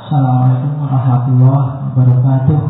[0.00, 2.60] Assalamualaikum warahmatullahi wabarakatuh.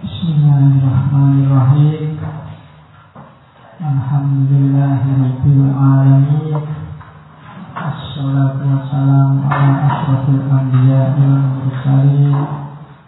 [0.00, 2.16] Bismillahirrahmanirrahim.
[3.76, 6.64] Alhamdulillahirabbil alamin.
[7.76, 10.00] Assalatu wassalamu ala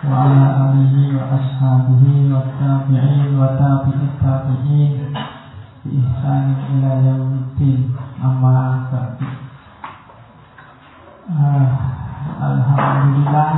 [0.05, 5.09] wa ala alihi wa ashabihi wa tabi'in wa tabi'it tabi'in
[5.89, 7.97] bi ihsanin ila yaumiddin.
[8.21, 9.46] Amma ba'du.
[11.27, 11.67] Uh,
[12.39, 13.51] Alhamdulillah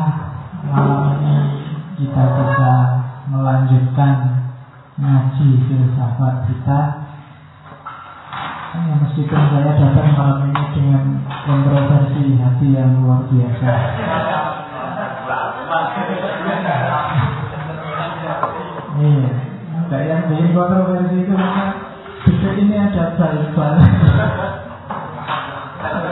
[0.72, 1.36] malam ini
[2.00, 2.72] kita bisa
[3.28, 4.40] melanjutkan
[4.96, 6.80] ngaji filsafat kita.
[8.72, 11.04] Ya, meskipun saya datang malam ini dengan
[11.44, 13.68] kontroversi hati yang luar biasa.
[18.96, 19.30] Iya,
[19.76, 21.76] enggak yang bikin kontroversi itu maka
[22.56, 23.74] ini ada bal-bal.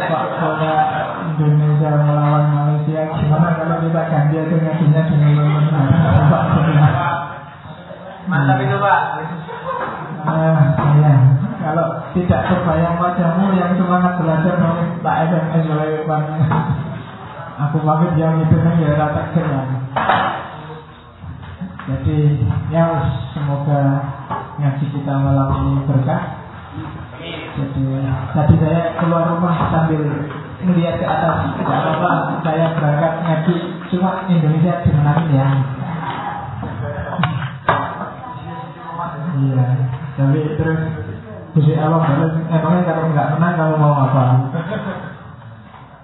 [0.06, 0.85] Pak Kota
[1.86, 5.36] Indonesia melawan Malaysia Gimana kalau kita ganti aja ngajinya dengan
[8.26, 9.02] Mantap itu Pak.
[10.26, 10.58] Ah,
[10.98, 11.14] iya.
[11.62, 16.22] Kalau tidak terbayang wajahmu yang semangat belajar oleh Pak SMS oleh Pak.
[17.56, 19.68] Aku pamit yang itu ya rata keren.
[21.86, 22.18] Jadi
[22.74, 22.98] ya
[23.30, 24.02] semoga
[24.58, 26.22] ngaji kita malam ini berkah.
[27.54, 27.84] Jadi
[28.34, 30.02] tadi saya keluar rumah sambil
[30.66, 31.36] melihat ke atas.
[31.56, 32.10] Tidak apa-apa,
[32.42, 33.54] saya berangkat ngaji
[33.94, 35.48] cuma Indonesia dimenangin ya.
[39.36, 39.64] Iya,
[40.16, 40.80] tapi terus
[41.56, 44.24] Gusti Allah balas, emangnya kalau nggak menang kalau mau apa?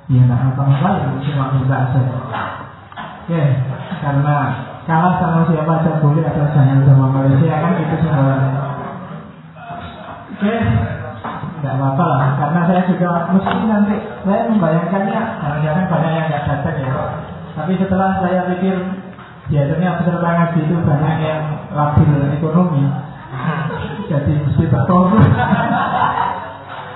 [0.09, 2.01] Iya nggak apa-apa ya, cuma minta aja.
[3.23, 3.43] Oke,
[4.03, 4.37] karena
[4.83, 8.51] kalah sama siapa aja boleh atau jangan sama Malaysia kan itu semuanya.
[10.33, 10.55] Oke,
[11.63, 13.95] nggak apa-apa lah, karena saya juga mesti nanti
[14.27, 16.91] saya membayangkannya, jangan-jangan banyak yang nggak datang ya.
[17.55, 18.77] Tapi setelah saya pikir
[19.47, 22.83] biasanya peserta ngaji itu banyak yang labil ekonomi,
[24.11, 25.19] jadi mesti bertemu.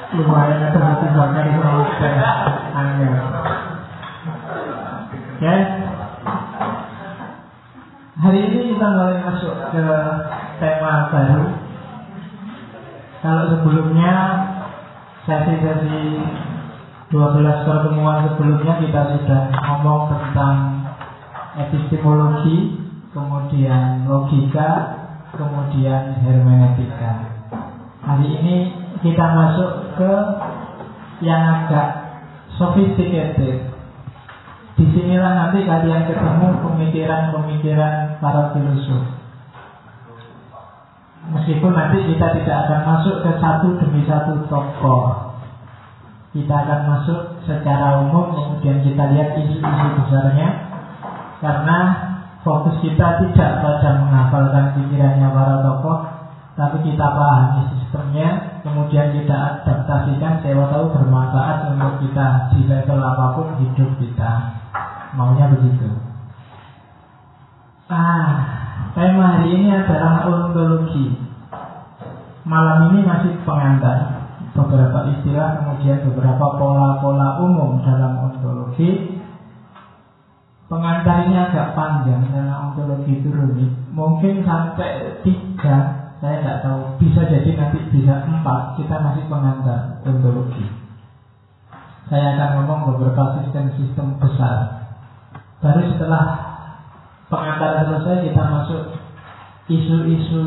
[0.07, 2.31] Lumayan ada hati bakar sama saya
[2.79, 3.11] angin
[5.37, 5.55] oke
[8.17, 9.87] hari ini kita mulai masuk ke
[10.63, 11.43] tema baru.
[13.21, 14.15] Kalau sebelumnya
[15.27, 16.23] sesi-sesi
[17.11, 20.57] 12 pertemuan sebelumnya kita sudah ngomong tentang
[21.59, 22.79] epistemologi
[23.11, 24.71] kemudian logika
[25.35, 27.27] kemudian hermeneutika.
[28.07, 28.57] Hari ini
[29.03, 30.13] kita masuk ke
[31.27, 31.89] yang agak
[32.55, 33.75] sophisticated.
[34.77, 39.16] Di sinilah nanti kalian ketemu pemikiran-pemikiran para filosof.
[41.27, 45.35] Meskipun nanti kita tidak akan masuk ke satu demi satu tokoh.
[46.31, 50.49] Kita akan masuk secara umum, kemudian kita lihat isu-isu besarnya.
[51.43, 51.79] Karena
[52.47, 55.99] fokus kita tidak pada menghafalkan pikirannya para tokoh,
[56.55, 63.27] tapi kita pahami sistemnya, kemudian kita adaptasikan, siapa tahu bermanfaat untuk kita di level apa
[63.35, 64.31] pun hidup kita.
[65.19, 66.16] Maunya begitu.
[67.87, 68.35] Ah,
[68.99, 71.07] tema hari ini adalah ontologi.
[72.43, 74.27] Malam ini masih pengantar
[74.59, 79.15] beberapa istilah, kemudian beberapa pola-pola umum dalam ontologi
[80.67, 83.71] Pengantar ini agak panjang karena ontologi itu rumit.
[83.95, 86.99] Mungkin sampai tiga, saya tidak tahu.
[86.99, 88.75] Bisa jadi nanti bisa empat.
[88.75, 90.67] Kita masih pengantar ontologi.
[92.11, 94.91] Saya akan ngomong beberapa sistem-sistem besar.
[95.63, 96.56] Baru setelah
[97.27, 98.83] pengantar selesai kita masuk
[99.71, 100.45] isu-isu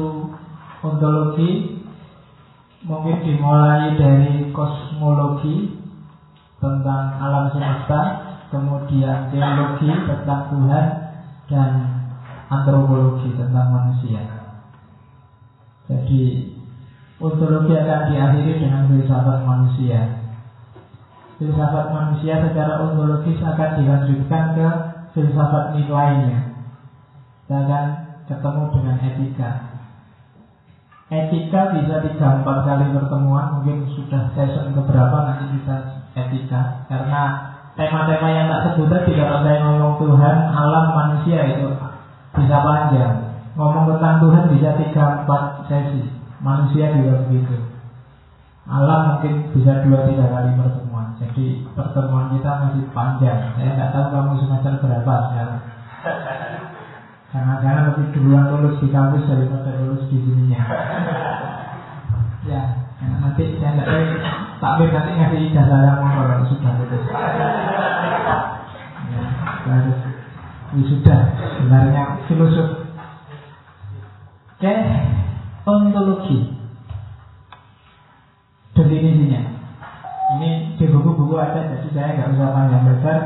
[0.83, 1.81] ontologi.
[2.79, 5.75] Mungkin dimulai dari kosmologi
[6.63, 7.99] tentang alam semesta,
[8.47, 10.85] kemudian teologi tentang Tuhan
[11.51, 11.71] dan
[12.47, 14.23] antropologi tentang manusia.
[15.91, 16.55] Jadi
[17.19, 19.99] ontologi akan diakhiri dengan filsafat manusia.
[21.35, 24.67] Filsafat manusia secara ontologis akan dilanjutkan ke
[25.11, 26.48] filsafat nilainya.
[27.49, 27.85] Kita akan
[28.29, 29.49] ketemu dengan etika.
[31.09, 38.29] Etika bisa tiga empat kali pertemuan, mungkin sudah season keberapa nanti kita etika, karena tema-tema
[38.29, 41.73] yang tak sebut kalau saya ngomong Tuhan, alam, manusia itu
[42.37, 43.17] bisa panjang.
[43.57, 46.05] Ngomong tentang Tuhan bisa tiga empat sesi,
[46.45, 47.65] manusia juga begitu.
[48.69, 51.17] Alam mungkin bisa dua tiga kali pertemuan.
[51.17, 53.57] Jadi pertemuan kita masih panjang.
[53.57, 55.61] Saya nggak tahu kamu semester berapa sekarang.
[57.29, 60.61] Jangan-jangan lebih duluan lulus di kampus daripada lulus di sininya.
[62.49, 62.61] ya,
[63.21, 64.03] nanti saya tahu
[64.57, 67.05] takbir nanti ngasih ijazah yang kalau sudah lulus.
[70.89, 71.19] sudah
[71.57, 72.69] sebenarnya filosof.
[74.59, 74.73] Oke,
[75.69, 76.59] ontologi
[78.89, 79.41] definisinya.
[80.37, 83.19] Ini di buku-buku ada, jadi saya nggak usah panjang lebar.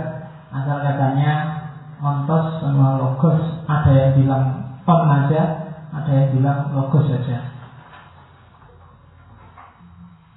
[0.54, 1.53] Asal katanya
[2.04, 4.46] ontos sama logos, ada yang bilang
[4.84, 5.42] on aja,
[5.96, 7.48] ada yang bilang logos saja.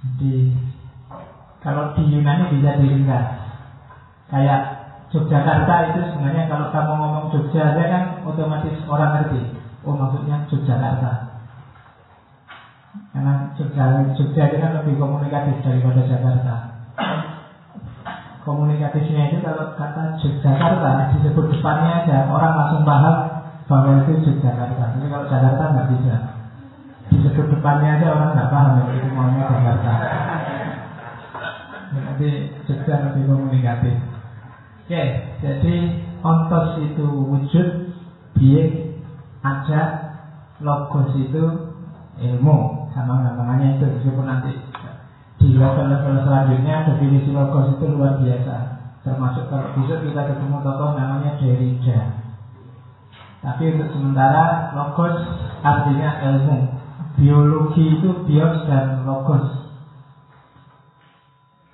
[0.07, 0.55] Jadi
[1.67, 3.27] kalau di Yunani bisa diringkas.
[4.31, 4.63] Kayak
[5.11, 9.55] Yogyakarta itu sebenarnya kalau kamu ngomong Jogja aja kan otomatis orang ngerti.
[9.83, 11.13] Oh maksudnya Yogyakarta.
[13.11, 16.55] Karena Jogja, Jogja itu kan lebih komunikatif daripada Jakarta.
[18.47, 23.17] Komunikatifnya itu kalau kata Yogyakarta disebut depannya aja orang langsung paham
[23.67, 24.95] bahwa itu Yogyakarta.
[24.95, 26.15] Tapi kalau Jakarta nggak bisa.
[27.11, 29.93] Disebut depannya aja orang nggak paham kalau itu maunya Jakarta.
[31.91, 32.31] Jadi
[32.71, 33.97] Jogja lebih komunikatif.
[34.87, 35.03] Oke,
[35.43, 35.77] jadi
[36.23, 37.69] ontos itu wujud,
[38.39, 38.95] biik,
[39.43, 39.83] ada,
[40.63, 41.45] logos itu
[42.17, 44.57] ilmu sama namanya itu meskipun nanti
[45.41, 48.55] di level-level selanjutnya definisi logos itu luar biasa
[49.07, 51.99] termasuk kalau besok kita ketemu tokoh namanya Derrida
[53.45, 55.17] tapi untuk sementara logos
[55.63, 56.57] artinya ilmu
[57.21, 59.67] biologi itu bios dan logos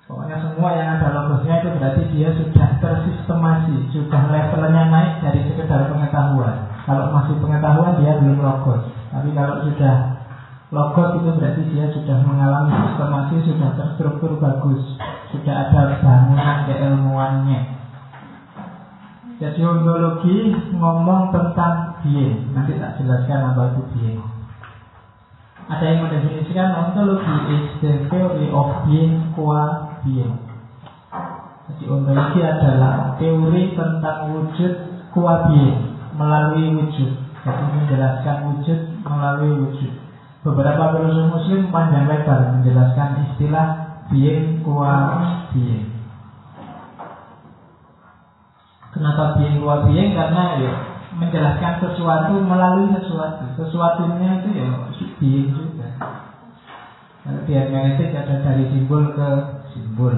[0.03, 5.89] Pokoknya semua yang ada logosnya itu berarti dia sudah tersistemasi, sudah levelnya naik dari sekedar
[5.89, 6.59] pengetahuan.
[6.85, 8.83] Kalau masih pengetahuan dia belum logos.
[9.09, 10.12] Tapi kalau sudah
[10.73, 14.81] logos itu berarti dia sudah mengalami sistemasi, sudah terstruktur bagus,
[15.29, 17.61] sudah ada bangunan keilmuannya.
[19.37, 22.57] Jadi ontologi ngomong tentang being.
[22.57, 24.21] Nanti tak jelaskan apa itu being.
[25.69, 30.41] Ada yang mendefinisikan ontologi is the theory of being qua being.
[31.69, 34.73] Jadi ontologi adalah teori tentang wujud
[35.13, 37.13] kuat being melalui wujud.
[37.45, 40.02] Jadi menjelaskan wujud melalui wujud.
[40.43, 43.67] Beberapa filosof muslim panjang lebar menjelaskan istilah
[44.11, 45.87] being kuat being.
[48.91, 50.11] Kenapa being kuat being?
[50.11, 50.73] Karena ya
[51.15, 53.55] menjelaskan sesuatu melalui sesuatu.
[53.55, 54.67] Sesuatunya itu ya
[55.23, 55.87] being juga.
[57.23, 59.29] Kalau di hermeneutik ada dari simbol ke
[59.71, 60.11] simbol.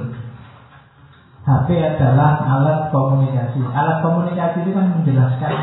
[1.46, 3.62] HP adalah alat komunikasi.
[3.62, 5.54] Alat komunikasi itu kan menjelaskan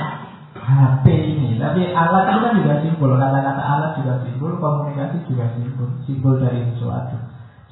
[0.63, 1.59] HP ini.
[1.59, 3.19] Tapi alat itu kan juga simbol.
[3.19, 5.91] Kata-kata alat juga simbol, komunikasi juga simbol.
[6.07, 7.19] Simbol dari sesuatu.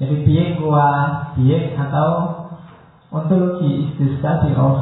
[0.01, 0.87] Jadi being gua
[1.37, 2.09] being atau
[3.13, 4.75] ontologi is the study of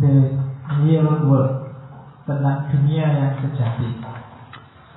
[0.00, 0.38] the
[0.80, 1.66] real world
[2.24, 4.00] tentang dunia yang sejati.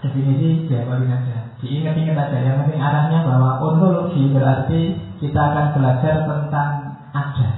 [0.05, 1.37] Definisi jawabannya aja.
[1.59, 2.37] Diingat-ingat aja.
[2.45, 6.69] Yang penting arahnya bahwa ontologi berarti kita akan belajar tentang
[7.09, 7.49] ada.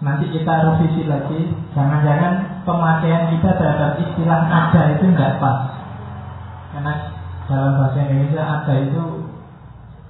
[0.00, 1.52] Nanti kita revisi lagi.
[1.76, 5.58] Jangan-jangan pemakaian kita terhadap istilah ada itu nggak pas.
[6.72, 6.92] Karena
[7.44, 9.02] dalam bahasa Indonesia ada itu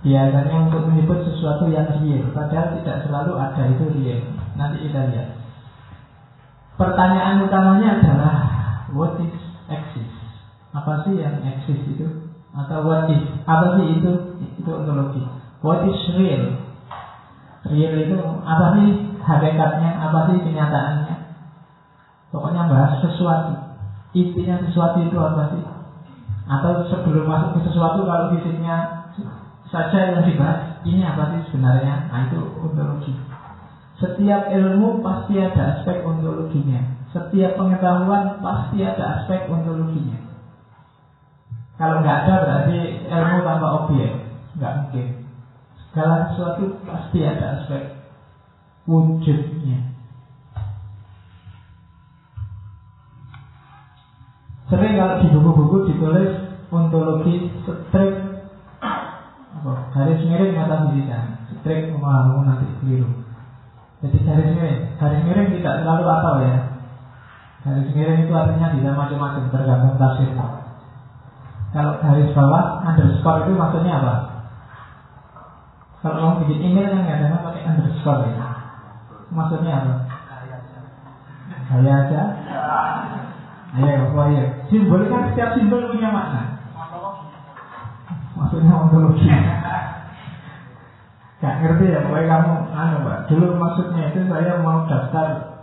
[0.06, 2.30] biasanya untuk menyebut sesuatu yang real.
[2.30, 4.20] Padahal tidak selalu ada itu real.
[4.54, 5.28] Nanti kita lihat.
[6.78, 8.36] Pertanyaan utamanya adalah
[8.94, 9.34] what is
[9.66, 10.14] exist?
[10.70, 12.30] Apa sih yang exist itu?
[12.54, 13.26] Atau what is?
[13.42, 14.38] Apa sih itu?
[14.54, 15.26] Itu ontologi.
[15.66, 16.62] What is real?
[17.66, 18.16] Real itu
[18.46, 19.90] apa sih hakikatnya?
[20.00, 21.16] Apa sih kenyataannya?
[22.30, 23.54] Pokoknya bahas sesuatu.
[24.14, 25.62] Intinya sesuatu itu apa sih?
[26.50, 29.06] Atau sebelum masuk ke sesuatu kalau fisiknya
[29.70, 32.10] saja yang dibahas, ini apa sih sebenarnya?
[32.10, 33.14] Nah itu ontologi.
[34.02, 36.98] Setiap ilmu pasti ada aspek ontologinya.
[37.14, 40.18] Setiap pengetahuan pasti ada aspek ontologinya.
[41.78, 42.78] Kalau nggak ada berarti
[43.08, 44.10] ilmu tanpa objek,
[44.58, 45.06] nggak mungkin.
[45.90, 47.99] Segala sesuatu pasti ada aspek
[48.88, 49.90] wujudnya.
[54.70, 56.30] Sering kalau di buku-buku ditulis
[56.70, 58.10] ontologi strip
[58.80, 61.42] apa, garis miring metafisika.
[61.60, 63.10] Strip mau nanti keliru.
[64.00, 66.56] Jadi garis miring, garis miring tidak selalu atau ya.
[67.66, 70.46] Garis miring itu artinya bisa macam-macam tergantung tafsirnya.
[71.70, 74.14] Kalau garis bawah underscore itu maksudnya apa?
[76.00, 78.49] Kalau mau bikin email yang kadang pakai underscore ya.
[79.30, 79.94] Maksudnya apa?
[81.70, 82.22] Gaya aja.
[83.70, 84.44] Ayo, ya?
[84.66, 86.58] Simbol kan setiap simbol punya makna.
[88.34, 89.30] Maksudnya ontologi.
[91.40, 93.18] Gak ngerti ya, pokoknya kamu anu mbak.
[93.30, 95.56] Dulu maksudnya itu saya mau daftar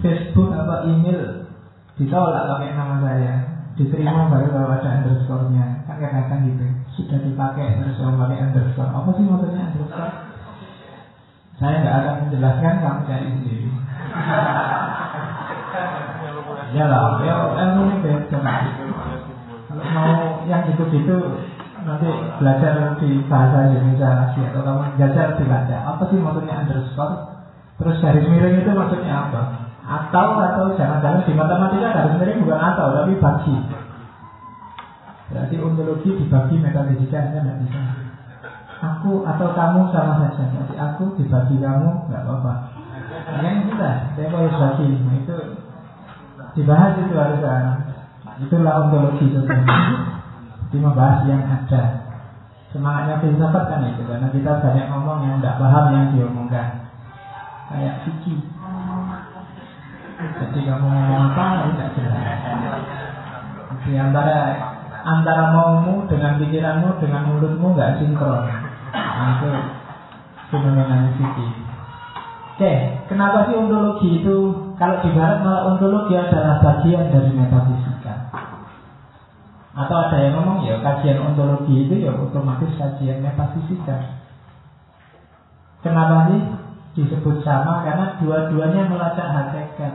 [0.00, 1.50] Facebook atau email
[1.96, 3.32] ditolak pakai nama saya
[3.76, 6.64] diterima baru kalau ada underscore-nya kan kadang-kadang gitu
[6.96, 10.12] sudah dipakai terus orang pakai underscore apa sih maksudnya underscore
[11.56, 13.66] saya nggak akan menjelaskan kamu cari sendiri
[16.66, 18.38] Iyalah, ya ilmu ini beda.
[19.66, 20.12] Kalau mau
[20.48, 21.14] yang gitu-gitu
[21.86, 22.10] nanti
[22.42, 25.78] belajar di bahasa Indonesia lagi atau kamu belajar di Belanda.
[25.94, 27.16] Apa sih maksudnya underscore?
[27.76, 29.40] Terus garis miring itu maksudnya apa?
[29.86, 33.56] Atau atau jangan-jangan di matematika garis miring bukan atau tapi bagi.
[35.26, 38.05] Berarti ontologi dibagi metafisika kan tidak bisa.
[38.76, 40.44] Aku atau kamu sama saja.
[40.52, 42.52] Jadi aku dibagi kamu nggak apa-apa.
[43.40, 45.36] Yang sudah, saya harus bagi itu
[46.56, 47.40] dibahas itu harus
[48.40, 49.80] itulah ontologi sebenarnya.
[50.66, 51.82] Jadi membahas yang ada.
[52.74, 56.68] Semangatnya filsafat kan itu karena kita banyak ngomong yang tidak paham yang diomongkan.
[57.72, 58.40] Kayak fikih.
[60.16, 62.18] Jadi kamu ngomong apa tidak jelas.
[63.86, 64.38] Di antara
[65.06, 68.65] antara maumu dengan pikiranmu dengan mulutmu nggak sinkron.
[68.96, 69.48] Itu
[70.50, 71.50] fenomena fikih.
[72.56, 72.72] Oke,
[73.12, 74.36] kenapa sih ontologi itu
[74.80, 78.32] kalau di barat malah ontologi adalah bagian dari metafisika.
[79.76, 84.24] Atau ada yang ngomong ya kajian ontologi itu ya otomatis kajian metafisika.
[85.84, 86.40] Kenapa sih
[86.96, 87.84] disebut sama?
[87.84, 89.94] Karena dua-duanya melacak hakikat.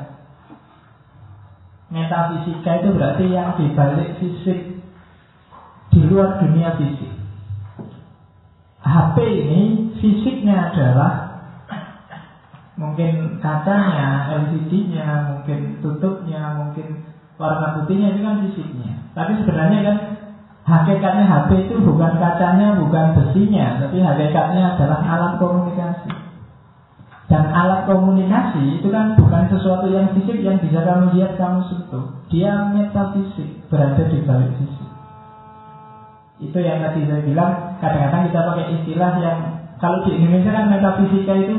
[1.89, 4.79] Metafisika itu berarti yang dibalik fisik
[5.91, 7.10] di luar dunia fisik.
[8.81, 9.61] HP ini
[10.01, 11.31] fisiknya adalah
[12.81, 17.05] mungkin kacanya, LCD-nya, mungkin tutupnya, mungkin
[17.37, 18.91] warna putihnya itu kan fisiknya.
[19.13, 19.97] Tapi sebenarnya kan
[20.65, 26.11] hakikatnya HP itu bukan kacanya, bukan besinya, tapi hakikatnya adalah alat komunikasi.
[27.31, 32.05] Dan alat komunikasi itu kan bukan sesuatu yang fisik yang bisa kamu lihat, kamu sentuh.
[32.27, 34.90] Dia metafisik, berada di balik fisik.
[36.41, 39.37] Itu yang tadi saya bilang, kadang-kadang kita pakai istilah yang
[39.77, 41.55] kalau di Indonesia kan metafisika itu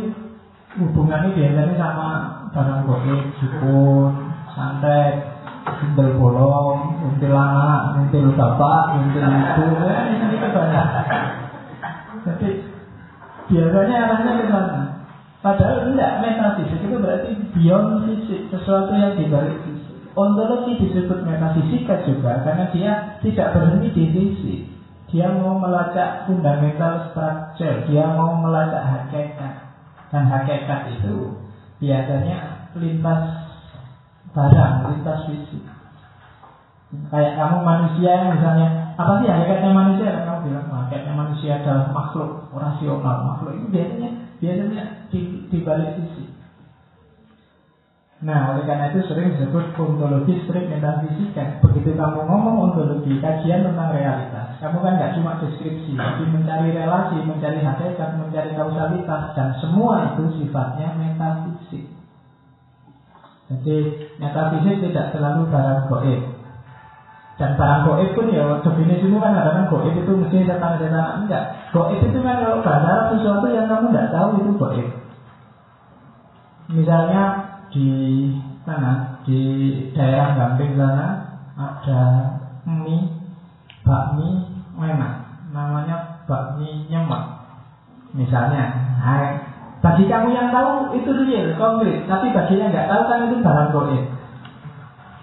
[0.78, 2.08] hubungannya biasanya sama
[2.50, 4.10] barang goib, dukun,
[4.52, 10.86] santet, Until bolong, until anak, until bapak, until ibu, ya, ini itu banyak.
[12.26, 12.48] Jadi
[13.46, 14.80] biasanya arahnya ke sana.
[15.38, 19.94] Padahal enggak metafisik itu berarti beyond fisik, sesuatu yang di balik fisik.
[20.18, 24.60] Ontologi disebut metafisika juga karena dia tidak berhenti di fisik.
[25.12, 29.76] Dia mau melacak fundamental structure, dia mau melacak hakikat.
[30.09, 31.37] Dan hakikat itu
[31.85, 33.23] biasanya lintas
[34.33, 35.64] barang, lintas fisik.
[37.09, 40.09] Kayak kamu manusia misalnya, apa sih hakikatnya manusia?
[40.25, 43.16] Kamu bilang hakikatnya manusia adalah makhluk rasional.
[43.33, 46.22] Makhluk itu biasanya biasanya di, di balik sisi.
[48.23, 51.59] Nah, oleh karena itu sering disebut ontologi strip metafisika.
[51.59, 54.47] Begitu kamu ngomong ontologi, kajian tentang realitas.
[54.62, 60.31] Kamu kan nggak cuma deskripsi, tapi mencari relasi, mencari hakikat, mencari kausalitas, dan semua itu
[60.38, 61.83] sifatnya metafisik.
[63.50, 63.91] Jadi
[64.23, 66.23] metafisik tidak selalu barang goib.
[67.43, 71.75] Dan barang goib pun ya definisimu kan kadang goib itu mesti setan-setan enggak.
[71.75, 74.87] Goib itu kan kalau bahasa sesuatu yang kamu tidak tahu itu goib.
[76.71, 77.41] Misalnya
[77.73, 77.88] di
[78.62, 79.41] mana di
[79.97, 81.07] daerah Gamping sana
[81.59, 82.00] ada
[82.69, 83.11] mie
[83.83, 84.29] bakmi
[84.79, 85.14] enak
[85.50, 87.25] namanya bakmi nyemek
[88.14, 88.71] misalnya
[89.02, 89.52] hai
[89.83, 92.07] bagi kamu yang tahu itu real, konkret.
[92.07, 94.05] Tapi bagi yang nggak tahu kan itu barang goib.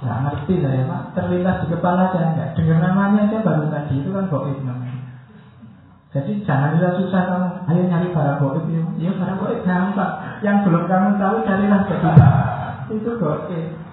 [0.03, 2.50] Nggak ngerti saya pak, terlintas di kepala saya nggak.
[2.60, 4.60] Dengar namanya aja baru tadi itu kan goib.
[6.09, 8.81] Jadi jangan susah kamu, ayo nyari barang goib ya.
[8.97, 10.41] Ya barang goib gampang.
[10.41, 12.09] Yang belum kamu tahu carilah jadi
[12.89, 13.49] itu goib.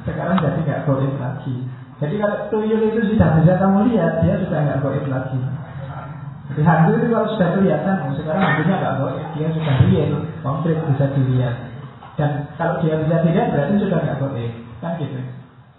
[0.09, 1.57] Sekarang jadi nggak goib lagi.
[1.97, 5.41] Jadi kalau tuyul itu sudah bisa kamu lihat, dia sudah nggak goib lagi.
[6.57, 10.79] Di hantu itu kalau sudah kelihatan, oh, sekarang hantunya nggak boleh, dia sudah real, konkret
[10.89, 11.57] bisa dilihat.
[12.17, 14.49] Dan kalau dia bisa dilihat berarti sudah nggak boleh,
[14.81, 15.21] kan gitu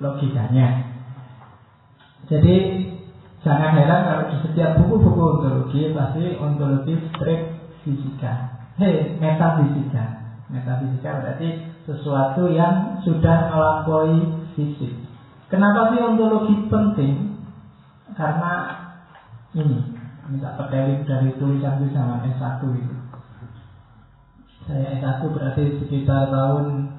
[0.03, 0.67] logikanya.
[2.27, 2.55] Jadi
[3.47, 7.41] jangan heran kalau di setiap buku-buku ontologi pasti ontologi strip
[7.87, 10.03] fisika, hei metafisika.
[10.51, 11.47] Metafisika berarti
[11.87, 14.91] sesuatu yang sudah melampaui fisik.
[15.47, 17.39] Kenapa sih ontologi penting?
[18.19, 18.83] Karena
[19.55, 19.95] ini
[20.27, 22.95] minta peteling dari tulisan zaman S1 itu.
[24.67, 26.91] Saya S1 berarti sekitar tahun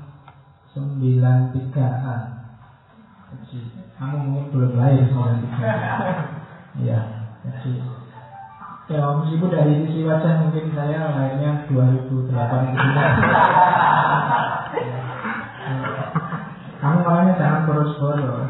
[0.73, 2.23] 93-an.
[3.28, 3.61] Jadi,
[4.00, 6.33] kamu mungkin belum lahir 93
[6.79, 7.01] Iya,
[7.45, 7.73] jadi
[8.89, 12.89] Ya, meskipun dari sisi wajah mungkin saya lahirnya 2008 itu.
[16.81, 18.49] Kamu orangnya jangan boros-boros.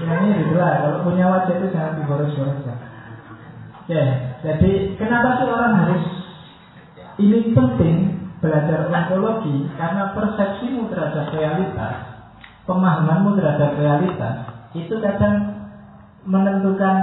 [0.00, 2.76] Ya ini gitu lah, kalau punya wajah itu jangan diboros-boros ya.
[3.92, 4.04] Ya,
[4.40, 6.04] jadi kenapa sih orang harus
[7.20, 8.22] ini penting?
[8.42, 11.94] belajar ontologi karena persepsimu terhadap realitas,
[12.66, 14.34] pemahamanmu terhadap realitas
[14.74, 15.51] itu kadang
[16.22, 16.96] menentukan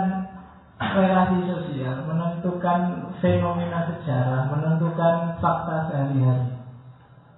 [0.79, 6.55] relasi sosial, menentukan fenomena sejarah, menentukan fakta sehari-hari.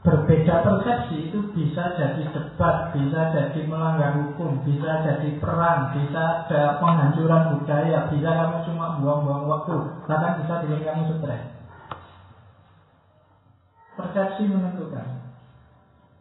[0.01, 6.81] Berbeda persepsi itu bisa jadi debat, bisa jadi melanggar hukum, bisa jadi perang, bisa ada
[6.81, 9.77] penghancuran budaya, bisa kamu cuma buang-buang waktu,
[10.09, 11.43] bahkan bisa bikin kamu stres.
[13.93, 15.21] Persepsi menentukan.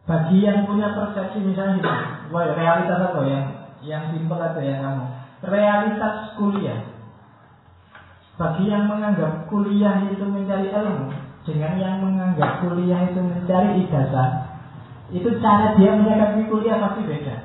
[0.05, 1.81] Bagi yang punya persepsi misalnya
[2.29, 3.45] wah realitas apa yang
[3.81, 5.05] yang simpel aja yang kamu,
[5.41, 6.91] realitas kuliah
[8.41, 11.13] bagi yang menganggap kuliah itu mencari ilmu
[11.45, 14.29] dengan yang menganggap kuliah itu mencari ijazah,
[15.13, 17.35] itu cara dia menyikapi kuliah pasti beda.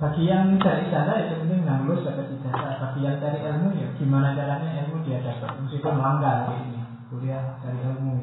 [0.00, 2.72] Bagi yang mencari ijazah itu penting lulus dapat ijazah.
[2.80, 6.80] Bagi yang cari ilmu ya gimana caranya ilmu dia dapat meskipun langgar ini
[7.12, 8.16] kuliah cari ilmu.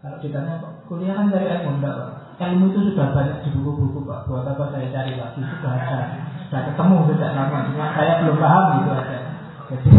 [0.00, 0.56] Kalau ditanya
[0.88, 1.96] kuliah kan cari ilmu enggak?
[2.36, 4.28] Ilmu itu sudah banyak di buku-buku pak.
[4.28, 5.40] Buat apa saya cari lagi?
[5.40, 5.98] Sudah ada.
[6.44, 9.18] Sudah ketemu sejak lama cuma saya belum paham gitu aja.
[9.72, 9.90] Jadi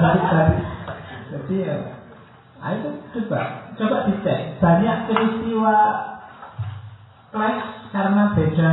[1.30, 1.76] jadi ya
[2.60, 3.40] nah itu coba
[3.76, 4.56] coba dicek.
[4.56, 5.76] Banyak peristiwa
[7.28, 8.72] clash karena beda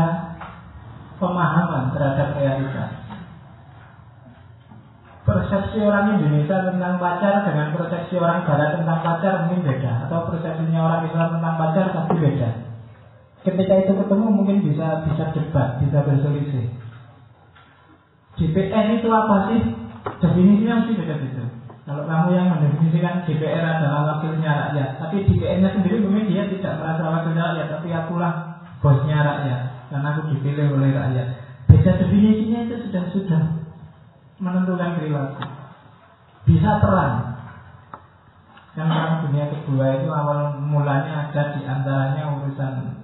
[1.19, 2.91] pemahaman terhadap realitas
[5.27, 10.07] persepsi orang Indonesia tentang pacar dengan persepsi orang Barat tentang pacar mungkin beda.
[10.07, 12.67] Atau persepsinya orang Islam tentang pacar pasti beda
[13.47, 16.67] ketika itu ketemu mungkin bisa bisa debat bisa berselisih
[18.37, 19.59] DPR itu apa sih?
[20.21, 21.45] Definisinya mesti beda-beda.
[21.89, 27.01] Kalau kamu yang mendefinisikan DPR adalah wakilnya rakyat, tapi DPR-nya sendiri mungkin dia tidak merasa
[27.01, 28.33] wakilnya rakyat, tapi akulah
[28.83, 31.27] bosnya rakyat, karena aku dipilih oleh rakyat.
[31.65, 33.41] Beda definisinya itu sudah sudah
[34.37, 35.43] menentukan perilaku.
[36.45, 37.15] Bisa perang.
[38.77, 42.96] Yang perang dunia kedua itu awal mulanya ada di antaranya urusan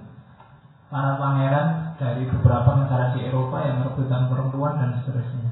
[0.94, 5.50] para pangeran dari beberapa negara di Eropa yang merebutkan perempuan dan seterusnya.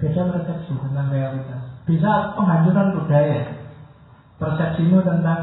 [0.00, 1.60] Beda persepsi tentang realitas.
[1.84, 3.52] Bisa penghancuran budaya.
[4.40, 5.40] Persepsimu tentang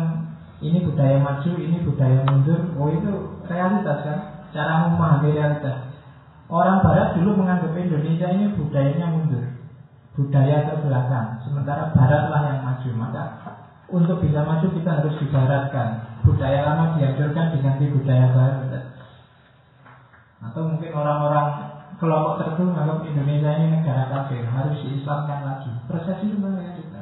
[0.65, 2.57] ini budaya maju, ini budaya mundur.
[2.73, 4.19] Oh itu realitas kan?
[4.49, 5.93] Cara memahami realitas.
[6.49, 9.45] Orang Barat dulu menganggap Indonesia ini budayanya mundur.
[10.17, 11.37] Budaya ke belakang.
[11.45, 12.89] Sementara Barat lah yang maju.
[12.97, 13.23] Maka
[13.93, 16.17] untuk bisa maju kita harus dibaratkan.
[16.25, 18.73] Budaya lama dihancurkan diganti budaya baru.
[20.53, 25.73] Atau mungkin orang-orang kelompok tertentu menganggap Indonesia ini negara kafir harus diislamkan lagi.
[25.89, 27.01] Persepsi itu ya kita.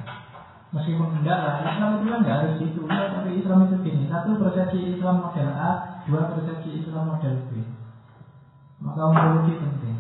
[0.71, 2.79] Meskipun enggak lah, Islam itu kan enggak harus itu.
[2.87, 4.07] Ya, tapi Islam itu gini.
[4.07, 7.59] Satu persepsi Islam model A, dua persepsi Islam model B.
[8.79, 9.99] Maka ontologi penting.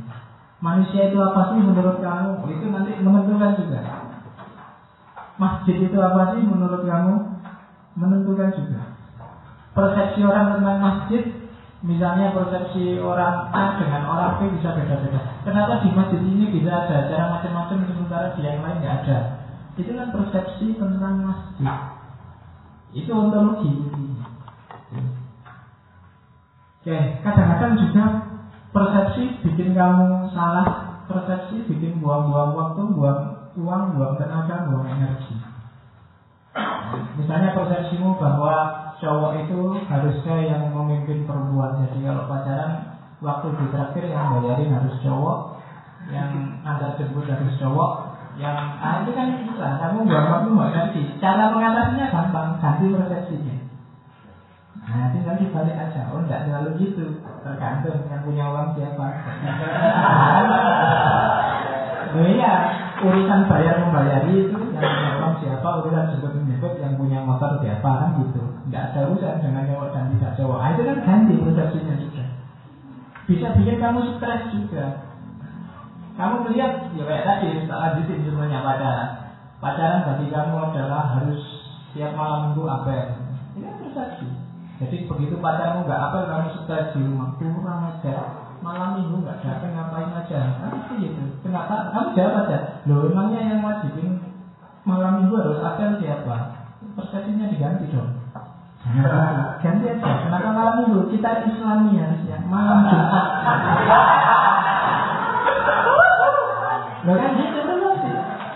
[0.63, 2.47] Manusia itu apa sih menurut kamu?
[2.47, 3.79] Itu nanti menentukan juga.
[5.35, 7.15] Masjid itu apa sih menurut kamu?
[7.99, 8.95] Menentukan juga.
[9.75, 11.40] Persepsi orang tentang masjid
[11.81, 15.41] Misalnya persepsi orang A dengan orang B bisa beda-beda.
[15.41, 19.17] Kenapa di masjid ini bisa ada acara macam-macam sementara di yang lain nggak ada?
[19.73, 21.73] Itu kan persepsi tentang masjid.
[22.93, 23.73] Itu ontologi.
[26.81, 28.05] Oke, kadang-kadang juga
[28.69, 33.21] persepsi bikin kamu salah, persepsi bikin buang-buang waktu, buang
[33.57, 35.35] uang, buang tenaga, buang energi.
[37.21, 39.59] Misalnya persepsimu bahwa cowok itu
[39.89, 41.81] harusnya yang memimpin perempuan.
[41.81, 45.57] Jadi kalau pacaran waktu di terakhir yang bayarin harus cowok,
[46.13, 46.29] yang
[46.61, 47.91] antar jemput harus cowok,
[48.37, 49.67] yang ah itu kan bisa.
[49.81, 51.01] Kamu buat waktu nggak ganti.
[51.17, 53.55] Cara mengatasinya gampang, ganti persepsinya.
[54.81, 56.09] Nah, tinggal dibalik aja.
[56.09, 57.05] Oh, enggak selalu gitu.
[57.45, 59.05] Tergantung yang punya uang siapa.
[62.11, 62.53] oh iya,
[63.01, 67.87] urusan bayar membayari itu yang punya uang siapa, urusan jemput menjemput yang punya motor siapa
[67.87, 68.41] kan gitu.
[68.71, 70.57] Nggak ada urusan dengan cowok dan tidak cowok.
[70.57, 72.23] Nah, itu kan ganti persepsinya juga.
[73.27, 74.85] Bisa bikin kamu stres juga.
[76.15, 79.09] Kamu melihat ya kayak tadi tak lanjutin semuanya pacaran.
[79.59, 81.41] Pacaran bagi kamu adalah harus
[81.91, 83.19] tiap malam minggu apa
[83.59, 84.27] Ini kan persepsi.
[84.79, 89.73] Jadi begitu pacarmu nggak apa kamu stres di rumah kurang aja malam minggu nggak datang
[89.73, 94.21] ngapain aja kan gitu kenapa kamu jawab aja loh emangnya yang wajibin
[94.85, 96.61] malam minggu harus apel siapa
[96.93, 98.20] persepsinya diganti dong
[99.61, 101.13] ganti aja kenapa malam minggu?
[101.13, 102.37] Kita islami harusnya.
[102.49, 103.25] Malam jumat.
[107.05, 108.15] Loh kan terus sih.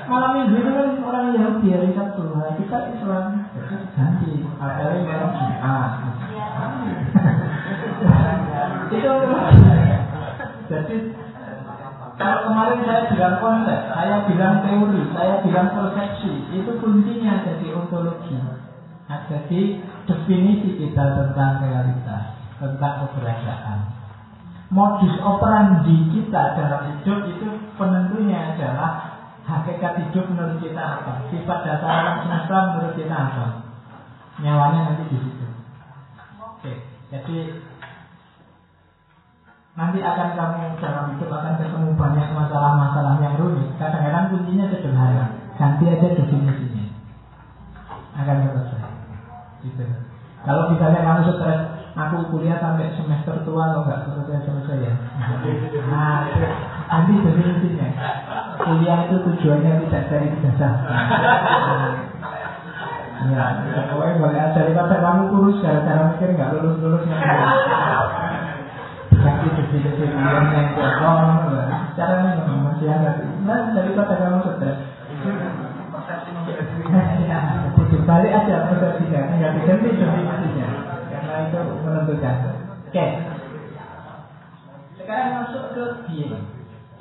[0.10, 3.26] Malam minggu itu kan orang Yahudi hari Sabtu nah, kita Islam.
[3.94, 4.32] Ganti.
[4.58, 5.92] Apelnya malam jumat.
[8.90, 9.14] Itu
[10.66, 10.98] jadi
[12.16, 18.40] Kalau kemarin saya bilang konsep, saya bilang teori, saya bilang persepsi, itu kuncinya jadi ontologi.
[19.06, 23.80] Jadi definisi kita tentang realitas, tentang keberadaan.
[24.74, 31.90] Modus operandi kita dalam hidup itu penentunya adalah hakikat hidup menurut kita apa, sifat dasar
[32.02, 33.46] alam semesta menurut kita apa.
[34.42, 35.48] Nyawanya nanti di situ.
[36.42, 36.74] Oke,
[37.14, 37.38] jadi
[39.78, 43.70] nanti akan kamu dalam hidup akan ketemu banyak masalah-masalah yang rumit.
[43.78, 45.26] Kadang-kadang kuncinya sederhana,
[45.62, 46.86] ganti aja definisinya,
[48.18, 48.75] akan selesai.
[49.66, 49.84] Gitu.
[50.46, 51.60] Kalau misalnya kamu stres,
[51.98, 54.94] aku kuliah sampai semester tua atau enggak selesai selesai ya.
[55.90, 56.22] Nah,
[56.86, 57.90] nanti definisinya.
[58.62, 60.74] Kuliah itu tujuannya tidak cari ijazah.
[63.26, 63.46] Ya,
[63.90, 67.04] pokoknya boleh daripada kamu kurus gara-gara mikir nggak lulus lulus
[69.16, 71.50] Kasih definisi kuliah yang kosong,
[71.98, 73.12] caranya masih ada.
[73.50, 74.78] Nah, daripada kamu stres.
[78.06, 80.70] Dibalik aja persepsinya, tinggal diganti definisinya
[81.10, 82.36] karena itu menentukan.
[82.86, 83.06] Oke,
[85.02, 86.38] sekarang masuk ke being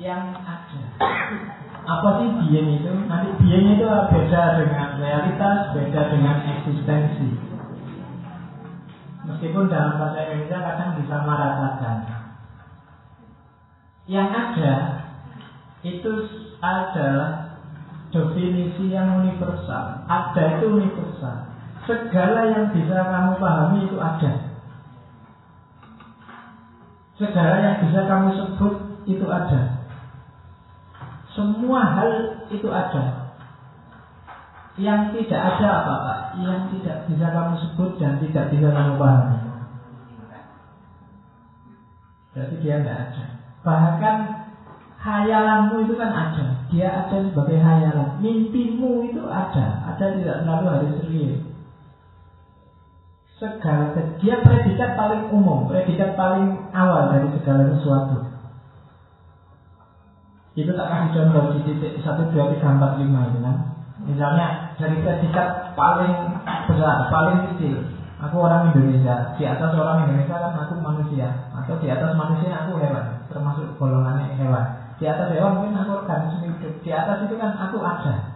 [0.01, 0.81] yang ada.
[1.85, 2.89] Apa sih being itu?
[3.05, 7.37] Nanti being itu beda dengan realitas, beda dengan eksistensi.
[9.29, 11.97] Meskipun dalam bahasa Indonesia kadang bisa meratakan.
[14.09, 14.73] Yang ada
[15.85, 16.13] itu
[16.65, 17.44] adalah
[18.15, 20.07] definisi yang universal.
[20.07, 21.51] Ada itu universal.
[21.83, 24.31] Segala yang bisa kamu pahami itu ada.
[27.19, 28.73] Segala yang bisa kamu sebut
[29.05, 29.83] itu ada.
[31.35, 32.11] Semua hal
[32.47, 33.35] itu ada.
[34.79, 36.19] Yang tidak ada apa Pak?
[36.39, 39.39] Yang tidak bisa kamu sebut dan tidak bisa kamu pahami.
[42.35, 43.23] Berarti dia tidak ada.
[43.63, 44.15] Bahkan
[44.99, 48.17] Hayalanmu itu kan ada Dia ada sebagai hayalan.
[48.21, 49.85] Mimpimu itu ada.
[49.93, 50.37] Ada tidak?
[50.41, 51.33] Selalu harus real
[53.35, 53.91] Segala
[54.23, 58.33] Dia predikat paling umum Predikat paling awal dari segala sesuatu.
[60.55, 63.55] Itu tak kasih contoh di titik 1, 2, 3, 4, 5 itu kan?
[64.07, 64.47] Misalnya
[64.79, 66.15] dari predikat paling
[66.71, 67.83] besar, paling kecil.
[68.23, 69.35] Aku orang Indonesia.
[69.35, 71.51] Di atas orang Indonesia kan aku manusia.
[71.51, 73.27] Atau di atas manusia aku hewan.
[73.27, 76.73] Termasuk golongannya hewan di atas hewan mungkin aku organisme hidup.
[76.79, 78.35] Di atas itu kan aku ada.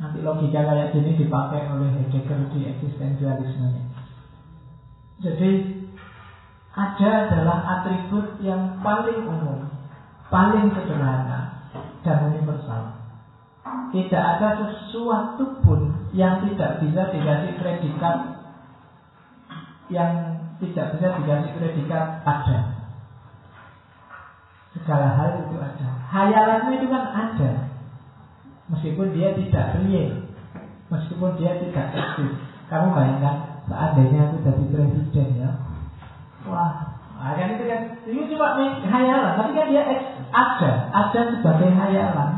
[0.00, 3.68] Nanti logika kayak gini dipakai oleh Heidegger di eksistensialisme.
[5.22, 5.50] Jadi
[6.74, 9.70] ada adalah atribut yang paling umum,
[10.26, 11.70] paling sederhana
[12.02, 12.98] dan universal.
[13.94, 18.16] Tidak ada sesuatu pun yang tidak bisa dikasih predikat
[19.92, 22.73] yang tidak bisa dikasih predikat ada.
[24.74, 25.88] Segala hal itu ada.
[26.10, 27.50] Hayalanmu itu kan ada.
[28.74, 30.26] Meskipun dia tidak real.
[30.90, 32.34] Meskipun dia tidak eksis.
[32.66, 35.50] Kamu bayangkan, seandainya aku jadi presiden ya.
[36.50, 39.32] Wah, kan itu kan, itu cuma hayalan.
[39.38, 39.82] Tapi kan dia
[40.34, 40.70] ada.
[40.90, 42.30] Ada sebagai hayalan.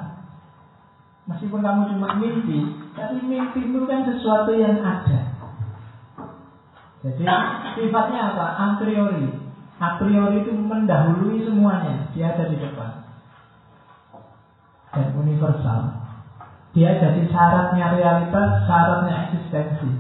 [1.27, 2.59] Meskipun kamu cuma mimpi,
[2.95, 5.35] tapi mimpi itu kan sesuatu yang ada.
[7.03, 7.25] Jadi
[7.75, 8.47] sifatnya apa?
[8.55, 9.46] A priori
[9.77, 12.09] a priori itu mendahului semuanya.
[12.17, 13.05] Dia ada di depan.
[14.97, 16.07] Dan universal.
[16.73, 19.91] Dia jadi syaratnya realitas, syaratnya eksistensi.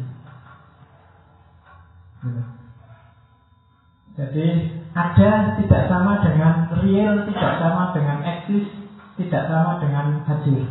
[4.16, 4.46] Jadi
[4.96, 8.64] ada tidak sama dengan real, tidak sama dengan eksis,
[9.20, 10.64] tidak sama dengan hadir.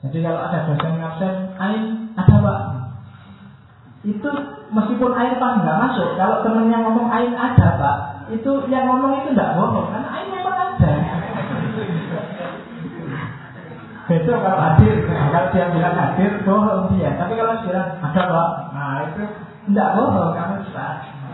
[0.00, 1.82] Jadi kalau ada dosen ngabsen, ain
[2.14, 2.79] ada pak.
[4.00, 4.32] Itu
[4.72, 7.96] meskipun air pak nggak masuk, kalau temennya ngomong air ada pak,
[8.32, 10.92] itu yang ngomong itu nggak bohong, karena air memang ada.
[14.08, 17.12] Besok kalau hadir, kalau dia bilang hadir, bohong dia.
[17.20, 19.22] Tapi kalau bilang ada pak, nah itu
[19.68, 20.86] nggak bohong, kamu bisa.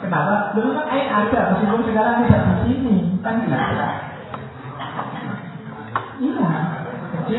[0.03, 0.51] Kenapa?
[0.59, 3.55] Dulu kan air ada, meskipun sekarang tidak di sini, kan gitu.
[6.17, 6.49] Iya.
[7.27, 7.37] Jadi,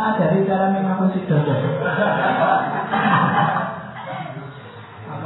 [0.00, 1.20] ah, dari cara memang si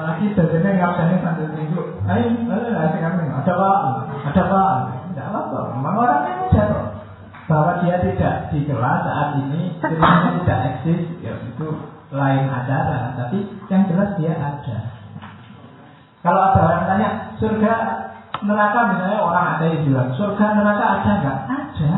[0.05, 3.81] apalagi dosennya ngabsennya sambil minggu ayo ayo ada kami ada pak
[4.29, 4.77] ada pak
[5.15, 5.59] tidak apa-apa.
[5.79, 6.65] Memang orangnya muda
[7.47, 11.01] bahwa dia tidak di kelas saat ini dirinya tidak eksis.
[11.23, 11.69] Ya itu
[12.11, 14.77] lain acara tapi yang jelas dia ada.
[16.21, 17.73] Kalau ada orang tanya surga
[18.43, 18.81] neraka?
[18.91, 21.39] Misalnya orang ada yang bilang surga neraka ada nggak?
[21.47, 21.93] Ada.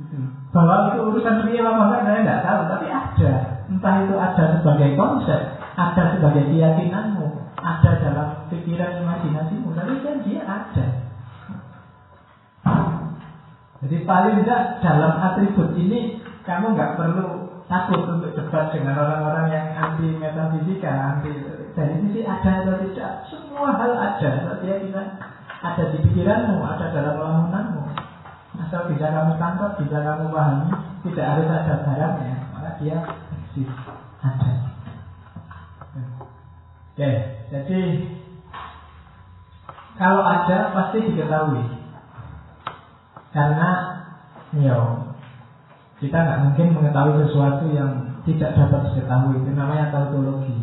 [0.00, 0.16] Gitu.
[0.56, 2.60] bahwa itu urusan real apa enggak saya tidak tahu.
[2.72, 3.32] Tapi ada.
[3.68, 10.40] Entah itu ada sebagai konsep ada sebagai keyakinanmu, ada dalam pikiran imajinasimu, tapi kan dia
[10.44, 10.86] ada.
[13.80, 19.66] Jadi paling tidak dalam atribut ini kamu nggak perlu takut untuk debat dengan orang-orang yang
[19.72, 21.32] anti metafisika, anti
[21.72, 24.58] dari sisi ada atau tidak, semua hal ada.
[24.60, 25.00] Dia bisa
[25.64, 27.82] ada di pikiranmu, ada dalam lamunanmu.
[28.60, 30.68] Asal bisa kamu tangkap, bisa kamu pahami,
[31.08, 32.98] tidak harus ada barangnya, maka dia
[33.32, 33.70] eksis,
[34.20, 34.59] ada.
[37.00, 37.16] Oke,
[37.48, 37.80] jadi
[39.96, 41.64] kalau ada pasti diketahui.
[43.32, 43.68] Karena
[44.60, 44.76] ya
[45.96, 49.40] kita nggak mungkin mengetahui sesuatu yang tidak dapat diketahui.
[49.40, 50.60] Itu namanya tautologi.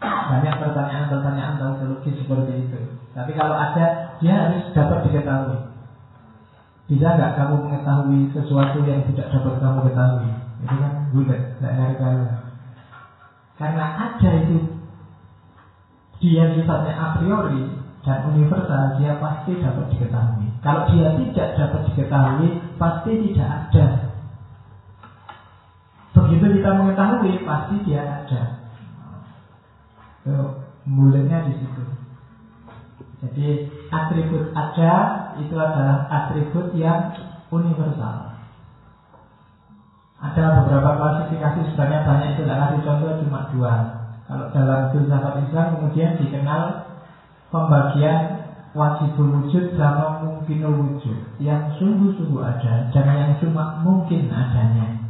[0.00, 2.80] Banyak pertanyaan-pertanyaan tautologi seperti itu.
[3.12, 5.68] Tapi kalau ada, dia harus dapat diketahui.
[6.88, 10.32] Bisa nggak kamu mengetahui sesuatu yang tidak dapat kamu ketahui?
[10.64, 12.00] Itu kan bulat, tidak
[13.60, 14.73] Karena ada itu
[16.24, 20.48] dia sifatnya a priori dan universal, dia pasti dapat diketahui.
[20.64, 22.48] Kalau dia tidak dapat diketahui,
[22.80, 23.86] pasti tidak ada
[26.14, 28.42] Begitu kita mengetahui, pasti dia ada.
[30.22, 31.84] So, mulanya di situ.
[33.18, 33.48] Jadi
[33.90, 34.92] atribut ada
[35.42, 37.10] itu adalah atribut yang
[37.50, 38.30] universal.
[40.22, 43.72] Ada beberapa klasifikasi sebenarnya banyak itu tidak kasih contoh cuma dua.
[44.34, 46.62] Kalau dalam filsafat Islam kemudian dikenal
[47.54, 55.06] pembagian wajibul wujud sama mungkinul wujud yang sungguh-sungguh ada dan yang cuma mungkin adanya.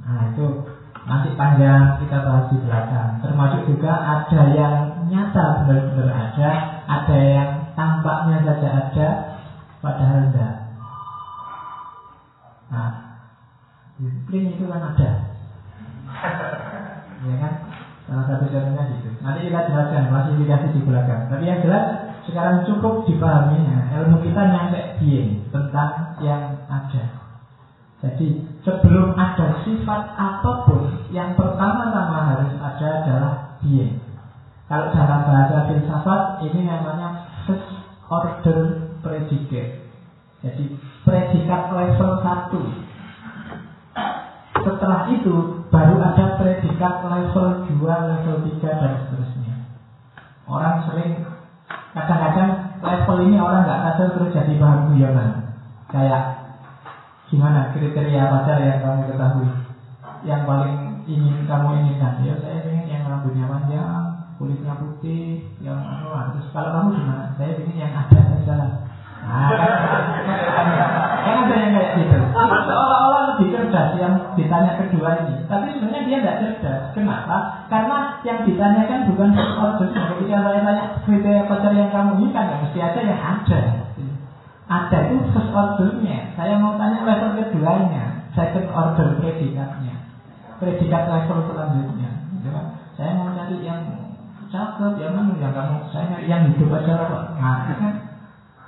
[0.00, 0.64] Nah itu
[1.04, 3.20] nanti panjang kita bahas di belakang.
[3.20, 4.74] Termasuk juga ada yang
[5.12, 6.50] nyata benar-benar ada,
[6.88, 9.08] ada yang tampaknya saja ada,
[9.84, 10.52] padahal tidak.
[12.72, 12.90] Nah,
[14.00, 15.10] disiplin itu kan ada.
[17.28, 17.73] ya kan?
[18.04, 19.08] Salah satu contohnya gitu.
[19.24, 21.22] Nanti kita jelaskan klasifikasi di belakang.
[21.32, 21.84] Tapi yang jelas
[22.28, 27.04] sekarang cukup dipahaminya ilmu kita nyampe being tentang yang ada.
[28.04, 33.32] Jadi sebelum ada sifat apa pun, yang pertama-tama harus ada adalah
[33.64, 33.96] being.
[34.68, 37.64] Kalau dalam bahasa filsafat ini namanya first
[38.12, 39.84] order predicate.
[40.44, 40.76] Jadi
[41.08, 42.52] predikat level 1.
[44.64, 49.54] Setelah itu baru ada predikat level 2, level 3 dan seterusnya.
[50.46, 51.26] Orang sering
[51.90, 55.30] kadang-kadang level ini orang nggak sadar terus jadi bahan guyonan.
[55.90, 56.44] Kayak
[57.34, 59.50] Gimana kriteria pacar yang kamu ketahui?
[60.22, 62.22] Yang paling ingin kamu inginkan?
[62.22, 64.06] Ya saya ingin yang rambutnya panjang,
[64.38, 67.34] kulitnya putih, yang anu terus kalau kamu gimana?
[67.34, 68.54] Saya ingin yang ada saja.
[69.24, 69.50] Nah,
[71.24, 72.18] kan, kan ada yang kayak gitu.
[72.68, 75.34] Seolah-olah lebih cerdas yang ditanya kedua ini.
[75.48, 76.82] Tapi sebenarnya dia tidak cerdas.
[76.92, 77.36] Kenapa?
[77.72, 82.78] Karena yang ditanyakan bukan soal Ketika saya tanya kriteria pacar yang kamu inginkan, ya mesti
[82.78, 83.60] aja yang ada.
[84.64, 86.32] Ada itu first ordernya.
[86.36, 89.94] Saya mau tanya level keduanya, second order predikatnya,
[90.56, 92.10] predikat level selanjutnya.
[92.40, 92.66] Ya kan?
[92.96, 93.84] Saya mau cari yang
[94.48, 97.24] cakep, yang mana yang kamu, saya yang hidup aja lah.
[97.36, 97.94] Nah, kan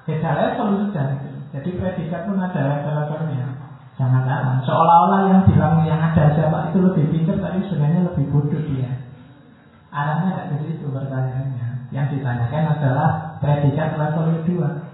[0.05, 1.36] beda level sudah.
[1.57, 3.47] Jadi predikat pun ada level-levelnya.
[3.97, 4.61] Jangan salah.
[4.61, 8.92] Seolah-olah yang bilang yang ada siapa itu lebih pintar, tapi sebenarnya lebih bodoh dia.
[9.88, 11.88] Arahnya tidak ke situ pertanyaannya.
[11.97, 14.87] Yang ditanyakan adalah predikat level kedua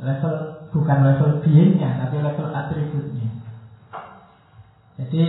[0.00, 0.34] level
[0.72, 3.28] bukan level beingnya tapi level atributnya.
[4.96, 5.22] Jadi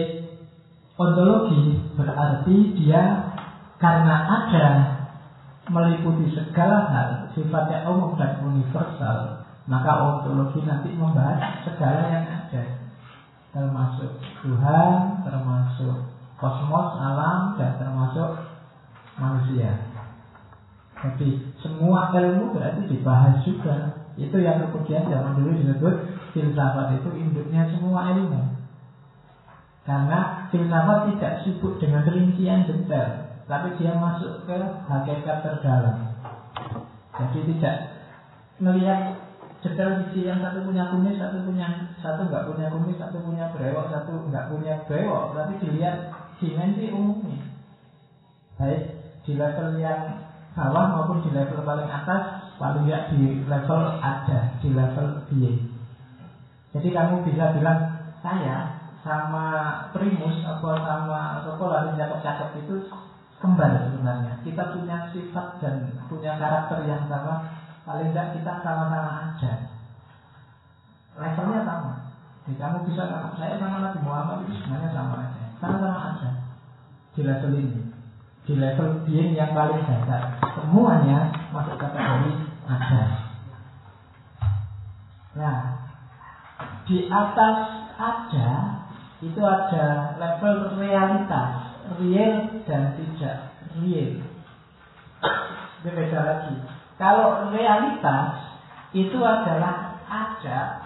[0.95, 3.35] ontologi berarti dia
[3.79, 4.65] karena ada
[5.71, 12.81] meliputi segala hal sifatnya umum dan universal maka ontologi nanti membahas segala yang ada
[13.51, 15.95] termasuk Tuhan, termasuk
[16.39, 18.29] kosmos, alam, dan termasuk
[19.19, 19.91] manusia.
[21.01, 25.95] Jadi semua ilmu berarti dibahas juga itu yang kemudian zaman dulu disebut
[26.33, 28.53] filsafat itu induknya semua ilmu.
[29.81, 36.13] Karena filsafat tidak sibuk dengan rincian detail, tapi dia masuk ke hakikat terdalam.
[37.17, 37.75] Jadi tidak
[38.61, 39.20] melihat
[39.61, 41.69] detail sisi yang satu punya kumis, satu punya
[42.01, 46.09] satu nggak punya kumis, satu punya brewok, satu nggak punya brewok, tapi dilihat
[46.41, 47.39] dimensi umumnya.
[48.57, 48.81] Baik
[49.21, 50.25] di level yang
[50.57, 55.71] bawah maupun di level paling atas paling tidak di level ada di level being
[56.71, 57.79] jadi kamu bisa bilang
[58.23, 59.47] saya sama
[59.91, 62.75] primus atau sama sekolah yang cakep-cakep itu
[63.41, 64.39] kembar sebenarnya.
[64.45, 69.53] Kita punya sifat dan punya karakter yang sama paling tidak kita sama-sama ada
[71.17, 71.93] levelnya sama.
[72.45, 73.03] Jadi kamu bisa
[73.37, 75.43] saya sama Nabi Muhammad itu sebenarnya sama aja.
[75.61, 76.29] Sama-sama ada
[77.13, 77.81] di level ini.
[78.41, 80.41] Di level being yang paling dasar.
[80.57, 82.33] Semuanya masuk kategori
[82.65, 83.01] ada.
[85.31, 85.57] Nah,
[86.89, 87.57] di atas
[87.95, 88.49] ada
[89.21, 91.49] itu ada level realitas,
[92.01, 92.33] real
[92.65, 93.37] dan tidak
[93.77, 94.11] real.
[95.81, 96.55] Itu beda lagi.
[97.01, 98.37] Kalau realitas
[98.93, 100.85] itu adalah ada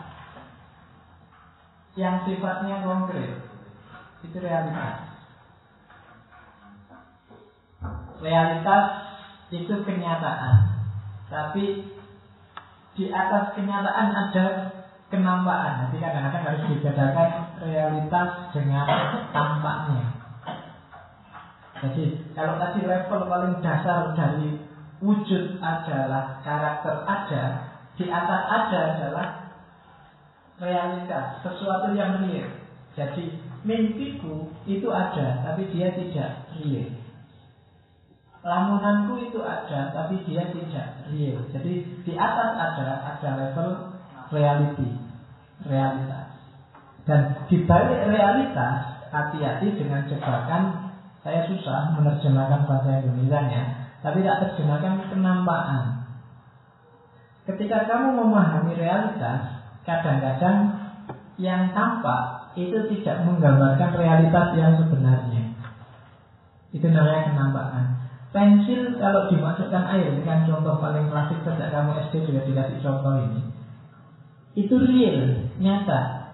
[2.00, 3.44] yang sifatnya konkret.
[4.24, 5.12] Itu realitas.
[8.24, 8.86] Realitas
[9.52, 10.56] itu kenyataan.
[11.28, 11.84] Tapi
[12.96, 14.46] di atas kenyataan ada
[15.12, 15.92] kenampakan.
[15.92, 18.88] Jadi kadang-kadang harus dibedakan realitas dengan
[19.36, 20.04] tampaknya.
[21.84, 24.65] Jadi kalau tadi level paling dasar dari
[25.06, 27.44] wujud adalah karakter ada,
[27.96, 29.28] di atas ada adalah
[30.58, 32.50] realitas, sesuatu yang real.
[32.98, 36.90] Jadi mimpiku itu ada, tapi dia tidak real.
[38.46, 41.38] Lamunanku itu ada, tapi dia tidak real.
[41.54, 43.70] Jadi di atas ada, ada level
[44.34, 44.90] reality,
[45.66, 46.34] realitas.
[47.06, 50.64] Dan di balik realitas, hati-hati dengan jebakan.
[51.26, 55.84] Saya susah menerjemahkan bahasa Indonesia-nya, tapi tak terjemahkan kenampakan.
[57.46, 60.86] Ketika kamu memahami realitas, kadang-kadang
[61.38, 65.54] yang tampak itu tidak menggambarkan realitas yang sebenarnya.
[66.72, 67.86] Itu namanya kenampakan.
[68.36, 73.16] Pensil kalau dimasukkan air, ini kan contoh paling klasik sejak kamu SD juga dikasih contoh
[73.16, 73.42] ini.
[74.56, 76.32] Itu real, nyata.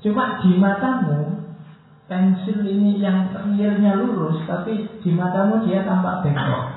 [0.00, 1.44] Cuma di matamu,
[2.08, 6.75] pensil ini yang realnya lurus, tapi di matamu dia tampak bengkok.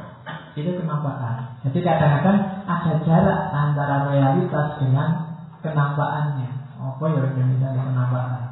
[0.60, 1.56] Itu kenampakan.
[1.64, 6.50] Jadi kadang-kadang ada jarak antara realitas dengan kenampakannya.
[6.80, 8.44] Oh, ya Indonesia kenampakan.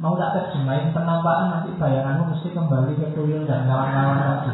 [0.00, 4.52] Mau tak terjemahin penampakan nanti bayanganmu mesti kembali ke tuyul dan kawan-kawan lagi.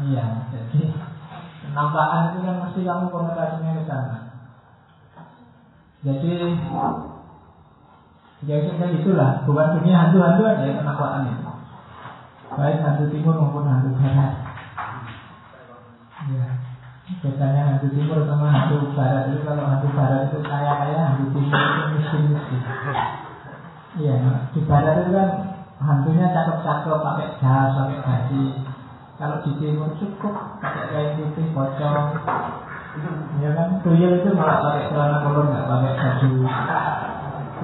[0.00, 0.80] Iya, jadi
[1.68, 4.18] penampakan itu kan mesti kamu konotasinya ke sana.
[6.00, 6.32] Jadi
[8.48, 11.44] ya itulah, bukan dunia hantu-hantu aja ya penampakan itu.
[12.56, 14.39] Baik hantu timur maupun hantu barat.
[17.80, 22.60] Hantu timur sama hantu barat itu kalau hantu barat itu kaya-kaya, hantu timur itu miskin-miskin.
[23.96, 24.16] Iya,
[24.52, 25.28] di barat itu kan
[25.80, 28.44] hantunya cakep-cakep pakai jas, pakai gaji,
[29.16, 32.20] kalau di timur cukup pakai kain putih pocong.
[33.40, 36.30] Ya kan, tuyul itu malah pakai celana kolor nggak pakai baju.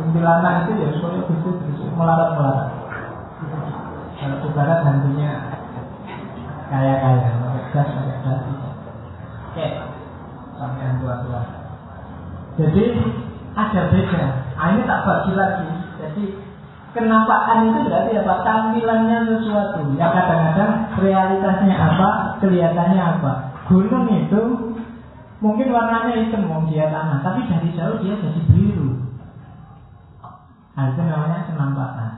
[0.01, 2.69] Kuntilanak itu ya soalnya gitu terus melarat melarat.
[4.17, 5.29] Kalau di barat hantunya
[6.73, 8.56] kaya kaya pakai gas pakai gas.
[12.57, 12.85] Jadi
[13.57, 14.25] ada beda.
[14.57, 15.69] Ah, ini tak bagi lagi.
[15.97, 16.25] Jadi
[16.97, 18.35] Kenampakan itu berarti apa?
[18.41, 19.85] Tampilannya sesuatu.
[20.01, 23.33] Yang kadang-kadang realitasnya apa, kelihatannya apa.
[23.69, 24.43] Gunung itu
[25.45, 29.13] mungkin warnanya hitam mau dia tanah, tapi dari jauh dia jadi biru.
[30.73, 32.13] Nah, itu namanya kenampakan.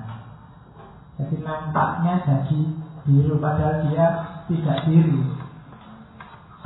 [1.18, 2.60] Jadi nampaknya jadi
[3.02, 4.06] biru padahal dia
[4.46, 5.37] tidak biru.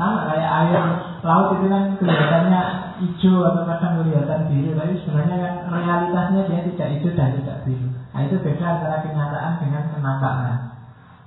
[0.03, 0.83] Sama kayak air
[1.23, 2.63] laut itu kan kelihatannya
[2.99, 7.87] hijau atau kadang kelihatan biru, tapi sebenarnya kan realitasnya dia tidak hijau dan tidak biru.
[8.11, 10.75] Nah itu beda antara kenyataan dengan kenampakan.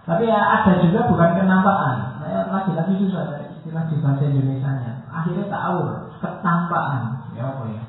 [0.03, 2.19] Tapi ya ada juga bukan kenampakan.
[2.19, 4.93] Saya lagi-lagi susah dari istilah di bahasa Indonesia nya.
[5.07, 5.79] Akhirnya tahu
[6.19, 7.01] ketampaan.
[7.31, 7.83] Ya apa ya?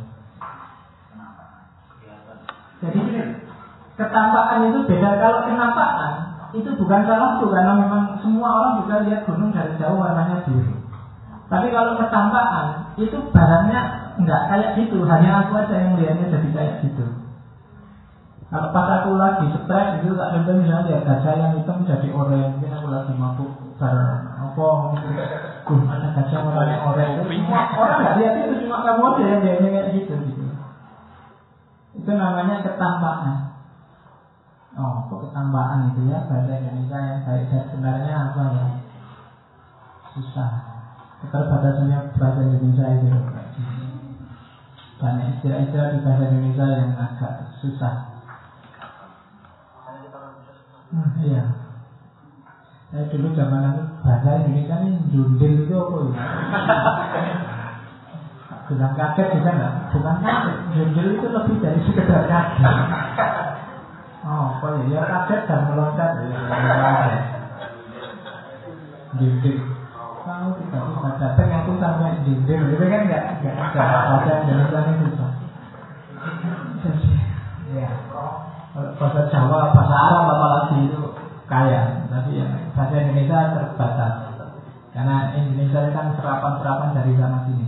[2.87, 3.01] Jadi
[3.99, 6.13] ketampaan itu beda kalau kenampakan
[6.57, 10.75] itu bukan salah tuh karena memang semua orang bisa lihat gunung dari jauh warnanya biru.
[11.47, 13.81] Tapi kalau ketampaan itu barangnya
[14.19, 17.07] nggak kayak gitu, hanya aku aja yang melihatnya jadi kayak gitu.
[18.47, 22.55] Kalau pas aku lagi stres itu tak contoh misalnya lihat gajah yang hitam jadi oranye,
[22.55, 25.13] mungkin aku lagi mabuk bareng apa mungkin
[25.67, 27.23] uh, ada gajah warnanya oranye.
[27.27, 30.45] Semua orang nggak lihat itu cuma kamu aja yang lihatnya kayak gitu gitu.
[31.99, 33.46] Itu namanya ketampaan.
[34.77, 38.67] Oh, kok ketampaan itu ya bahasa Indonesia yang baik dan sebenarnya apa ya?
[40.13, 40.51] Susah
[41.25, 43.09] keterbatasannya bahasa Indonesia itu
[45.01, 47.33] banyak istilah-istilah di bahasa Indonesia yang agak
[47.65, 47.95] susah.
[50.93, 51.43] Hmm, iya.
[52.93, 56.13] Saya dulu zaman itu bahasa Indonesia ini jundil itu apa ya?
[58.69, 59.73] Bilang kaget juga enggak?
[59.97, 63.56] Bukan kaget, jundil itu lebih dari sekedar kaget.
[64.27, 64.83] Oh, apa ya?
[64.91, 66.11] Ya kaget dan meloncat.
[69.17, 69.57] Jundil
[70.27, 75.31] kamu tidak bisa datang aku sampai dinding itu kan nggak nggak ada Indonesia ini susah
[77.71, 77.89] ya
[78.75, 80.99] bahasa Jawa bahasa Arab apalagi itu
[81.47, 84.15] kaya tapi ya bahasa Indonesia terbatas
[84.91, 87.67] karena Indonesia kan serapan-serapan dari sana sini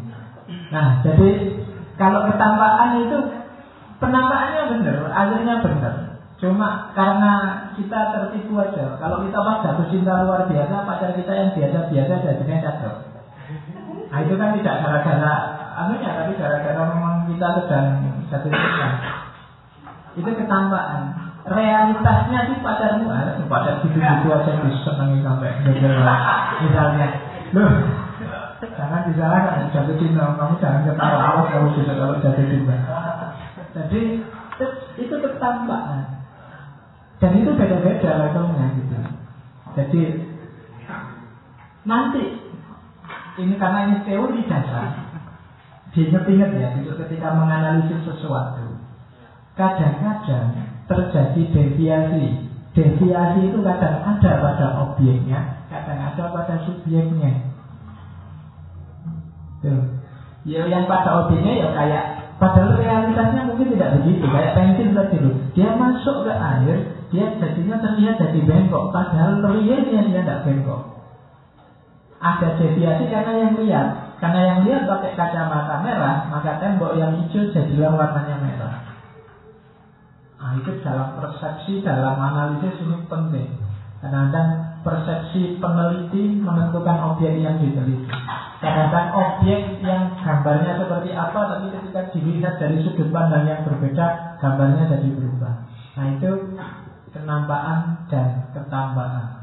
[0.74, 1.28] nah jadi
[1.94, 3.18] kalau ketampaan itu
[3.98, 5.94] Penampakannya benar, akhirnya benar.
[6.38, 8.94] Cuma karena kita tertipu aja.
[8.94, 12.94] Kalau kita pas jatuh cinta luar biasa, pacar kita yang biasa-biasa jadinya cakep.
[14.08, 15.34] Nah itu kan tidak gara-gara
[15.82, 17.86] anunya, tapi gara-gara memang kita sedang
[18.30, 18.88] jatuh cinta.
[20.14, 21.26] Itu ketampaan.
[21.48, 25.50] Realitasnya sih pacarmu ah, pacar gitu-gitu aja disenangi sampai
[26.62, 27.08] misalnya.
[27.56, 27.72] Loh,
[28.62, 30.38] jangan disalahkan jatuh cinta.
[30.38, 32.76] Kamu jangan ketawa awas kamu bisa kalau jatuh cinta.
[33.74, 34.22] Jadi
[35.02, 36.17] itu ketampaan.
[37.18, 38.98] Dan itu beda-beda levelnya gitu.
[39.74, 40.02] Jadi
[41.82, 42.22] nanti
[43.38, 45.08] ini karena ini teori dasar
[45.94, 48.76] diingat-ingat ya itu ketika menganalisis sesuatu
[49.56, 50.52] kadang-kadang
[50.84, 52.44] terjadi deviasi
[52.76, 57.48] deviasi itu kadang ada pada objeknya kadang ada pada subjeknya
[59.58, 59.82] Tuh.
[60.46, 62.04] Ya yang pada objeknya ya kayak
[62.38, 66.78] Padahal realitasnya mungkin tidak begitu Kayak pensil tadi loh Dia masuk ke air
[67.08, 68.92] dia jadinya terlihat jadi bengkok.
[68.92, 70.82] Padahal realnya dia tidak bengkok.
[72.18, 73.86] Ada deviasi karena yang lihat
[74.18, 78.76] karena yang lihat pakai kacamata merah maka tembok yang hijau jadilah warnanya merah.
[80.38, 83.48] Nah itu dalam persepsi dalam analisis ini penting.
[83.98, 88.06] Kadang-kadang persepsi peneliti menentukan objek yang diteliti.
[88.58, 94.90] Kadang-kadang objek yang gambarnya seperti apa tapi ketika dilihat dari sudut pandang yang berbeda gambarnya
[94.90, 95.54] jadi berubah.
[95.98, 96.30] Nah itu
[97.12, 99.38] kenampaan dan ketambahan.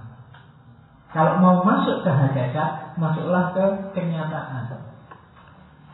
[1.16, 3.64] Kalau mau masuk ke hakikat, masuklah ke
[3.96, 4.68] kenyataan.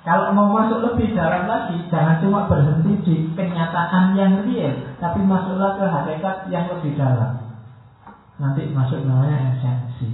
[0.01, 5.78] Kalau mau masuk lebih dalam lagi, jangan cuma berhenti di kenyataan yang real, tapi masuklah
[5.78, 7.38] ke hakikat yang lebih dalam.
[8.41, 10.09] Nanti masuk namanya esensi.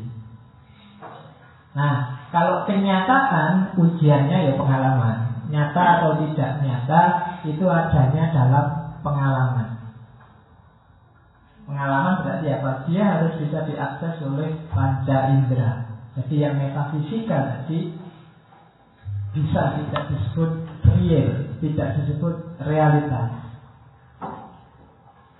[1.72, 5.48] Nah, kalau kenyataan ujiannya ya pengalaman.
[5.48, 7.02] Nyata atau tidak nyata
[7.48, 8.66] itu adanya dalam
[9.00, 9.77] pengalaman.
[11.68, 12.72] Pengalaman berarti apa?
[12.88, 15.84] Dia harus bisa diakses oleh panca indera.
[16.16, 17.38] Jadi yang metafisika
[17.68, 17.92] tadi
[19.36, 20.52] bisa tidak disebut
[20.88, 23.30] real, tidak disebut realitas.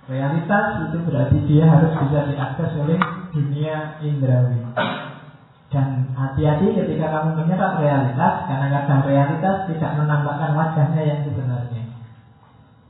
[0.04, 3.00] Realitas itu berarti dia harus bisa diakses oleh
[3.32, 4.60] dunia indrawi.
[5.68, 11.82] Dan hati-hati ketika kamu menyerap realitas, karena kadang realitas tidak menambahkan wajahnya yang sebenarnya.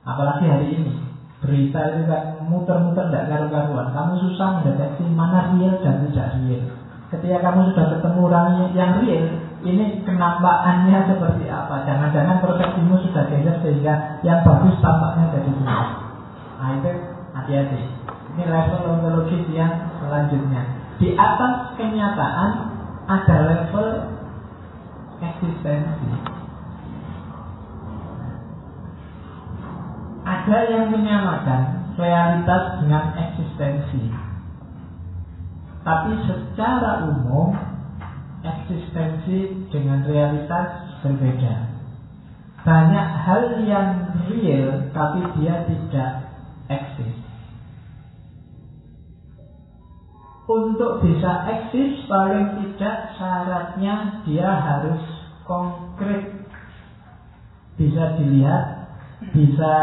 [0.06, 1.07] Apalagi hari ini,
[1.38, 3.94] berita itu kan muter-muter tidak karu-karuan.
[3.94, 6.62] Kamu susah mendeteksi mana real dan tidak real.
[7.08, 9.24] Ketika kamu sudah ketemu orang yang real,
[9.64, 11.86] ini kenampakannya seperti apa?
[11.86, 15.86] Jangan-jangan persepsimu sudah geser sehingga yang bagus tampaknya jadi semua.
[16.58, 16.90] Nah itu
[17.32, 17.80] hati-hati.
[18.34, 20.62] Ini level ontologis yang selanjutnya.
[20.98, 22.50] Di atas kenyataan
[23.06, 23.86] ada level
[25.22, 26.37] eksistensi.
[30.28, 34.12] Ada yang menyamakan realitas dengan eksistensi.
[35.80, 37.56] Tapi secara umum
[38.44, 41.54] eksistensi dengan realitas berbeda.
[42.60, 43.88] Banyak hal yang
[44.28, 46.12] real tapi dia tidak
[46.68, 47.16] eksis.
[50.48, 55.00] Untuk bisa eksis paling tidak syaratnya dia harus
[55.48, 56.36] konkret
[57.80, 58.64] bisa dilihat,
[59.32, 59.74] bisa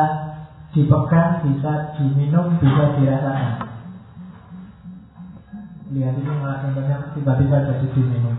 [0.75, 3.71] dipegang, bisa diminum, bisa dirasakan.
[5.95, 8.35] Lihat ini malah contohnya tiba-tiba jadi diminum.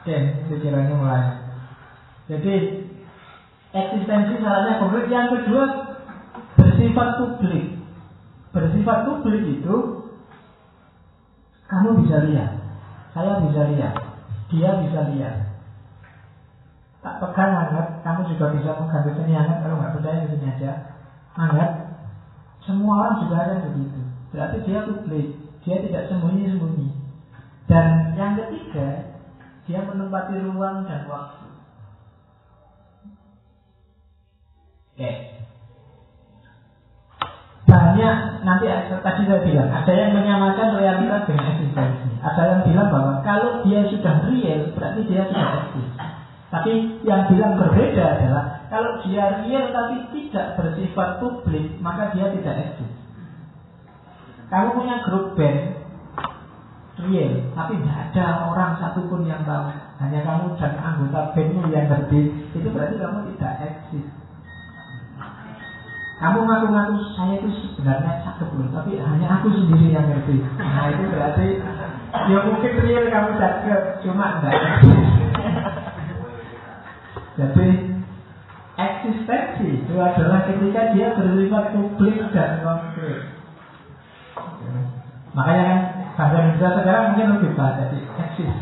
[0.00, 0.16] Oke,
[0.48, 1.24] pikirannya mulai.
[2.32, 2.54] Jadi
[3.76, 5.12] eksistensi salahnya konkret.
[5.12, 5.64] Yang kedua
[6.56, 7.76] bersifat publik.
[8.56, 9.76] Bersifat publik itu
[11.68, 12.52] kamu bisa lihat,
[13.16, 13.94] saya bisa lihat,
[14.52, 15.56] dia bisa lihat.
[17.00, 19.64] Tak pegang hangat, kamu juga bisa pegang di sini hangat.
[19.64, 20.91] Kalau nggak percaya di sini aja.
[21.32, 21.70] Anggap
[22.62, 24.00] semua orang juga ada begitu.
[24.30, 25.28] Berarti dia publik,
[25.66, 26.88] dia tidak sembunyi-sembunyi.
[27.66, 29.18] Dan yang ketiga,
[29.66, 31.46] dia menempati ruang dan waktu.
[34.92, 35.10] Oke.
[37.64, 38.66] Banyak nanti
[39.00, 42.10] tadi saya bilang ada yang menyamakan realitas dengan eksistensi.
[42.20, 45.88] Ada yang bilang bahwa kalau dia sudah real berarti dia sudah eksis.
[46.52, 46.72] Tapi
[47.08, 52.88] yang bilang berbeda adalah kalau dia real tapi tidak bersifat publik, maka dia tidak eksis.
[54.48, 55.76] Kamu punya grup band
[57.04, 59.76] real, tapi tidak ada orang satupun yang tahu.
[60.00, 62.32] Hanya kamu dan anggota bandmu yang ngerti.
[62.56, 64.08] Itu berarti kamu tidak eksis.
[66.16, 70.40] Kamu ngaku-ngaku saya itu sebenarnya cakep loh, tapi hanya aku sendiri yang ngerti.
[70.56, 71.48] Nah itu berarti
[72.24, 74.56] ya mungkin real kamu cakep, cuma enggak.
[77.36, 77.91] Jadi
[78.76, 83.20] eksistensi itu adalah ketika dia bersifat publik dan konkret.
[85.32, 85.80] Makanya kan
[86.16, 88.52] bahasa Indonesia sekarang mungkin lebih baik jadi eksis.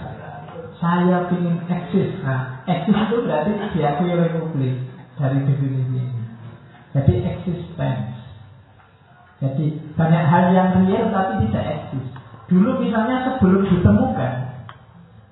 [0.81, 2.11] Saya ingin eksis.
[2.25, 4.75] Nah, eksis itu berarti diakui oleh publik
[5.19, 6.23] dari definisi ini.
[6.91, 8.19] Jadi existence.
[9.41, 12.07] Jadi banyak hal yang real tapi tidak eksis.
[12.51, 14.33] Dulu misalnya sebelum ditemukan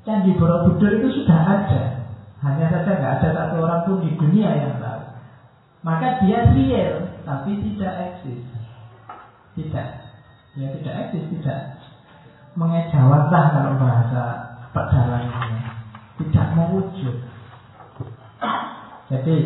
[0.06, 1.97] Candi Borobudur itu sudah ada.
[2.38, 5.02] Hanya saja nggak ada satu orang pun di dunia yang tahu.
[5.82, 8.42] Maka dia real tapi tidak eksis.
[9.58, 9.88] Tidak.
[10.54, 11.82] Ya tidak eksis, tidak
[12.54, 14.22] mengejawantah kalau bahasa
[14.70, 15.70] pedalangannya.
[16.18, 17.16] Tidak mewujud.
[19.08, 19.36] Jadi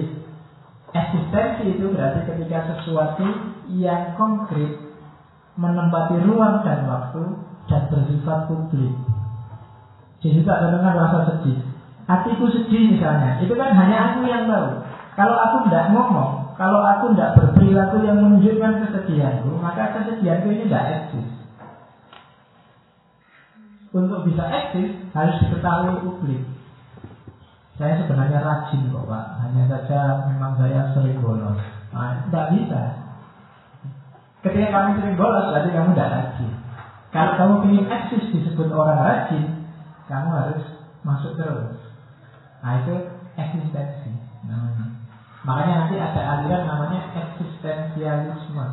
[0.92, 3.24] eksistensi itu berarti ketika sesuatu
[3.72, 4.80] yang konkret
[5.56, 7.24] menempati ruang dan waktu
[7.68, 8.92] dan bersifat publik.
[10.20, 11.71] Jadi tak dengan rasa sedih.
[12.12, 14.84] Hatiku sedih misalnya, itu kan hanya aku yang tahu.
[15.16, 21.08] Kalau aku tidak ngomong, kalau aku tidak berperilaku yang menunjukkan kesedihanku, maka kesedihanku ini tidak
[21.08, 21.28] eksis.
[23.96, 26.44] Untuk bisa eksis harus diketahui publik.
[27.80, 31.56] Saya sebenarnya rajin kok Pak, hanya saja memang saya sering bolos.
[31.96, 32.82] Nah, tidak bisa.
[34.44, 36.52] Ketika kamu sering bolos, berarti kamu tidak rajin.
[37.08, 39.64] Kalau kamu ingin eksis disebut orang rajin,
[40.12, 40.62] kamu harus
[41.04, 41.81] masuk terus.
[42.62, 42.94] Nah itu
[43.34, 44.10] eksistensi
[44.46, 44.86] namanya.
[45.42, 48.66] Makanya nanti ada aliran namanya eksistensialisme.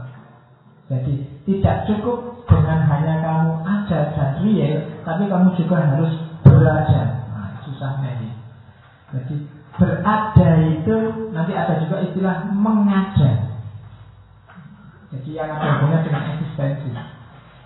[0.89, 1.13] Jadi
[1.45, 4.73] tidak cukup dengan hanya kamu ada dan real,
[5.05, 7.29] tapi kamu juga harus berada.
[7.29, 8.29] Nah, susahnya ini.
[9.13, 9.35] Jadi
[9.77, 10.95] berada itu
[11.33, 13.53] nanti ada juga istilah mengada.
[15.13, 16.89] Jadi yang ada hubungannya dengan eksistensi.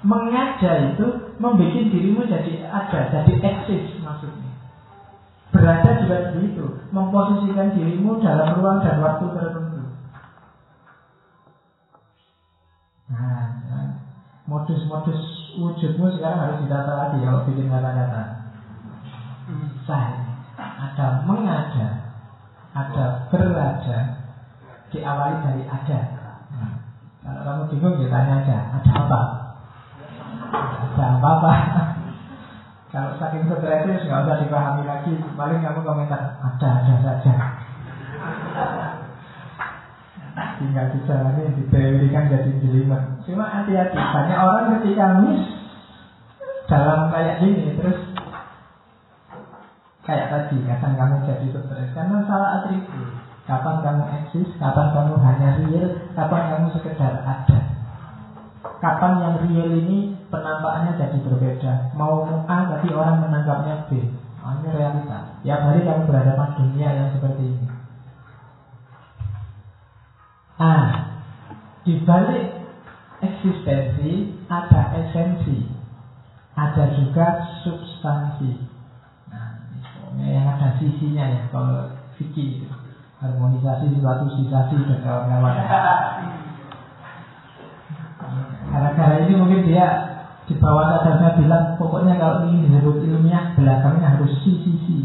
[0.04, 1.08] Mengada itu
[1.40, 4.43] membuat dirimu jadi ada, jadi eksis maksudnya.
[5.54, 9.86] Berada juga begitu, memposisikan dirimu dalam ruang dan waktu tertentu.
[13.14, 13.88] Nah, nah,
[14.50, 15.22] modus-modus
[15.62, 18.22] wujudmu sekarang harus ditata lagi kalau bikin kata-kata.
[20.58, 21.88] Ada mengada,
[22.74, 23.98] ada berada,
[24.90, 26.00] diawali dari ada.
[26.50, 26.72] Nah,
[27.22, 29.22] kalau kamu bingung, ya tanya aja, ada apa?
[30.98, 31.93] Ada apa-apa.
[32.94, 37.34] Kalau saking stresnya nggak usah dipahami lagi, paling kamu komentar ada-ada saja.
[40.62, 43.18] Tinggal dijalani, diteorikan jadi jelimet.
[43.26, 45.42] Cuma hati-hati, banyak orang ketika miss
[46.70, 47.98] dalam kayak gini, terus
[50.06, 53.10] kayak tadi, kadang kamu jadi stres karena salah atribut.
[53.44, 57.60] Kapan kamu eksis, kapan kamu hanya real, kapan kamu sekedar ada.
[58.80, 60.96] Kapan yang real ini penampakannya
[61.34, 61.98] berbeda.
[61.98, 64.06] Mau A tapi orang menanggapnya B.
[64.44, 65.42] Oh, ini realita.
[65.42, 67.68] Ya hari kamu berhadapan dunia yang seperti ini.
[70.62, 70.76] A.
[71.84, 72.64] Di balik
[73.24, 75.68] eksistensi ada esensi,
[76.56, 78.52] ada juga substansi.
[79.32, 79.64] Nah,
[80.16, 82.68] ini yang ada sisinya ya kalau fikih itu
[83.24, 85.56] harmonisasi suatu sisasi dan kawan-kawan.
[88.72, 90.13] Gara-gara ini mungkin dia
[90.44, 94.98] di bawah sadarnya bilang pokoknya kalau ingin disebut ilmiah belakangnya harus si si si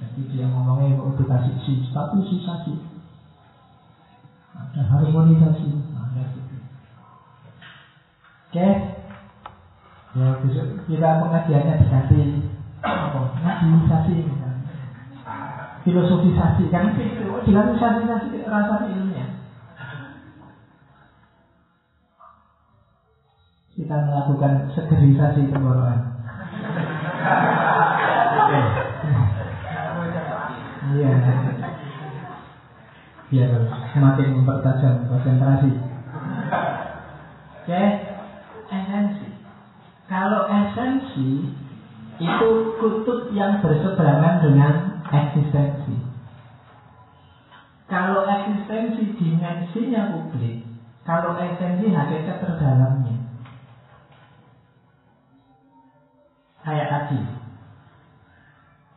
[0.00, 2.72] jadi dia ngomongnya mau dikasih si satu si satu.
[4.56, 5.70] Ada harmonisasi.
[5.96, 6.56] Ada gitu.
[8.50, 8.68] Oke.
[10.10, 12.20] Ya besok kita pengajiannya diganti.
[12.82, 13.20] Apa?
[13.38, 14.72] Ngajiisasi misalnya
[15.86, 16.68] filosofisasi.
[16.72, 17.80] Kan itu diganti
[18.44, 18.76] rasa
[23.80, 26.00] kita melakukan segerisasi tenggorokan.
[30.90, 31.12] Iya.
[33.32, 33.52] Biar
[33.96, 35.72] semakin mempertajam konsentrasi.
[37.64, 37.82] Oke,
[38.68, 39.28] esensi.
[40.12, 41.30] Kalau esensi
[42.20, 44.74] itu kutub yang berseberangan dengan
[45.08, 45.96] eksistensi.
[47.88, 50.68] Kalau eksistensi dimensinya publik,
[51.08, 53.19] kalau esensi hakikat terdalamnya.
[56.64, 57.20] Kayak tadi.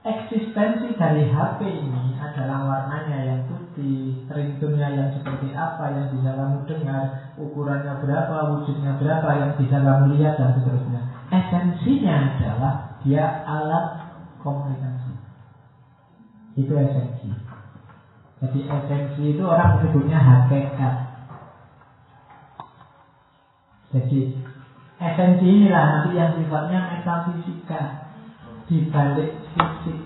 [0.04, 6.68] Eksistensi dari HP ini adalah warnanya yang putih, ringtone yang seperti apa yang bisa kamu
[6.68, 11.02] dengar, ukurannya berapa, wujudnya berapa yang bisa kamu lihat dan seterusnya.
[11.32, 14.12] Esensinya adalah dia alat
[14.44, 15.16] komunikasi.
[16.60, 17.32] Itu esensi.
[18.44, 20.96] Jadi esensi itu orang menyebutnya hakikat.
[23.96, 24.36] Jadi
[25.04, 27.82] Esensi inilah nanti yang sifatnya metafisika
[28.72, 30.00] di balik fisik.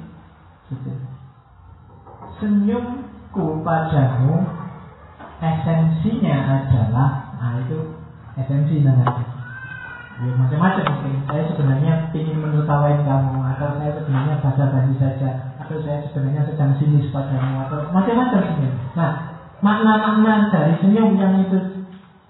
[0.74, 0.92] Gitu.
[2.42, 4.42] Senyum ku padamu
[5.38, 8.02] esensinya adalah nah itu
[8.34, 9.22] esensi namanya
[10.18, 15.30] ya, macam-macam mungkin saya sebenarnya ingin menertawain kamu atau saya sebenarnya baca basi saja
[15.62, 19.12] atau saya sebenarnya sedang sinis padamu atau macam-macam senyum nah
[19.62, 21.77] makna-makna dari senyum yang itu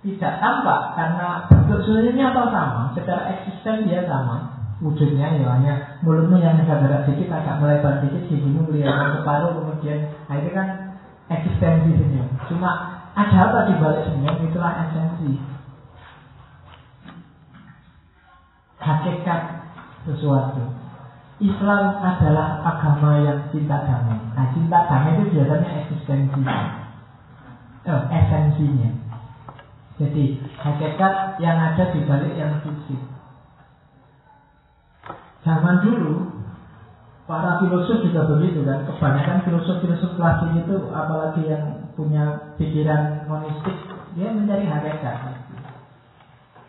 [0.07, 2.95] tidak tampak karena bentuk senyumnya atau sama.
[2.95, 4.55] Secara eksisten dia sama.
[4.79, 5.73] Wujudnya ya hanya
[6.05, 10.93] mulutmu yang agak berat dikit agak melebar dikit gigimu kelihatan separuh kemudian nah itu kan
[11.33, 15.41] eksistensi senyum cuma ada apa di balik senyum itulah esensi.
[18.77, 19.41] Hakikat
[20.05, 20.61] sesuatu.
[21.41, 24.21] Islam adalah agama yang cinta damai.
[24.37, 26.41] Nah cinta damai itu biasanya eksistensi.
[27.89, 29.06] Oh, esensinya
[29.97, 30.25] jadi
[30.61, 33.01] hakikat yang ada di balik yang fisik
[35.47, 36.43] Zaman dulu
[37.23, 38.83] para filosof juga begitu kan.
[38.83, 43.79] Kebanyakan filosof-filosof klasik itu apalagi yang punya pikiran monistik,
[44.19, 45.15] dia mencari hakikat.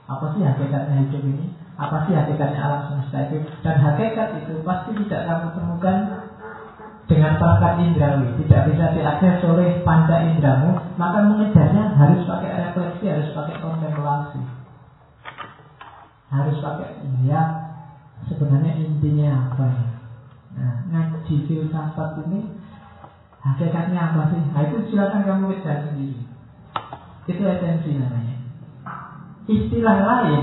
[0.07, 1.59] Apa sih hakikatnya hidup ini?
[1.75, 3.43] Apa sih hakikatnya alam semesta itu?
[3.67, 5.97] Dan hakikat itu pasti tidak kamu temukan
[7.09, 13.33] dengan perangkat indrawi, tidak bisa diakses oleh panca indramu, maka mengejarnya harus pakai refleksi, harus
[13.33, 14.41] pakai kontemplasi,
[16.29, 17.43] harus pakai ya
[18.29, 19.87] sebenarnya intinya apa ya?
[20.59, 22.45] Nah, ngaji filsafat ini
[23.41, 24.43] hakikatnya apa sih?
[24.53, 26.29] Nah itu silakan kamu kejar sendiri.
[27.25, 28.37] Itu esensi namanya.
[29.49, 30.43] Istilah lain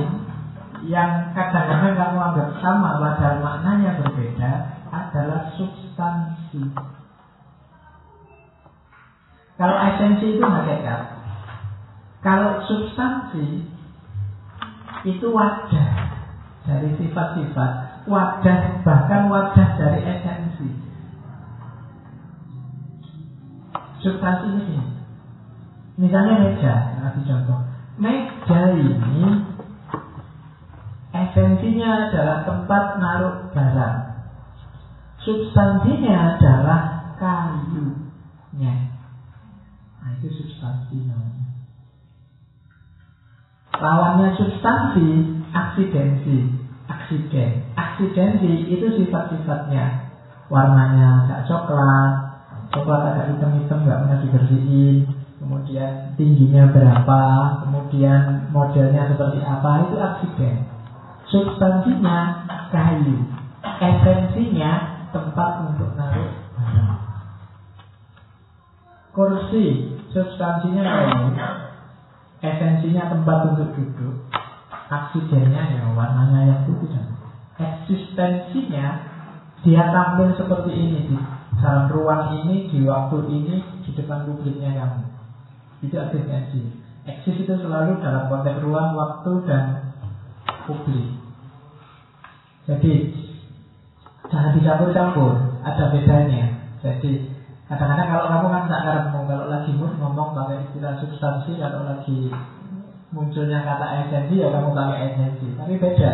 [0.86, 4.52] yang kadang-kadang kamu anggap sama padahal maknanya berbeda
[4.90, 6.45] adalah substansi.
[9.56, 11.02] Kalau esensi itu hakikat.
[12.20, 13.64] Kalau substansi
[15.06, 15.90] itu wadah
[16.66, 17.72] dari sifat-sifat
[18.10, 20.68] wadah bahkan wadah dari esensi.
[24.02, 24.78] Substansi ini
[25.96, 27.60] misalnya meja kasih contoh.
[27.96, 29.24] Meja ini
[31.16, 34.05] esensinya adalah tempat naruh barang
[35.26, 36.82] substansinya adalah
[37.18, 38.94] kayunya
[40.00, 41.46] nah itu substansi namanya.
[43.76, 45.08] Lawannya substansi
[45.50, 46.38] aksidensi.
[46.86, 47.74] Aksiden.
[47.74, 50.14] Aksidensi itu sifat-sifatnya.
[50.54, 52.26] Warnanya agak coklat
[52.70, 54.96] coklat agak hitam-hitam nggak pernah dibersihin.
[55.42, 57.22] Kemudian tingginya berapa
[57.66, 60.56] kemudian modelnya seperti apa itu aksiden.
[61.30, 63.26] Substansinya kayu.
[63.66, 67.00] Esensinya tempat untuk naruh barang.
[69.16, 71.32] Kursi substansinya kayu
[72.44, 74.28] esensinya tempat untuk duduk.
[74.92, 77.16] Aksidennya ya warnanya yang putih dan
[77.56, 78.86] eksistensinya
[79.64, 81.16] dia tampil seperti ini di
[81.58, 85.02] dalam ruang ini di waktu ini di depan publiknya kamu
[85.82, 86.62] itu eksistensi
[87.06, 89.94] eksis itu selalu dalam konteks ruang waktu dan
[90.66, 91.22] publik.
[92.66, 92.94] Jadi
[94.30, 96.44] jangan dicampur-campur ada bedanya.
[96.82, 97.30] Jadi
[97.66, 102.30] kadang-kadang kalau kamu kan tak karepmu kalau lagi mood ngomong pakai istilah substansi kalau lagi
[103.10, 105.48] munculnya kata esensi ya kamu pakai esensi.
[105.58, 106.12] Tapi beda.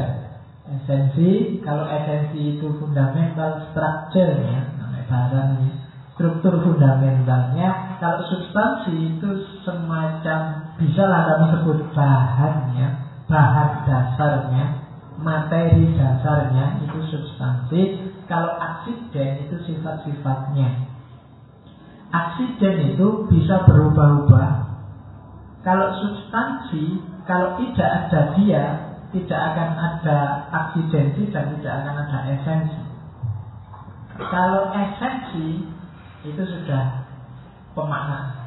[0.72, 5.70] Esensi kalau esensi itu fundamental structure-nya namanya barang ini
[6.16, 9.30] struktur fundamentalnya kalau substansi itu
[9.66, 12.88] semacam bisa lah kamu sebut bahannya
[13.26, 14.81] bahan dasarnya
[15.22, 17.82] materi dasarnya itu substansi
[18.26, 20.90] kalau aksiden itu sifat-sifatnya.
[22.12, 24.52] Aksiden itu bisa berubah-ubah.
[25.64, 27.00] Kalau substansi,
[27.30, 28.64] kalau tidak ada dia,
[29.12, 30.18] tidak akan ada
[30.50, 32.82] aksidensi dan tidak akan ada esensi.
[34.18, 35.68] Kalau esensi
[36.24, 37.08] itu sudah
[37.76, 38.40] pemakna.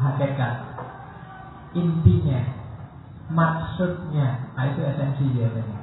[0.00, 0.54] Hakikat,
[1.76, 2.59] intinya,
[3.30, 5.78] maksudnya, nah itu esensi biasanya.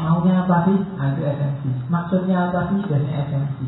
[0.00, 0.78] Maunya apa sih?
[0.96, 1.70] Nah, itu esensi.
[1.90, 2.78] Maksudnya apa sih?
[2.86, 3.66] Biasanya esensi.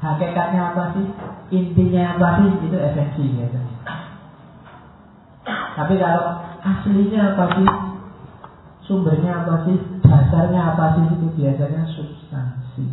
[0.00, 1.06] Hakikatnya apa sih?
[1.54, 2.48] Intinya apa sih?
[2.68, 3.60] Itu esensi gitu.
[5.76, 6.24] Tapi kalau
[6.60, 7.68] aslinya apa sih?
[8.84, 9.76] Sumbernya apa sih?
[10.02, 11.04] Dasarnya apa sih?
[11.14, 12.84] Itu biasanya substansi.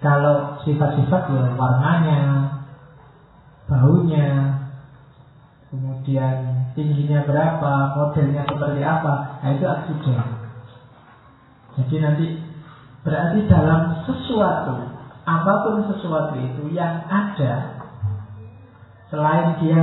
[0.00, 2.20] Kalau sifat-sifat ya warnanya,
[3.66, 4.28] baunya,
[5.70, 10.20] kemudian tingginya berapa, modelnya seperti apa, nah itu aksiden.
[11.76, 12.26] Jadi nanti
[13.00, 14.92] berarti dalam sesuatu
[15.26, 17.82] apa pun sesuatu itu yang ada
[19.08, 19.82] selain dia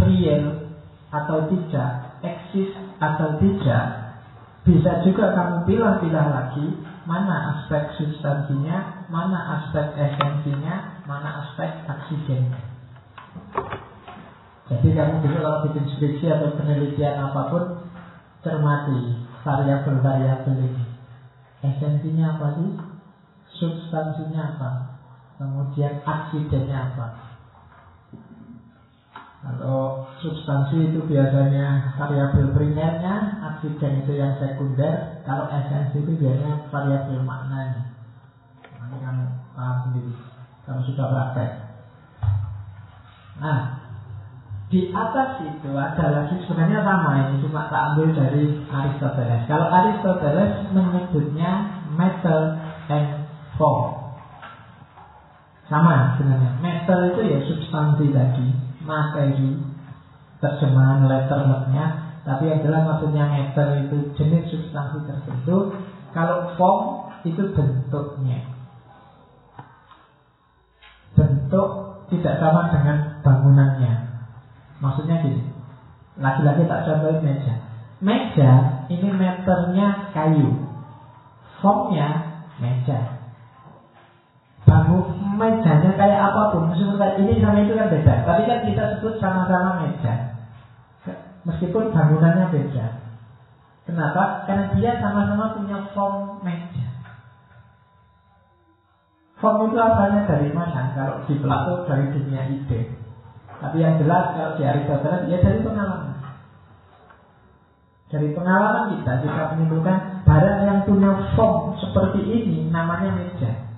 [0.00, 0.72] real
[1.12, 3.84] atau tidak, eksis atau tidak,
[4.62, 6.66] bisa juga kamu pilih-pilih lagi
[7.04, 12.62] mana aspek substansinya, mana aspek esensinya, mana aspek aksidennya.
[14.92, 17.64] Kamu bisa kalau bikin skripsi atau penelitian apa pun,
[18.44, 20.84] cermati variabel-variabel ini.
[21.62, 22.70] Esensinya apa sih?
[23.58, 24.70] Substansinya apa?
[25.38, 27.06] Kemudian aksidennya apa?
[29.42, 35.18] Kalau substansi itu biasanya variabel primernya, aksiden itu yang sekunder.
[35.26, 37.90] Kalau esensi itu biasanya variabel maknanya.
[38.62, 39.24] Ini kamu
[39.58, 40.14] paham sendiri.
[40.62, 41.50] Kamu sudah praktek.
[43.42, 43.81] Nah,
[44.72, 49.44] di atas itu ada lagi sebenarnya sama ini cuma tak ambil dari Aristoteles.
[49.44, 52.56] Kalau Aristoteles menyebutnya matter
[52.88, 53.28] and
[53.60, 54.16] form.
[55.68, 56.56] Sama sebenarnya.
[56.64, 58.48] Matter itu ya substansi tadi
[58.88, 59.60] materi
[60.40, 65.74] terjemahan letternya tapi yang jelas maksudnya meter itu jenis substansi tertentu
[66.16, 68.42] kalau form itu bentuknya
[71.14, 71.68] bentuk
[72.10, 74.11] tidak sama dengan bangunannya
[74.82, 75.46] maksudnya gini.
[76.18, 77.54] Lagi-lagi tak contohin meja.
[78.02, 78.50] Meja
[78.90, 80.50] ini meternya kayu.
[81.62, 83.22] Formnya meja.
[84.66, 86.74] Bangun mejanya kayak apa pun.
[86.74, 88.14] Meskipun ini sama itu kan beda.
[88.26, 90.34] Tapi kan kita sebut sama-sama meja.
[91.46, 92.86] Meskipun bangunannya beda.
[93.86, 94.46] Kenapa?
[94.46, 96.86] Karena dia sama-sama punya form meja.
[99.38, 100.94] Form itu asalnya dari mana?
[100.94, 103.01] Kalau di Plato dari dunia ide
[103.62, 106.18] tapi yang jelas kalau di Aristoteles ya dari pengalaman
[108.10, 113.72] dari pengalaman kita kita menyimpulkan barang yang punya form seperti ini namanya meja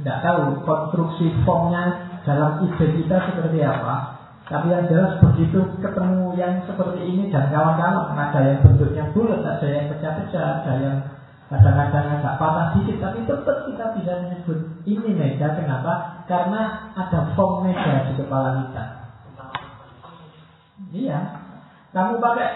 [0.00, 4.16] tidak tahu konstruksi formnya dalam ide kita seperti apa.
[4.48, 9.66] Tapi yang jelas begitu ketemu yang seperti ini dan kawan-kawan ada yang bentuknya bulat, ada
[9.68, 10.96] yang pecah-pecah, ada yang
[11.50, 15.50] kadang-kadang agak patah dikit, tapi tetap kita bisa menyebut ini meja.
[15.58, 16.22] Kenapa?
[16.30, 18.84] Karena ada form meja di kepala kita.
[20.94, 21.18] Iya,
[21.90, 22.48] kamu pakai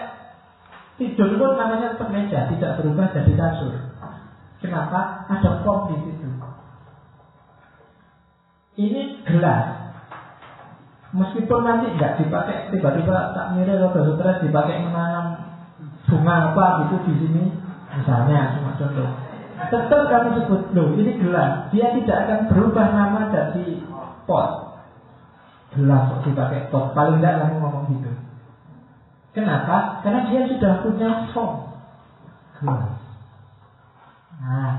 [0.95, 3.75] tidur pun namanya tetap meja, tidak berubah jadi kasur.
[4.63, 5.27] Kenapa?
[5.27, 6.27] Ada form di situ.
[8.79, 9.65] Ini gelas.
[11.15, 15.47] Meskipun nanti nggak dipakai tiba-tiba tak mirip atau stres dipakai menanam
[16.11, 17.43] bunga apa gitu di sini,
[17.95, 19.09] misalnya contoh.
[19.55, 21.71] Tetap kamu sebut loh ini gelas.
[21.71, 23.79] Dia tidak akan berubah nama dari
[24.27, 24.75] pot.
[25.75, 26.91] Gelas kok dipakai pot.
[26.91, 28.11] Paling tidak kamu ngomong gitu.
[29.35, 29.99] Kenapa?
[30.03, 31.75] Karena dia sudah punya form
[32.59, 32.99] gelas.
[34.39, 34.71] Nah,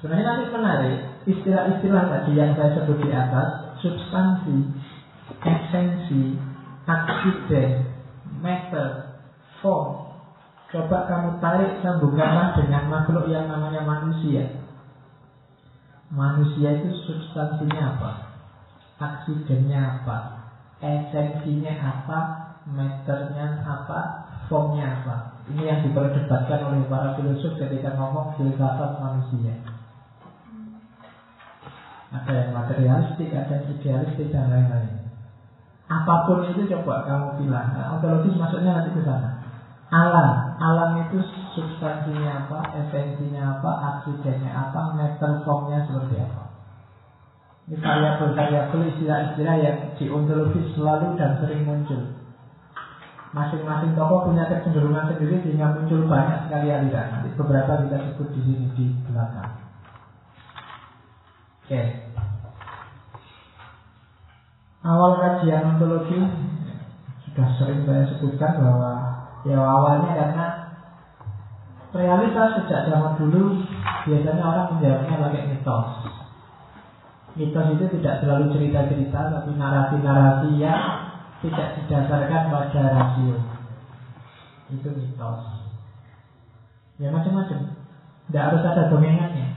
[0.00, 4.56] sebenarnya nanti menarik istilah-istilah tadi yang saya sebut di atas, substansi,
[5.42, 6.40] esensi,
[6.86, 7.92] aksiden,
[8.40, 9.20] meter,
[9.60, 10.05] form.
[10.66, 14.50] Coba kamu tarik sambungkanlah dengan makhluk yang namanya manusia.
[16.10, 18.12] Manusia itu substansinya apa?
[18.98, 20.18] Aksidennya apa?
[20.82, 22.18] Esensinya apa?
[22.66, 24.00] Meternya apa?
[24.50, 25.38] Formnya apa?
[25.46, 29.54] Ini yang diperdebatkan oleh para filosof ketika ngomong filsafat manusia.
[32.10, 35.06] Ada yang materialistik, ada yang idealistik dan lain-lain.
[35.86, 37.70] Apa pun itu coba kamu bilang.
[37.74, 39.38] Nah, ontologis maksudnya nanti ke sana.
[39.90, 41.20] Alam, alam itu
[41.52, 46.42] substansinya apa, esensinya apa, aksidennya apa, meter formnya seperti apa.
[47.66, 52.14] Ini variabel-variabel istilah-istilah yang di ontologis selalu dan sering muncul.
[53.34, 57.06] Masing-masing tokoh punya kecenderungan sendiri sehingga muncul banyak sekali aliran.
[57.10, 59.50] Nanti beberapa kita sebut di sini di belakang.
[61.66, 61.82] Oke.
[64.86, 66.22] Awal kajian ontologi
[67.26, 69.15] sudah sering saya sebutkan bahwa
[69.46, 70.46] ya awalnya karena
[71.94, 73.62] realitas sejak zaman dulu
[74.04, 75.86] biasanya orang menjawabnya pakai mitos.
[77.36, 80.82] Mitos itu tidak selalu cerita-cerita tapi narasi-narasi yang
[81.44, 83.36] tidak didasarkan pada rasio.
[84.72, 85.40] Itu mitos.
[86.96, 87.60] Ya macam-macam.
[88.26, 89.48] Tidak harus ada dongengannya.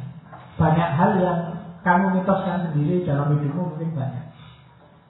[0.59, 1.39] Banyak hal yang
[1.81, 4.27] kamu mitoskan sendiri dalam hidupmu mungkin banyak.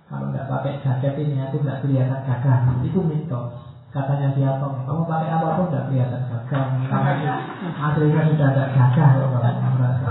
[0.10, 2.86] Kalau nggak pakai jaket ini aku nggak kelihatan gagah.
[2.86, 3.69] Itu mitos.
[3.90, 4.86] Katanya siapa?
[4.86, 7.38] Kamu pakai apa pun nggak kelihatan gagah.
[7.74, 10.10] Aslinya sudah ada gagah kalau kamu merasa.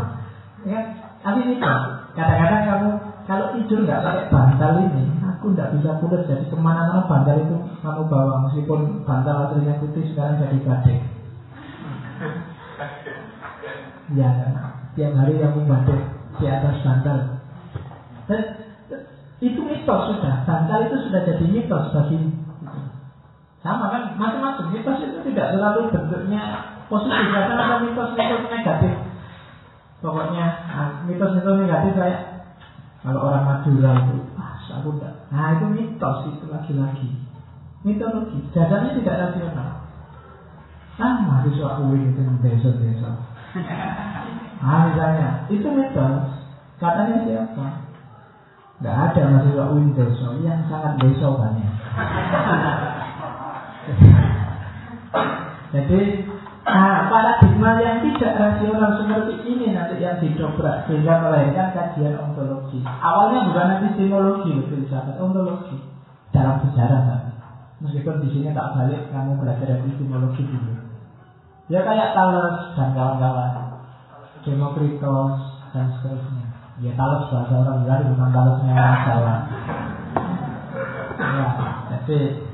[0.66, 0.80] Ya,
[1.22, 1.82] tapi mitos.
[2.18, 2.90] Kadang-kadang kamu
[3.30, 6.26] kalau tidur nggak pakai bantal ini, aku nggak bisa putus.
[6.26, 10.96] Jadi ke mana-mana bantal itu kamu bawa meskipun bantal aslinya putih sekarang jadi badai.
[14.18, 14.30] Ya,
[14.98, 16.00] tiap hari kamu badai
[16.42, 17.18] di atas bantal.
[18.26, 18.42] Dan
[19.38, 20.42] itu mitos sudah.
[20.42, 22.47] Bantal itu sudah jadi mitos bagi
[23.58, 26.42] sama kan macam-macam mitos itu tidak selalu bentuknya
[26.86, 28.94] positif karena ada mitos-mitos negatif.
[29.98, 30.46] Pokoknya
[31.10, 32.20] mitos-mitos negatif kayak
[32.98, 35.14] Kalau orang Madura itu, ah, aku enggak.
[35.30, 37.08] Nah itu mitos itu lagi-lagi.
[37.86, 38.42] Mitologi.
[38.50, 39.86] Dasarnya tidak rasional.
[40.98, 43.22] Ah, mahasiswa UIN itu desa-desa.
[44.58, 46.26] Ah, misalnya, itu mitos.
[46.82, 47.86] Katanya siapa?
[48.82, 51.74] Tidak ada mahasiswa UIN desa yang sangat desa banyak.
[55.68, 56.00] Jadi
[56.68, 62.84] Nah, paradigma yang tidak rasional seperti ini nanti yang didobrak sehingga melahirkan kajian ontologi.
[62.84, 65.80] Awalnya bukan epistemologi, betul sahabat, ontologi
[66.28, 67.32] dalam sejarah tapi.
[67.88, 70.72] Meskipun di sini tak balik, kamu belajar epistemologi dulu.
[71.72, 73.52] Ya kayak Thales dan kawan-kawan,
[74.44, 75.36] Demokritos
[75.72, 76.46] dan seterusnya.
[76.84, 78.76] Ya Thales bahasa orang Yunani bukan Thalesnya
[79.16, 79.42] orang.
[81.16, 81.48] Ya,
[81.96, 82.47] jadi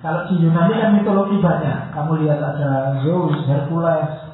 [0.00, 1.92] kalau di Yunani kan mitologi banyak.
[1.92, 4.32] Kamu lihat ada Zeus, Hercules,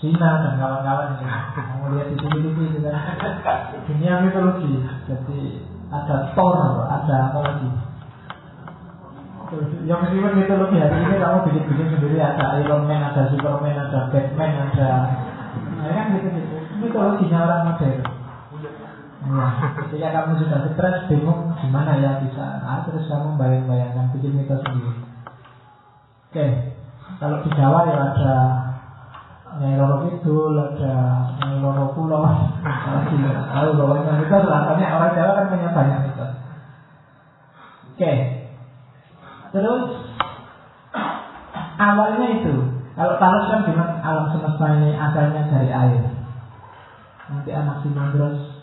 [0.00, 1.20] Sina dan kawan-kawan.
[1.52, 2.96] Kamu lihat di sini itu kan
[3.84, 4.80] dunia mitologi.
[5.04, 5.40] Jadi
[5.92, 7.68] ada Thor, ada apa lagi?
[9.88, 14.52] Yang meskipun mitologi hari ini kamu bikin-bikin sendiri ada Iron Man, ada Superman, ada Batman,
[14.72, 14.88] ada
[15.84, 16.56] ya kan gitu-gitu.
[16.80, 18.17] Mitologinya orang modern.
[19.28, 25.04] Ketika kamu sudah stres, bingung gimana ya bisa, ah, terus kamu bayang-bayangkan bikin mitos sendiri.
[26.28, 26.46] Oke,
[27.20, 28.34] kalau di Jawa ya ada
[29.58, 30.94] Nyai Loro Kidul, ada
[31.44, 31.60] Nyai
[31.92, 32.20] Pulau,
[33.78, 36.32] bahwa itu mitos lah, karena orang Jawa kan punya banyak mitos.
[37.92, 38.12] Oke,
[39.52, 39.84] terus
[41.76, 42.54] awalnya itu,
[42.96, 46.02] kalau Talos kan bilang alam semesta ini asalnya dari air.
[47.28, 48.57] Nanti anak Simandros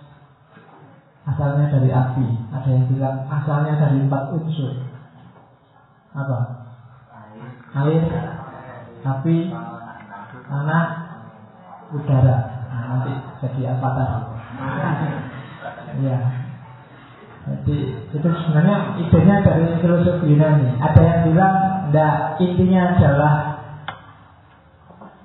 [1.26, 2.28] asalnya dari api.
[2.53, 4.73] Ada yang bilang asalnya dari empat unsur.
[6.15, 6.39] Apa?
[7.76, 8.03] Air,
[9.03, 9.38] api,
[10.47, 10.86] tanah,
[11.91, 12.38] udara.
[12.71, 13.13] Nah, nanti
[13.43, 14.19] jadi apa tadi?
[16.07, 16.17] ya.
[17.45, 17.78] Jadi
[18.09, 20.82] itu sebenarnya idenya dari filosofi Yunani.
[20.82, 21.55] Ada yang bilang,
[21.91, 23.36] tidak intinya adalah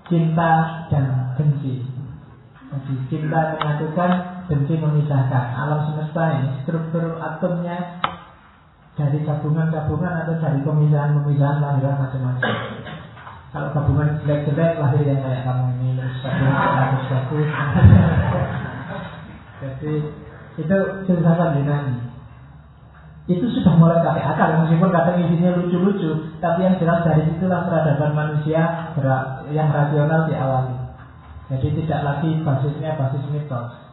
[0.05, 0.53] cinta
[0.92, 1.80] dan benci.
[2.70, 8.03] Jadi cinta menyatukan benci memisahkan alam semesta ini struktur atomnya
[8.98, 12.55] dari gabungan-gabungan atau dari pemisahan-pemisahan lahiran macam-macam.
[13.55, 17.48] Kalau gabungan jelek-jelek lahir yang kayak kamu ini terus bagus bagus.
[19.62, 19.94] Jadi
[20.59, 20.76] itu
[21.07, 21.94] filsafat Yunani.
[23.30, 28.11] Itu sudah mulai pakai akal meskipun kadang isinya lucu-lucu, tapi yang jelas dari situlah peradaban
[28.18, 28.90] manusia
[29.55, 30.74] yang rasional diawali.
[31.55, 33.89] Jadi tidak lagi basisnya basis mitos.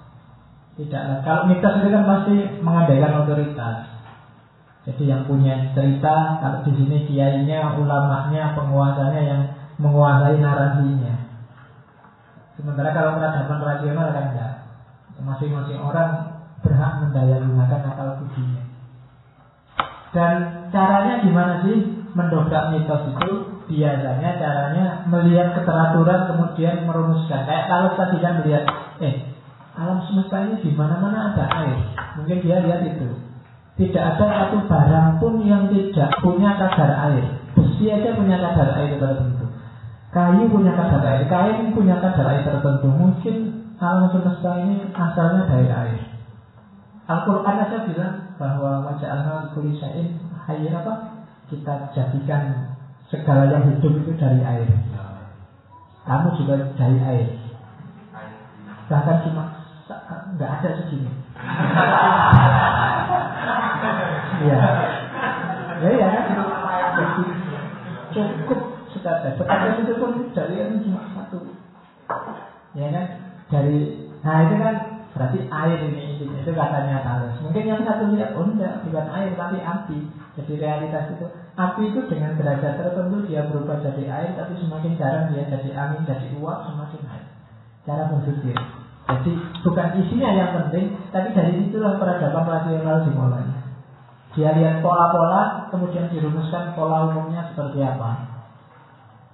[0.78, 1.26] Tidak.
[1.26, 3.98] Kalau mitos itu kan pasti mengandaikan otoritas.
[4.86, 9.42] Jadi yang punya cerita, kalau di sini kiainya, ulamanya, penguasanya yang
[9.82, 11.28] menguasai narasinya.
[12.56, 14.54] Sementara kalau peradaban rasional kan enggak.
[15.18, 18.64] Masing-masing orang berhak mendaya gunakan akal budinya.
[20.14, 20.36] Dan
[20.70, 21.78] caranya gimana sih
[22.14, 23.32] mendobrak mitos itu?
[23.68, 27.44] Biasanya caranya melihat keteraturan kemudian merumuskan.
[27.44, 28.64] Kayak kalau tadi kan melihat,
[29.04, 29.37] eh
[29.78, 31.78] alam semesta ini di mana-mana ada air.
[32.18, 33.08] Mungkin dia lihat itu.
[33.78, 37.26] Tidak ada satu barang pun yang tidak punya kadar air.
[37.54, 39.46] Besi aja punya kadar air tertentu.
[40.10, 41.30] Kayu punya kadar air.
[41.30, 42.90] Kain punya kadar air tertentu.
[42.90, 43.36] Mungkin
[43.78, 46.02] alam semesta ini asalnya dari air.
[47.06, 50.18] Al-Quran aja bilang bahwa wajah alam kulisain
[50.50, 51.22] air apa?
[51.54, 52.74] Kita jadikan
[53.14, 54.68] segala yang hidup itu dari air.
[56.04, 57.30] Kamu juga dari air.
[58.88, 59.57] Bahkan cuma
[60.08, 61.12] nggak ada segini.
[64.38, 64.60] Iya.
[65.78, 66.10] Ya ya.
[66.98, 67.24] Jadi
[68.14, 68.60] cukup
[68.94, 69.34] sekadar.
[69.38, 71.38] Sekadar itu pun dari yang cuma satu.
[72.78, 73.06] Ya kan.
[73.48, 73.78] Dari
[74.22, 74.76] nah itu kan
[75.16, 77.40] berarti air ini itu, itu katanya Thales.
[77.42, 80.00] Mungkin yang satu lihat oh enggak bukan air tapi api.
[80.38, 81.26] Jadi realitas itu
[81.58, 86.06] api itu dengan derajat tertentu dia berubah jadi air tapi semakin jarang dia jadi angin
[86.06, 87.26] jadi uap semakin air.
[87.88, 88.58] Cara berpikir.
[89.08, 89.32] Jadi
[89.64, 93.48] bukan isinya yang penting, tapi dari situlah peradaban rasional dimulai.
[94.36, 98.38] Dia lihat pola-pola, kemudian dirumuskan pola umumnya seperti apa.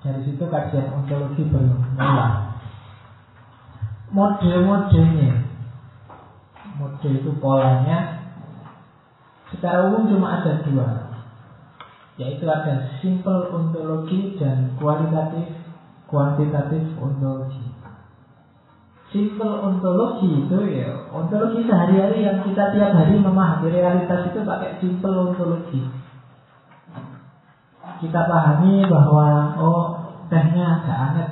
[0.06, 2.54] Dari situ kajian ontologi bermula.
[4.14, 5.42] Model-modelnya,
[6.78, 8.30] model itu polanya,
[9.50, 11.18] secara umum cuma ada dua,
[12.22, 15.50] yaitu ada simple ontologi dan kualitatif
[16.14, 17.63] kuantitatif ontologi.
[19.14, 25.14] Simple ontologi itu ya Ontologi sehari-hari yang kita tiap hari memahami realitas itu pakai simple
[25.14, 25.86] ontologi
[28.02, 29.86] Kita pahami bahwa Oh
[30.34, 31.30] tehnya agak anget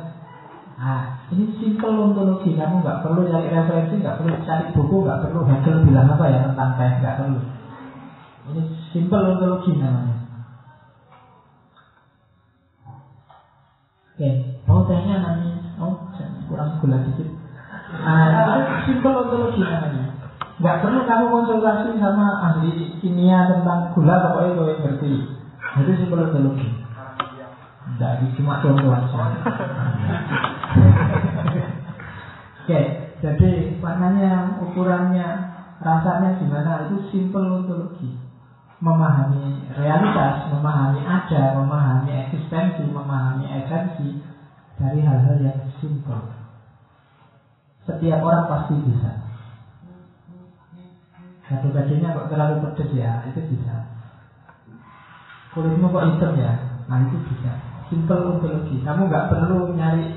[0.82, 2.58] Ah, ini simple ontologi.
[2.58, 6.40] Kamu nggak perlu cari referensi, nggak perlu cari buku, nggak perlu Hegel bilang apa ya
[6.50, 7.40] tentang teh, nggak perlu.
[8.50, 10.18] Ini simple ontologi namanya.
[14.10, 14.30] Oke,
[14.66, 16.02] mau tanya nanti, oh
[16.50, 17.30] kurang gula dikit.
[18.02, 20.18] Ah, itu simple ontologi namanya.
[20.58, 25.14] Nggak perlu kamu konsultasi sama ahli kimia tentang gula, pokoknya kau yang ngerti.
[25.82, 26.70] Itu simple ontologi.
[28.02, 29.30] Dari cuma aja.
[32.62, 32.82] Oke,
[33.22, 33.50] jadi
[33.82, 35.30] warnanya, ukurannya,
[35.82, 38.18] rasanya gimana itu simple ontologi.
[38.82, 44.26] Memahami realitas, memahami ada, memahami eksistensi, memahami esensi
[44.82, 46.41] dari hal-hal yang simple.
[47.92, 49.12] Setiap orang pasti bisa.
[51.52, 53.92] Gado-gadonya kok terlalu pedes ya, itu bisa.
[55.52, 56.56] Kulitmu kok hitam ya,
[56.88, 57.52] nah itu bisa.
[57.92, 58.80] Simple ontologi.
[58.88, 60.16] Kamu nggak perlu nyari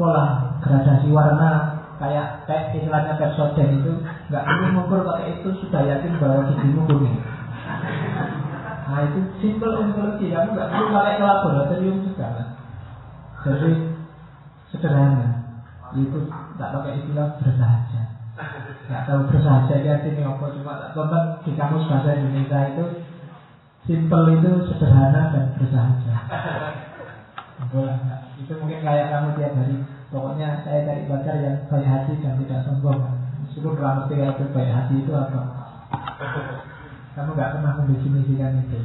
[0.00, 3.92] pola gradasi warna kayak kayak istilahnya persoden itu
[4.32, 7.20] nggak perlu mengukur pakai itu sudah yakin bahwa gigimu kuning.
[8.88, 10.32] Nah itu simple ontologi.
[10.32, 12.42] Kamu nggak perlu pakai ke laboratorium segala.
[13.44, 13.72] Jadi
[14.72, 15.28] sederhana.
[15.92, 18.02] Itu tak pakai istilah bersahaja.
[18.84, 22.84] Nggak tahu bersahaja ya sini apa cuma tak tonton di kamus bahasa Indonesia itu
[23.88, 26.14] simple itu sederhana dan bersahaja.
[27.72, 27.96] Boleh,
[28.36, 29.76] itu mungkin kayak kamu tiap hari.
[30.10, 32.98] Pokoknya saya cari pacar yang baik hati dan tidak sombong.
[33.46, 35.40] Meskipun kalau ngerti itu baik hati itu apa.
[37.14, 38.80] Kamu gak pernah mendefinisikan itu.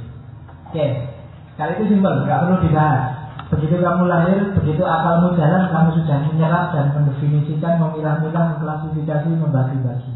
[0.69, 0.86] Oke,
[1.55, 3.14] kali itu simpel, gak perlu dibahas
[3.53, 10.13] Begitu kamu lahir, begitu akalmu jalan Kamu sudah menyerap dan mendefinisikan Memilah-milah, mengklasifikasi, membagi-bagi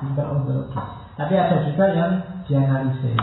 [0.00, 0.80] Simpel ontologi
[1.16, 2.12] Tapi ada juga yang
[2.48, 3.20] dianalisis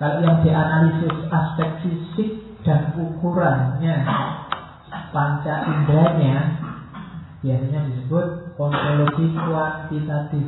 [0.00, 2.30] Kalau yang dianalisis aspek fisik
[2.64, 4.04] dan ukurannya
[5.10, 6.60] panca inderanya
[7.40, 10.46] biasanya disebut ontologi kuantitatif.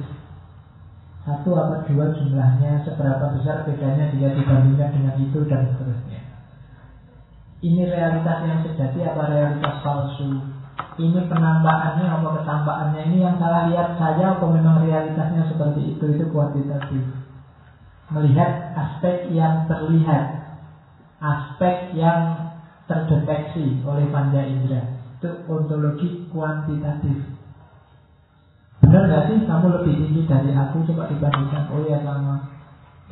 [1.23, 6.22] Satu apa dua jumlahnya, seberapa besar bedanya dia dibandingkan dengan itu dan seterusnya.
[7.63, 10.35] Ini realitas yang sejati apa realitas palsu?
[10.99, 13.01] Ini penampakannya apa ketampakannya?
[13.07, 16.05] Ini yang salah lihat saya apa memang realitasnya seperti itu?
[16.19, 17.07] Itu kuantitatif.
[18.11, 20.43] Melihat aspek yang terlihat,
[21.23, 22.51] aspek yang
[22.91, 27.15] terdeteksi oleh panca indera itu ontologi kuantitatif
[28.83, 32.52] benar gak sih kamu lebih tinggi dari aku coba dibandingkan oh ya sama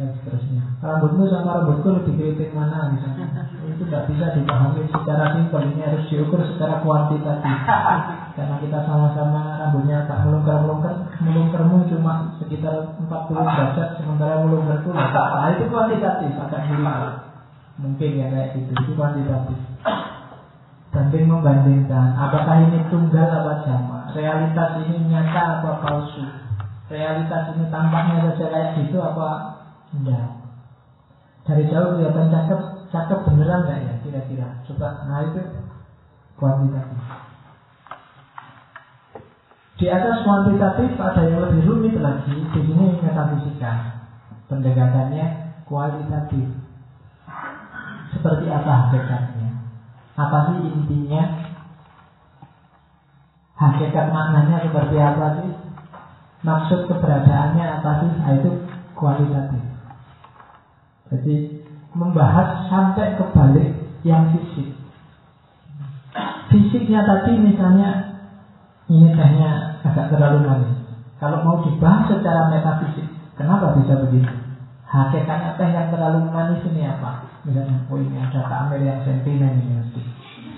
[0.01, 0.65] dan seterusnya.
[0.81, 3.53] Rambutmu sama rambutku lebih keriting mana misalnya?
[3.69, 5.61] Itu tidak bisa dipahami secara simpel.
[5.61, 7.57] Ini harus diukur secara kuantitatif.
[8.41, 15.69] Karena kita sama-sama rambutnya tak melungker-melungker melungkermu cuma sekitar 40 derajat sementara melungkerku nah itu
[15.69, 17.29] kuantitatif agak minimal
[17.81, 19.57] Mungkin ya kayak gitu, itu kuantitatif.
[20.93, 24.05] Banding membandingkan, apakah ini tunggal apa jama?
[24.13, 26.25] Realitas ini nyata apa palsu?
[26.93, 29.60] Realitas ini tampaknya saja kayak gitu apa
[29.95, 30.29] enggak?
[31.47, 32.61] Dari jauh kelihatan cakep,
[32.95, 34.49] cakep beneran enggak ya kira-kira?
[34.69, 35.41] Coba, nah itu
[36.37, 37.01] kuantitatif.
[39.81, 42.37] Di atas kuantitatif ada yang lebih rumit lagi.
[42.53, 44.05] Di sini metafisika.
[44.53, 45.27] Pendekatannya
[45.65, 46.53] kualitatif.
[48.13, 49.49] Seperti apa hakikatnya?
[50.21, 51.23] Apa sih intinya?
[53.57, 55.51] Hakikat maknanya seperti apa sih?
[56.45, 58.11] Maksud keberadaannya apa sih?
[58.21, 58.51] Nah, itu
[58.93, 59.70] kualitatif.
[61.11, 63.69] Jadi membahas sampai ke balik
[64.07, 64.79] yang fisik.
[66.51, 68.19] Fisiknya tadi misalnya
[68.91, 70.75] ini tehnya agak terlalu manis.
[71.23, 73.07] Kalau mau dibahas secara metafisik,
[73.39, 74.33] kenapa bisa begitu?
[74.91, 77.23] Hakikatnya teh yang terlalu manis ini apa?
[77.47, 80.03] Misalnya, oh ini ada kamera yang sentimen ini mesti.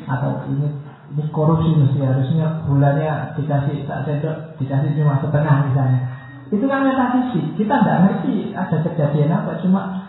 [0.08, 0.68] Atau ini
[1.12, 6.00] ini korupsi mesti harusnya bulannya dikasih tak sendok dikasih cuma setengah misalnya.
[6.48, 7.44] Itu kan metafisik.
[7.60, 10.01] Kita tidak ngerti ada kejadian apa, cuma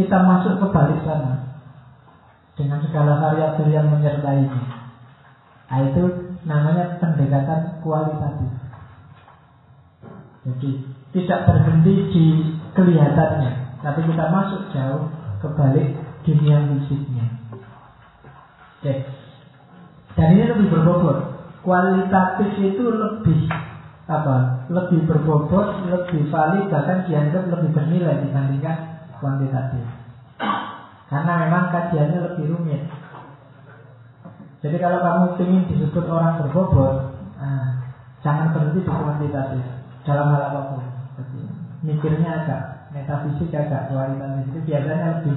[0.00, 1.60] kita masuk ke balik sana
[2.56, 4.60] dengan segala variabel yang menyertainya.
[5.68, 6.02] Nah, itu
[6.48, 8.50] namanya pendekatan kualitatif.
[10.40, 10.70] Jadi
[11.12, 12.26] tidak berhenti di
[12.72, 15.04] kelihatannya, tapi kita masuk jauh
[15.44, 17.26] kebalik dunia fisiknya.
[18.80, 19.04] Oke.
[20.16, 21.18] Dan ini lebih berbobot.
[21.60, 23.52] Kualitatif itu lebih
[24.08, 24.64] apa?
[24.72, 28.89] Lebih berbobot, lebih valid, bahkan dianggap lebih bernilai dibandingkan
[29.20, 29.84] kuantitatif.
[31.10, 32.82] Karena memang kajiannya lebih rumit.
[34.60, 37.80] Jadi kalau kamu ingin disebut orang berbobot, nah,
[38.20, 39.64] jangan berhenti di kuantitatif
[40.04, 40.84] dalam hal apa pun.
[41.16, 41.40] Jadi,
[41.80, 45.36] mikirnya agak metafisik agak kualitatif itu biasanya lebih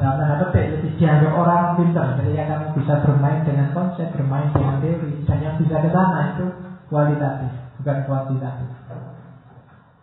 [0.00, 4.80] dalam tanda petik lebih dianggap orang pintar ketika kamu bisa bermain dengan konsep, bermain dengan
[4.80, 6.46] teori, dan yang bisa ke sana itu
[6.88, 7.52] kualitatif,
[7.82, 8.79] bukan kuantitatif.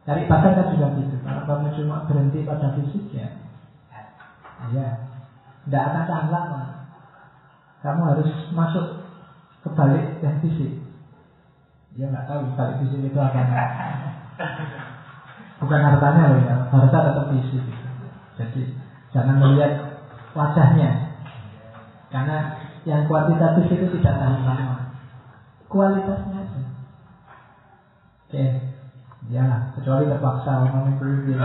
[0.07, 1.19] Cari bakat kan juga gitu.
[1.19, 3.27] Kalau kamu cuma berhenti pada fisik ya,
[5.67, 6.63] tidak akan tahan lama.
[7.83, 9.03] Kamu harus masuk
[9.67, 10.79] ke balik yang fisik.
[11.99, 13.35] Dia nggak tahu balik fisik itu apa.
[15.59, 17.67] Bukan hartanya loh ya, harta tetap fisik.
[18.39, 18.63] Jadi
[19.11, 21.19] jangan melihat wajahnya,
[22.07, 22.55] karena
[22.87, 24.87] yang kuantitatif itu tidak tahan lama.
[25.67, 26.61] Kualitasnya aja.
[28.27, 28.66] Oke,
[29.27, 29.43] ya
[29.75, 31.43] kecuali terpaksa ngomongin dulu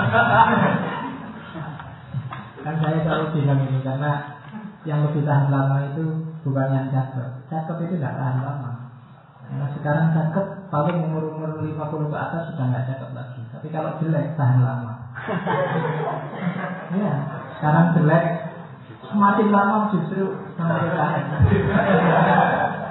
[2.62, 4.38] Kan saya selalu bilang ini karena
[4.86, 7.50] yang lebih tahan lama itu bukan yang cakep.
[7.50, 8.70] Cakep itu tidak tahan lama.
[9.42, 11.74] Karena sekarang cakep paling umur-umur 50
[12.10, 13.42] ke atas sudah nggak cakep lagi.
[13.50, 14.94] Tapi kalau jelek tahan lama.
[17.02, 17.14] ya,
[17.58, 18.24] sekarang jelek
[19.10, 21.22] semakin lama justru semakin tahan.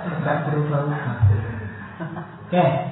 [0.03, 1.17] Tidak berubah-ubah.
[2.51, 2.90] Oke.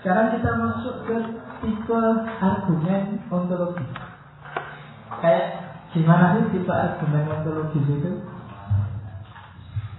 [0.00, 1.16] Sekarang kita masuk ke
[1.60, 2.00] tipe
[2.40, 3.84] argumen ontologi.
[5.20, 5.46] Kayak
[5.92, 8.24] gimana sih tipe argumen ontologi itu?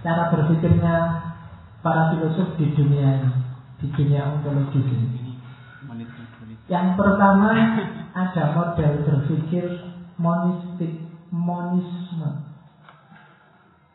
[0.02, 0.96] Cara berpikirnya
[1.86, 3.30] para filosof di dunia
[3.78, 5.38] di dunia ontologi ini.
[6.66, 7.54] Yang pertama
[8.10, 9.86] ada model berpikir
[10.18, 10.98] monistik,
[11.30, 12.42] monisme.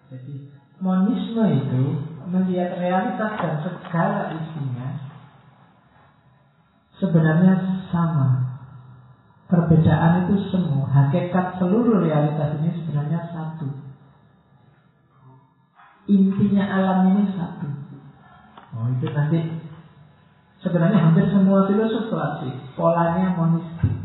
[0.07, 1.83] Jadi monisme itu
[2.31, 4.76] melihat realitas dan segala isinya
[7.01, 8.45] sebenarnya sama.
[9.47, 13.63] Perbedaan itu semua, hakikat seluruh realitas ini sebenarnya satu.
[16.11, 17.67] Intinya alam ini satu.
[18.75, 19.39] Oh itu nanti
[20.59, 23.95] sebenarnya hampir semua filosof klasik polanya monistik.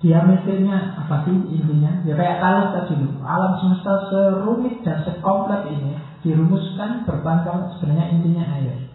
[0.00, 2.00] Dia mikirnya apa sih intinya?
[2.08, 3.20] Ya kayak Thales tadi loh.
[3.20, 5.92] Alam semesta serumit dan sekompleks ini
[6.24, 8.88] dirumuskan berbangkang sebenarnya intinya air.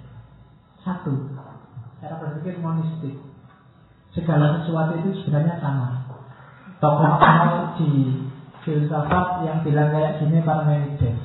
[0.81, 1.34] Satu.
[2.05, 3.17] Cara berpikir monistik.
[4.13, 6.05] Segala sesuatu itu sebenarnya sama.
[6.77, 7.17] Tokoh
[7.81, 8.13] di
[8.61, 11.17] filsafat yang bilang kayak gini Parmenides.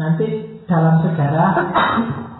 [0.00, 1.52] Nanti dalam sejarah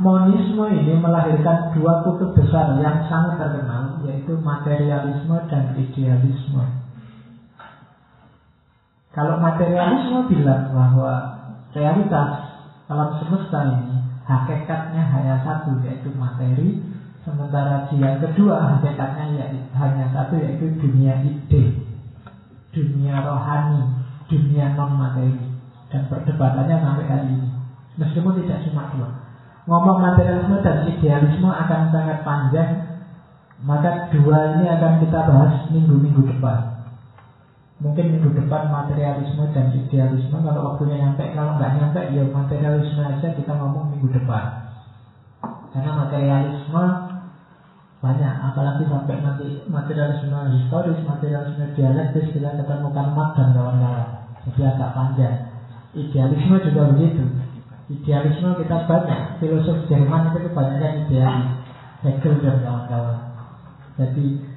[0.00, 6.64] monisme ini melahirkan dua kutub besar yang sangat terkenal yaitu materialisme dan idealisme.
[9.12, 11.12] Kalau materialisme bilang bahwa
[11.76, 12.56] realitas
[12.88, 16.80] alam semesta ini hakikatnya hanya satu yaitu materi,
[17.24, 19.46] sementara yang kedua hakikatnya ya,
[19.76, 21.76] hanya satu yaitu dunia ide,
[22.72, 25.36] dunia rohani, dunia non materi
[25.92, 27.48] dan perdebatannya sampai hari ini.
[27.94, 29.08] Meskipun tidak cuma dua.
[29.64, 32.70] Ngomong materialisme dan idealisme akan sangat panjang,
[33.64, 36.73] maka dua ini akan kita bahas minggu-minggu depan.
[37.82, 40.38] Mungkin minggu depan materialisme dan idealisme.
[40.38, 44.62] Kalau waktunya nyampe, kalau nggak nyampe Ya materialisme aja kita ngomong minggu depan.
[45.74, 46.84] Karena materialisme
[47.98, 54.08] banyak Apalagi sampai nanti materialisme historis Materialisme dialektis Kita ketemukan mat dan kawan-kawan.
[54.46, 55.36] Jadi agak panjang.
[55.98, 57.26] Idealisme juga begitu.
[57.90, 59.42] Idealisme kita banyak.
[59.42, 61.50] Filosof Jerman itu kebanyakan idealis.
[62.06, 63.18] Hegel dan kawan-kawan.
[63.98, 64.53] Jadi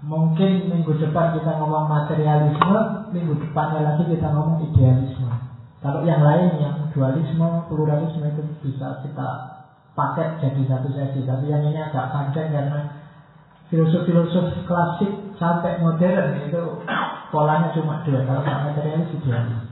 [0.00, 5.28] Mungkin minggu depan kita ngomong materialisme, minggu depannya lagi kita ngomong idealisme.
[5.84, 9.28] Kalau yang lain, yang dualisme, pluralisme itu bisa kita
[9.92, 11.20] paket jadi satu sesi.
[11.28, 12.80] Tapi yang ini agak panjang karena
[13.68, 16.62] filosof-filosof klasik sampai modern itu
[17.28, 18.24] polanya cuma dua.
[18.24, 19.68] Kalau nggak materialis, idealis.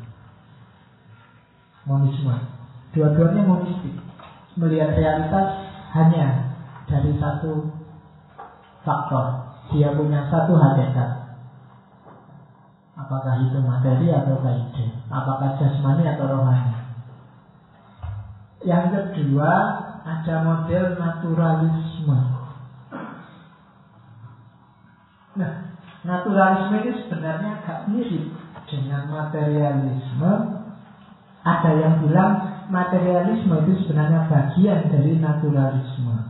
[1.88, 2.36] Monisme.
[2.92, 3.96] Dua-duanya monistik.
[4.60, 6.52] Melihat realitas hanya
[6.84, 7.72] dari satu
[8.84, 11.28] faktor dia punya satu hakikat.
[12.98, 14.86] Apakah itu materi atau ide?
[15.08, 16.74] Apakah jasmani atau rohani?
[18.66, 19.52] Yang kedua
[20.02, 22.18] ada model naturalisme.
[25.38, 25.52] Nah,
[26.02, 28.34] naturalisme itu sebenarnya agak mirip
[28.66, 30.32] dengan materialisme.
[31.46, 32.32] Ada yang bilang
[32.68, 36.27] materialisme itu sebenarnya bagian dari naturalisme.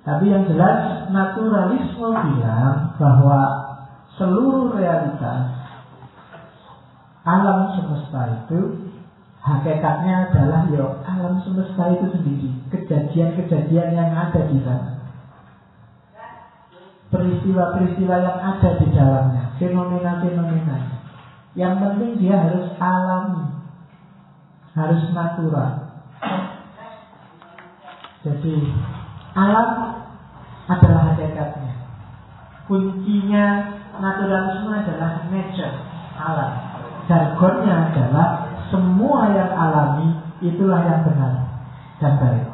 [0.00, 3.40] Tapi yang jelas naturalisme bilang bahwa
[4.16, 5.60] seluruh realitas
[7.20, 8.90] alam semesta itu
[9.44, 15.04] hakikatnya adalah ya alam semesta itu sendiri, kejadian-kejadian yang ada di sana.
[17.10, 20.76] Peristiwa-peristiwa yang ada di dalamnya, fenomena-fenomena.
[21.58, 23.44] Yang penting dia harus alami,
[24.78, 25.72] harus natural.
[28.20, 28.54] Jadi
[29.40, 29.68] Alam
[30.68, 31.72] adalah hakikatnya.
[32.68, 33.44] Kuncinya
[33.96, 35.76] naturalisme adalah nature,
[36.20, 36.52] alam.
[37.08, 38.28] Jargonnya adalah
[38.68, 40.14] semua yang alami
[40.44, 41.34] itulah yang benar
[41.98, 42.48] dan baik.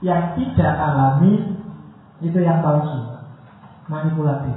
[0.00, 1.58] Yang tidak alami
[2.24, 3.20] itu yang palsu,
[3.90, 4.56] manipulatif.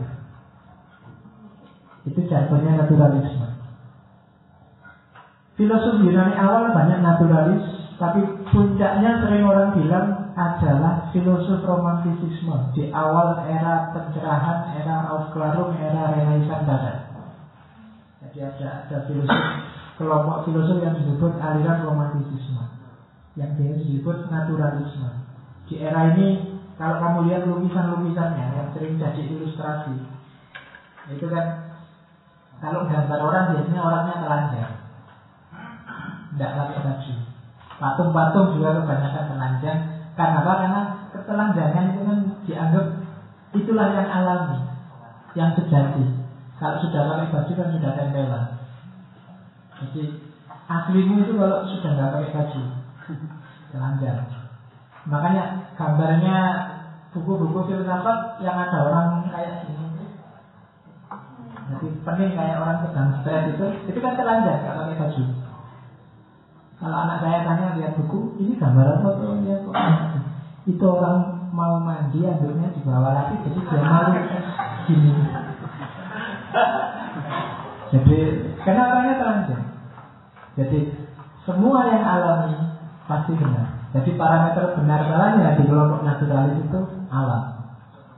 [2.08, 3.58] Itu jargonnya naturalisme.
[5.54, 7.66] Filosofi Yunani awal banyak naturalis,
[8.00, 16.14] tapi puncaknya sering orang bilang adalah filosof romantisisme di awal era pencerahan, era Aufklärung, era
[16.18, 16.98] Renaissance barat.
[18.22, 19.42] Jadi ada ada filosof
[19.98, 22.66] kelompok filosof yang disebut aliran romantisisme,
[23.38, 25.10] yang dia disebut naturalisme.
[25.70, 30.02] Di era ini kalau kamu lihat lukisan-lukisannya yang sering jadi ilustrasi,
[31.14, 31.78] itu kan
[32.58, 34.74] kalau gambar orang biasanya orangnya telanjang
[36.34, 37.14] tidak pakai baju.
[37.78, 39.80] Patung-patung juga kebanyakan telanjang.
[40.14, 40.54] Karena apa?
[40.62, 42.86] Karena ketelanjangan itu kan dianggap
[43.54, 44.60] itulah yang alami,
[45.34, 46.06] yang sejati.
[46.62, 48.46] Kalau sudah pakai baju kan sudah tempelan.
[49.82, 50.04] Jadi
[50.70, 52.62] aslimu itu kalau sudah nggak pakai baju,
[53.74, 54.22] telanjang.
[55.10, 55.44] Makanya
[55.76, 56.38] gambarnya
[57.12, 60.08] buku-buku filsafat yang ada orang kayak gini.
[61.74, 65.43] Jadi pening kayak orang sedang stres itu, itu kan telanjang nggak pakai baju.
[66.84, 69.40] Kalau anak saya tanya lihat buku, ini gambar apa tuh?
[69.48, 69.72] Ya, kok
[70.68, 74.20] itu orang mau mandi ambilnya di bawah lagi, jadi dia malu
[74.84, 75.12] gini.
[77.88, 78.18] Jadi
[78.68, 79.64] karena orangnya telanjang.
[80.60, 80.80] Jadi
[81.48, 82.52] semua yang alami
[83.08, 83.88] pasti benar.
[83.96, 87.64] Jadi parameter benar salahnya di kelompok naturalis itu alam.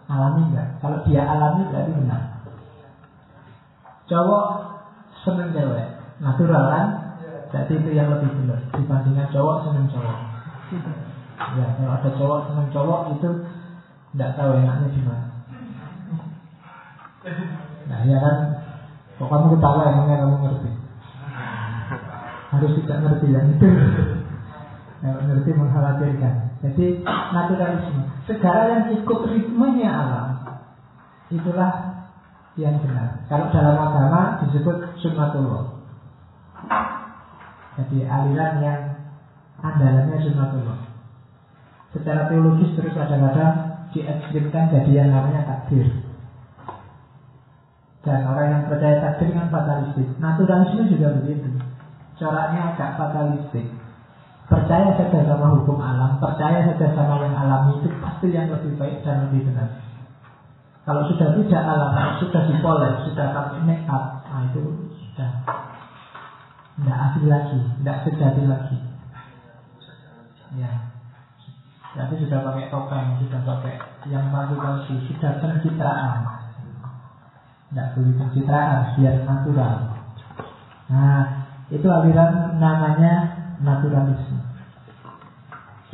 [0.09, 0.81] Alami enggak?
[0.81, 2.21] Kalau dia alami berarti benar.
[4.09, 4.45] Cowok
[5.21, 7.04] seneng cewek, natural kan?
[7.55, 10.17] Jadi itu yang lebih benar dibandingkan cowok seneng cowok.
[11.55, 13.29] Ya, kalau ada cowok seneng cowok itu
[14.11, 15.27] tidak tahu enaknya di mana.
[17.87, 18.35] Nah, ya kan,
[19.15, 20.71] kok kamu ketawa emangnya kamu ngerti?
[22.51, 23.67] Harus tidak ngerti yang itu.
[24.99, 26.35] Kalau ngerti mengkhawatirkan.
[26.59, 30.27] Jadi naturalisme, segala yang ikut ritmenya alam,
[31.31, 31.71] itulah
[32.59, 33.23] yang benar.
[33.31, 35.71] Kalau dalam agama disebut sunnatullah.
[37.75, 38.81] Jadi aliran yang
[39.59, 40.79] andalannya sunnatullah.
[41.91, 45.87] Secara teologis terus kadang-kadang diekstrimkan jadi yang namanya takdir.
[48.05, 50.07] Dan orang yang percaya takdir kan fatalistik.
[50.21, 51.49] Naturalisme juga begitu.
[52.15, 53.67] Coraknya agak fatalistik.
[54.45, 59.01] Percaya saja sama hukum alam, percaya saja sama yang alami itu pasti yang lebih baik
[59.01, 59.73] dan lebih benar.
[60.85, 65.54] Kalau sudah tidak alam, sudah dipoles, sudah pakai make up, nah itu sudah
[66.75, 68.77] tidak asli lagi, tidak sejati lagi.
[70.55, 70.71] Ya,
[71.95, 73.75] tapi sudah pakai topeng, sudah pakai
[74.11, 76.19] yang palsu-palsu, sudah pencitraan.
[77.71, 79.75] Tidak boleh pencitraan, biar natural.
[80.91, 81.23] Nah,
[81.71, 83.13] itu aliran namanya
[83.63, 84.43] naturalisme.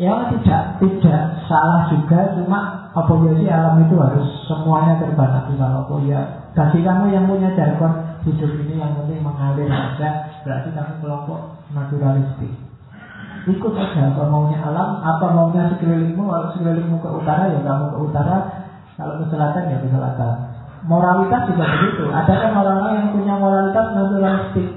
[0.01, 6.83] Ya tidak tidak salah juga, cuma sih alam itu harus semuanya terbatas kalau ya bagi
[6.83, 11.39] kamu yang punya jargon hidup ini yang penting mengalir saja berarti kamu kelompok
[11.73, 12.53] naturalistik.
[13.41, 17.97] Ikut saja apa maunya alam apa maunya sekelilingmu kalau sekelilingmu ke utara ya kamu ke
[18.11, 18.37] utara.
[18.99, 20.33] Kalau ke selatan ya ke selatan.
[20.85, 22.03] Moralitas juga begitu.
[22.09, 24.69] Ada kan orang-orang yang punya moralitas naturalistik?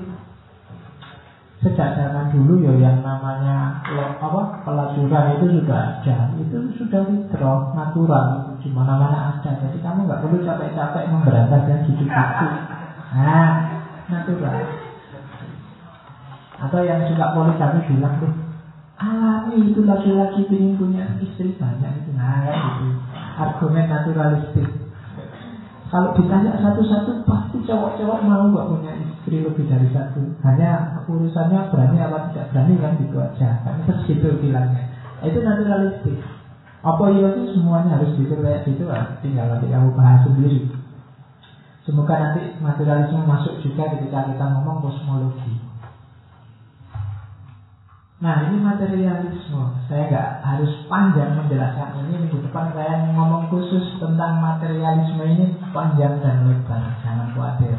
[1.60, 3.80] Sejak zaman dulu ya yang namanya
[4.20, 6.32] apa pelacuran itu juga ada.
[6.40, 8.56] Itu sudah withdraw natural.
[8.60, 9.50] Di mana mana ada.
[9.60, 12.48] Jadi kamu nggak perlu capek-capek memberantas dan hidup itu
[13.14, 13.78] nah
[14.10, 14.58] natural
[16.68, 18.32] atau yang suka poligami bilang tuh
[19.00, 22.88] alami itu laki-laki ingin punya istri banyak itu nah ya gitu
[23.36, 24.84] argumen naturalistik
[25.94, 30.26] kalau ditanya satu-satu pasti cowok-cowok mau gak punya istri lebih dari satu.
[30.42, 33.62] Hanya urusannya berani apa tidak berani kan gitu aja.
[33.62, 34.90] Kan segitu bilangnya.
[35.22, 36.18] Itu naturalistik.
[36.82, 39.22] Apa iya itu semuanya harus gitu kayak gitu lah.
[39.22, 40.66] Tinggal nanti kamu bahas sendiri.
[41.86, 45.62] Semoga nanti naturalisme masuk juga ketika kita ngomong kosmologi.
[48.22, 49.64] Nah ini materialisme.
[49.90, 52.26] Saya nggak harus panjang menjelaskan ini.
[52.26, 56.94] Minggu depan saya ngomong khusus tentang materialisme ini Panjang dan lebar.
[57.02, 57.74] Jangan khawatir.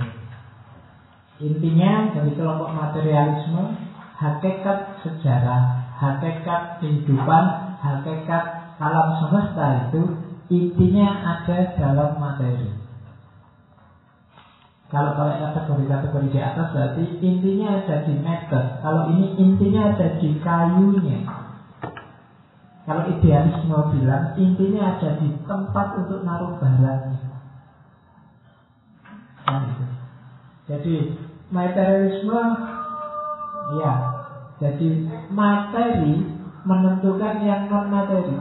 [1.40, 3.76] Intinya dari kelompok materialisme
[4.16, 7.44] Hakikat sejarah Hakikat kehidupan
[7.84, 8.44] Hakikat
[8.80, 10.03] alam semesta itu
[10.48, 12.85] Intinya ada dalam materi
[14.96, 18.80] kalau pakai kategori-kategori di atas berarti intinya ada di meter.
[18.80, 21.20] Kalau ini intinya ada di kayunya.
[22.88, 27.12] Kalau idealisme bilang intinya ada di tempat untuk naruh barang.
[29.44, 29.86] Kan gitu.
[30.72, 30.96] Jadi
[31.52, 32.42] materialisme
[33.84, 33.94] ya
[34.64, 34.88] jadi
[35.28, 36.24] materi
[36.64, 38.32] menentukan yang non materi.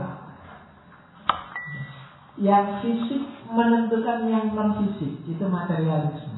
[2.39, 6.34] Yang fisik menentukan yang non fisik itu materialisme.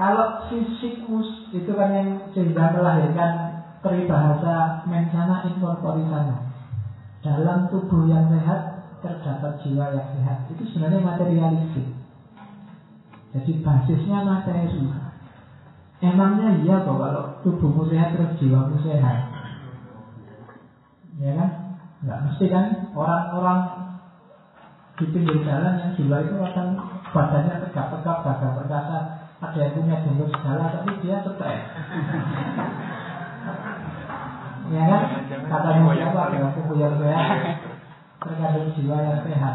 [0.00, 6.40] Kalau fisik mus itu kan yang sehingga melahirkan peribahasa mensana incorporisana.
[7.20, 10.48] Dalam tubuh yang sehat terdapat jiwa yang sehat.
[10.48, 11.84] Itu sebenarnya materialistik.
[13.36, 14.88] Jadi basisnya materi.
[16.00, 19.28] Emangnya iya kok kalau tubuhmu sehat terus jiwamu sehat.
[21.20, 21.50] Ya kan?
[22.00, 22.66] Enggak mesti kan
[22.96, 23.60] orang-orang
[24.96, 26.66] di pinggir jalan yang jiwa itu akan
[27.12, 31.64] badannya tegap-tegap, gagah perkasa, ada yang punya jenggot segala, tapi dia stres.
[34.76, 35.02] ya kan?
[35.48, 36.20] Katanya siapa?
[36.28, 37.38] Adalah tubuh yang sehat,
[38.20, 39.54] terkadang jiwa yang sehat.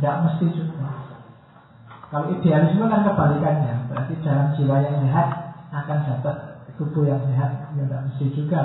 [0.00, 0.88] Tidak mesti juga.
[2.08, 5.28] Kalau idealisme kan kebalikannya, berarti dalam jiwa yang sehat
[5.72, 6.36] akan dapat
[6.80, 7.72] tubuh yang sehat.
[7.76, 8.64] Ya tidak mesti juga.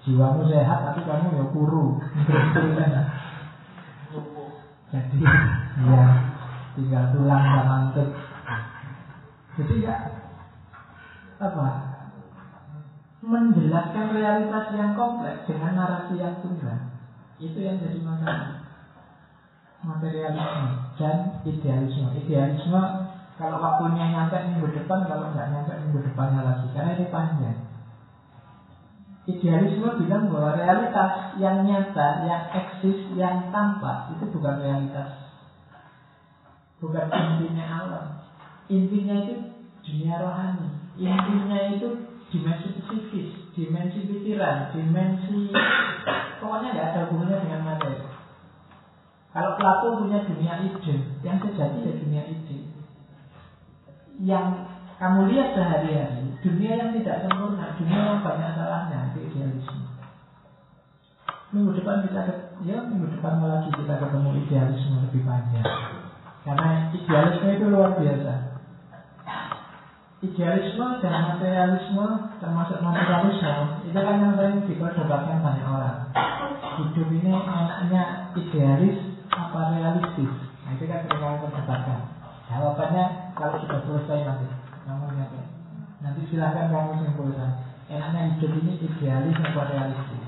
[0.00, 2.00] Jiwamu sehat tapi kamu ya kuru.
[4.90, 5.22] Jadi
[5.86, 6.04] ya
[6.74, 8.08] tinggal tulang dan mantuk.
[9.60, 9.94] Jadi ya
[11.36, 11.68] apa?
[13.20, 16.88] Menjelaskan realitas yang kompleks dengan narasi yang tunggal
[17.40, 18.64] itu yang jadi masalah
[19.84, 22.08] materialisme dan idealisme.
[22.16, 22.82] Idealisme
[23.40, 27.56] kalau waktunya nyampe minggu depan, kalau nggak nyampe minggu depannya lagi, karena ini panjang.
[29.24, 35.08] Idealisme bilang bahwa realitas yang nyata, yang eksis, yang tampak itu bukan realitas,
[36.84, 38.19] bukan intinya alam.
[38.70, 39.34] Intinya itu
[39.82, 40.66] dunia rohani.
[40.94, 41.88] Intinya itu
[42.30, 43.28] dimensi psikis,
[43.58, 45.50] dimensi pikiran, dimensi
[46.38, 47.98] pokoknya nggak ada hubungannya dengan materi.
[49.30, 52.58] Kalau Plato punya dunia ide, yang sejati ya dunia ide.
[54.22, 54.46] Yang
[54.98, 59.86] kamu lihat sehari-hari, dunia yang tidak sempurna, dunia yang banyak salahnya, itu idealisme.
[61.50, 62.22] Minggu depan kita
[62.62, 65.66] ya minggu depan lagi kita ketemu idealisme lebih panjang.
[66.46, 68.49] Karena idealisme itu luar biasa.
[70.20, 72.04] Idealisme dan materialisme
[72.44, 76.12] termasuk naturalisme itu kan yang sering diperdebatkan banyak orang.
[76.76, 79.00] Hidup ini enaknya idealis
[79.32, 80.28] apa realistis?
[80.60, 82.00] Nah, itu kan sering kami perdebatkan.
[82.52, 84.44] Jawabannya kalau sudah selesai nanti,
[84.84, 85.44] kamu ingat ya.
[86.04, 87.50] Nanti silahkan kamu simpulkan.
[87.88, 90.24] Enaknya hidup ini idealis atau realistis?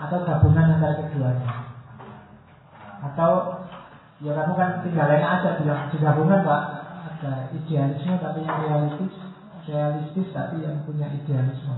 [0.00, 1.76] Atau gabungan antara keduanya?
[3.04, 3.60] Atau
[4.24, 6.62] ya kamu kan tinggal enak aja bilang gabungan pak
[7.16, 9.25] ada idealisme tapi yang realistis
[9.66, 11.76] realistis tapi yang punya idealisme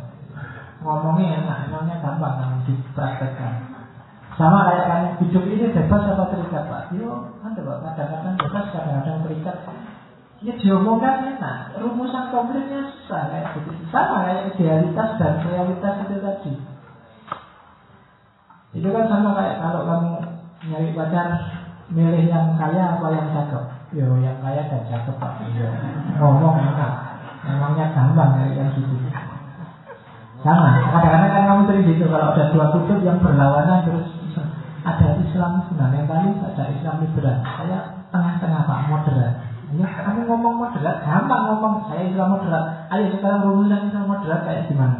[0.85, 3.69] ngomongnya enak emangnya gampang kan dipraktekkan
[4.39, 6.95] sama kayak kan hidup ini bebas apa terikat Pak?
[6.95, 7.11] Yo,
[7.43, 9.57] ada Pak, kadang-kadang bebas, kadang-kadang terikat.
[10.39, 13.75] Ya diomongkan enak, rumusan konkretnya susah kayak gitu.
[13.91, 16.55] Sama kayak idealitas dan realitas itu tadi.
[18.79, 20.13] Itu kan sama kayak kalau kamu
[20.71, 21.29] nyari pacar
[21.91, 23.65] milih yang kaya apa yang cakep.
[23.91, 25.43] Yo, yang kaya dan cakep Pak.
[25.59, 25.67] Yo,
[26.23, 26.93] ngomong enak.
[27.49, 28.97] Memangnya gampang kayak yang gitu.
[30.39, 34.07] Sama, kadang-kadang kan kamu sering gitu kalau ada dua kutub yang berlawanan terus
[34.87, 37.43] ada Islam fundamentalis, ada Islam liberal.
[37.43, 37.79] Saya
[38.15, 39.35] tengah-tengah Pak, moderat.
[39.75, 42.65] Ya, kamu ngomong moderat, gampang ngomong saya Islam moderat.
[42.95, 44.99] Ayo sekarang rumuskan Islam moderat kayak gimana?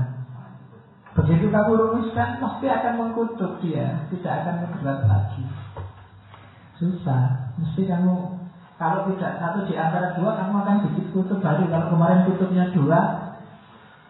[1.15, 5.43] Begitu kamu rumuskan, pasti akan mengkutuk dia, tidak akan moderat lagi.
[6.79, 8.38] Susah, mesti kamu
[8.79, 11.67] kalau tidak satu di antara dua, kamu akan bikin kutub baru.
[11.67, 13.01] Kalau kemarin kutubnya dua,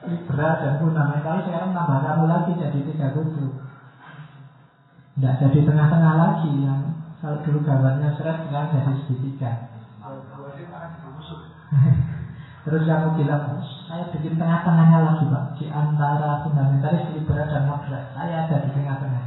[0.04, 3.64] liberal dan fundamentalis, sekarang nambah kamu lagi jadi tiga kutub.
[5.16, 9.52] Tidak jadi tengah-tengah lagi yang kalau dulu gambarnya seret sekarang jadi segitiga.
[12.68, 15.44] Terus kamu bilang, saya bikin tengah-tengahnya lagi pak.
[15.56, 18.04] Di antara fundamentalis, liberal dan moderat.
[18.12, 19.22] Saya ada di tengah-tengah.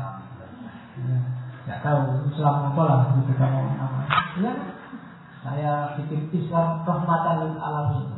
[1.01, 1.17] Ya,
[1.65, 3.59] Gak tahu, Islam apa lah gitu kamu
[4.45, 4.53] Ya,
[5.41, 8.13] saya bikin Islam rahmatan alami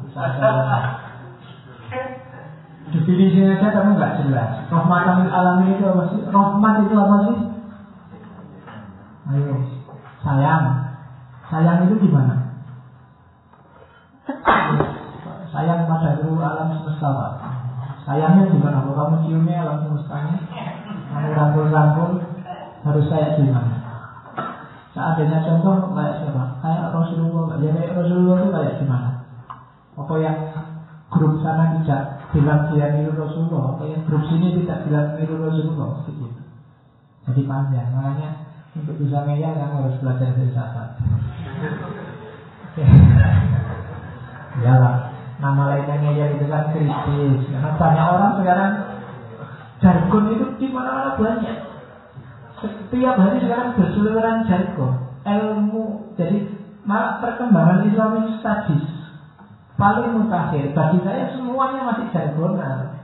[2.94, 6.22] Definisinya aja kamu nggak jelas Rahmatan alami itu apa sih?
[6.28, 7.38] Rahmat itu apa sih?
[9.24, 9.56] Ayo,
[10.20, 10.66] sayang.
[11.48, 12.36] Sayang itu gimana?
[15.54, 17.32] sayang pada seluruh alam semesta, Pak.
[18.04, 18.84] Sayangnya gimana?
[18.84, 20.36] Kalau kamu ciumnya alam semestanya,
[21.14, 22.12] kamu rangkul-rangkul,
[22.84, 23.82] harus saya gimana?
[24.94, 26.44] Seandainya contoh kayak siapa?
[26.61, 27.57] Kayak Rasulullah.
[27.57, 29.10] Ya kayak Rasulullah itu kayak gimana?
[29.98, 30.38] Apa yang
[31.14, 32.02] grup sana tidak
[32.34, 36.26] bilang dia niru Rasulullah, apa yang grup sini tidak bilang niru Rasulullah, gitu.
[37.24, 38.30] Jadi panjang, makanya
[38.74, 40.90] untuk bisa ngeyel kamu harus belajar filsafat.
[44.57, 44.95] Iyalah,
[45.45, 47.41] nama lainnya ngeyel itu kan kritis.
[47.53, 48.72] Karena banyak orang sekarang
[49.78, 51.57] jargon itu di mana-mana banyak.
[52.64, 54.94] Setiap hari sekarang berseliweran jargon,
[55.27, 56.15] ilmu.
[56.15, 56.48] Jadi
[56.88, 58.88] malah perkembangan Islamic Studies
[59.76, 63.03] paling mutakhir bagi saya semuanya masih jargonal.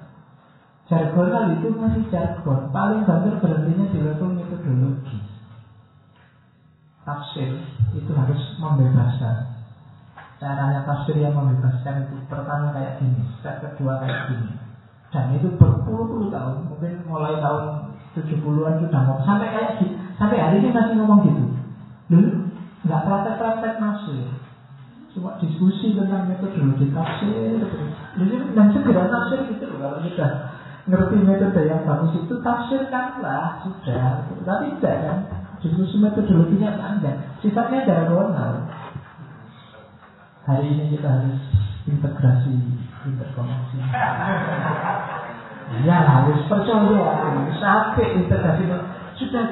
[0.88, 2.72] Jargonal itu masih jargon.
[2.72, 5.20] Paling banter berhentinya di level metodologi.
[7.04, 7.52] Tafsir
[7.92, 9.60] itu harus membebaskan.
[10.40, 14.56] Caranya tafsir yang membebaskan itu pertama kayak gini, step kedua kayak gini.
[15.12, 17.89] Dan itu berpuluh-puluh tahun, mungkin mulai tahun
[18.26, 21.44] 70-an sudah mau sampai kayak gini, sampai hari ini masih ngomong gitu.
[22.10, 22.30] Dulu
[22.88, 24.28] nggak praktek-praktek nafsir,
[25.16, 27.60] cuma diskusi tentang metodologi tafsir.
[28.56, 30.28] Dan segera tafsir gitu loh kalau kita
[30.90, 34.26] ngerti metode yang bagus itu tafsirkanlah sudah.
[34.42, 35.18] Tapi tidak kan,
[35.62, 38.66] diskusi metodologinya panjang, sifatnya diagonal
[40.50, 41.38] hari ini kita harus
[41.86, 42.58] integrasi
[43.06, 43.78] interkoneksi.
[45.86, 47.02] Ya harus percaya.
[47.62, 48.64] Sampai integrasi
[49.20, 49.46] sudah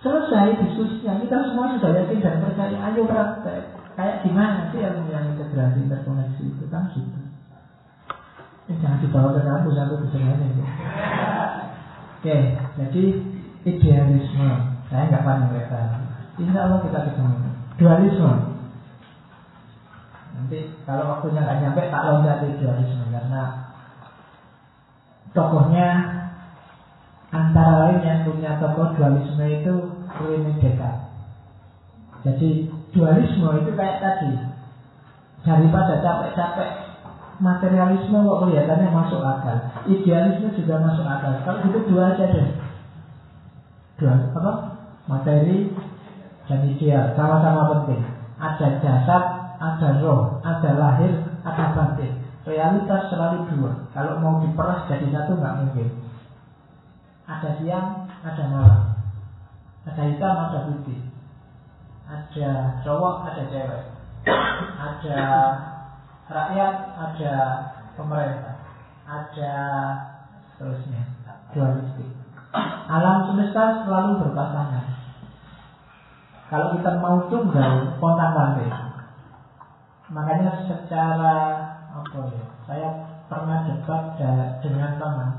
[0.00, 1.20] selesai diskusinya.
[1.20, 2.76] Kita semua sudah yakin dan percaya.
[2.90, 3.76] Ayo praktek.
[3.94, 6.64] Kayak gimana sih yang yang integrasi interkoneksi itu?
[6.72, 7.24] Kan gitu
[8.64, 10.32] ini jangan dibawa ke kampus aku bisa ya.
[12.16, 12.36] oke
[12.80, 13.02] jadi
[13.64, 14.50] idealisme.
[14.88, 15.80] Saya nggak paham mereka
[16.40, 17.36] insya Allah kita ketemu.
[17.76, 18.32] Dualisme.
[20.34, 20.58] Nanti
[20.88, 23.63] kalau waktunya nggak nyampe tak loncat di dualisme karena
[25.34, 25.88] tokohnya
[27.34, 29.74] antara lain yang punya tokoh dualisme itu
[30.22, 31.02] Rene Descartes.
[32.24, 34.32] Jadi dualisme itu kayak tadi
[35.44, 36.70] daripada capek-capek
[37.42, 41.36] materialisme kok kelihatannya masuk akal, idealisme juga masuk akal.
[41.44, 42.48] Kalau itu dua aja deh,
[44.00, 44.52] dua apa?
[45.04, 45.68] Materi
[46.48, 48.00] dan ideal sama-sama penting.
[48.40, 49.24] Ada jasad,
[49.60, 51.12] ada roh, ada lahir,
[51.44, 52.23] ada batin.
[52.44, 53.72] Realitas selalu dua.
[53.96, 55.88] Kalau mau diperas jadi satu nggak mungkin.
[57.24, 58.80] Ada siang, ada malam.
[59.88, 61.00] Ada hitam, ada putih.
[62.04, 62.48] Ada
[62.84, 63.84] cowok, ada cewek.
[64.76, 65.20] Ada
[66.28, 67.34] rakyat, ada
[67.96, 68.56] pemerintah.
[69.08, 69.54] Ada
[70.52, 71.02] seterusnya.
[71.56, 72.12] Dualistik.
[72.92, 74.84] Alam semesta selalu berpasangan.
[76.52, 78.68] Kalau kita mau tunggal, kontak pantai.
[80.12, 81.36] Makanya secara
[82.22, 82.44] ya?
[82.70, 82.88] Saya
[83.26, 84.02] pernah debat
[84.62, 85.30] dengan teman.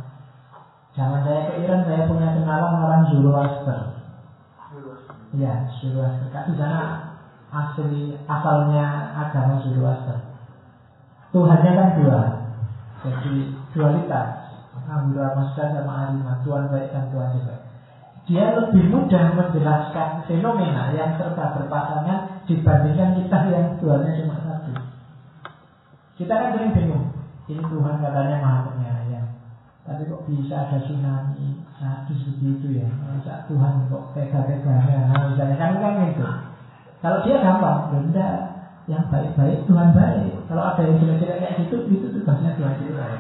[0.96, 3.80] Jangan saya ke Iran, saya punya kenalan orang Zoroaster.
[5.36, 6.28] Ya, Zoroaster.
[6.32, 6.84] Di sana
[7.52, 10.20] asli asalnya agama Zoroaster.
[11.36, 12.22] Tuhannya kan dua.
[13.04, 14.46] Jadi dualitas.
[14.86, 17.60] Ambura Masya sama Alimah Tuhan baik dan Tuhan jelek
[18.26, 24.45] Dia lebih mudah menjelaskan fenomena yang serba berpasangan Dibandingkan kita yang Tuhannya cuma
[26.16, 27.12] kita kan sering bingung.
[27.46, 29.30] Ini Tuhan katanya maha penyayang.
[29.86, 32.88] Tapi kok bisa ada tsunami sadis begitu ya?
[32.88, 35.12] Masa Tuhan kok tega-teganya?
[35.12, 36.26] Nah, misalnya kan kan gitu.
[37.04, 38.30] Kalau dia gampang, benda
[38.90, 40.34] yang baik-baik Tuhan baik.
[40.50, 43.12] Kalau ada yang jelek-jelek kayak gitu, itu tugasnya Tuhan jelek.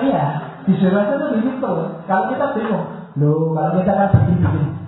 [0.00, 0.26] Iya,
[0.64, 1.72] di itu begitu.
[2.08, 2.86] Kalau kita bingung,
[3.18, 4.83] loh kalau kita kan bikin-bikin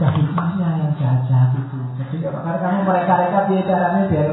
[0.00, 1.76] ada hikmahnya yang jahat itu.
[2.00, 4.32] Jadi karena kamu mereka-reka dia caranya biar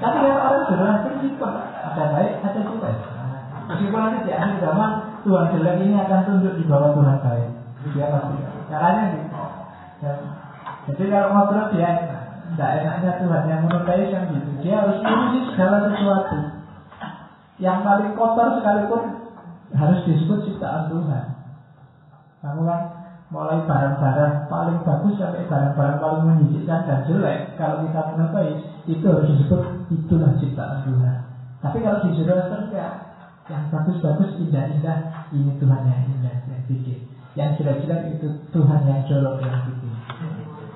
[0.00, 1.44] Tapi kalau orang sudah begitu,
[1.84, 2.96] ada baik, ada jelek.
[3.68, 4.90] Meskipun nanti di akhir zaman
[5.28, 7.50] Tuhan jelek ini akan tunduk di bawah Tuhan baik.
[7.92, 8.36] Dia pasti.
[8.72, 9.28] Caranya gitu.
[10.88, 11.90] Jadi kalau ngobrol dia
[12.56, 14.50] tidak enaknya Tuhan yang menurut yang gitu.
[14.64, 16.38] Dia harus menguji segala sesuatu.
[17.60, 19.02] Yang paling kotor sekalipun
[19.76, 21.24] harus disebut ciptaan Tuhan.
[22.40, 22.99] Kamu kan
[23.30, 28.54] mulai barang-barang paling bagus sampai barang-barang paling menyisihkan dan jelek kalau kita mengetahui
[28.90, 29.62] itu harus disebut
[29.94, 31.16] itulah ciptaan Tuhan.
[31.62, 32.86] Tapi kalau di surga surga
[33.46, 37.06] yang bagus-bagus indah-indah ini Tuhan yang indah yang bikin.
[37.38, 39.94] Yang jelek-jelek itu Tuhan yang jorok yang bikin.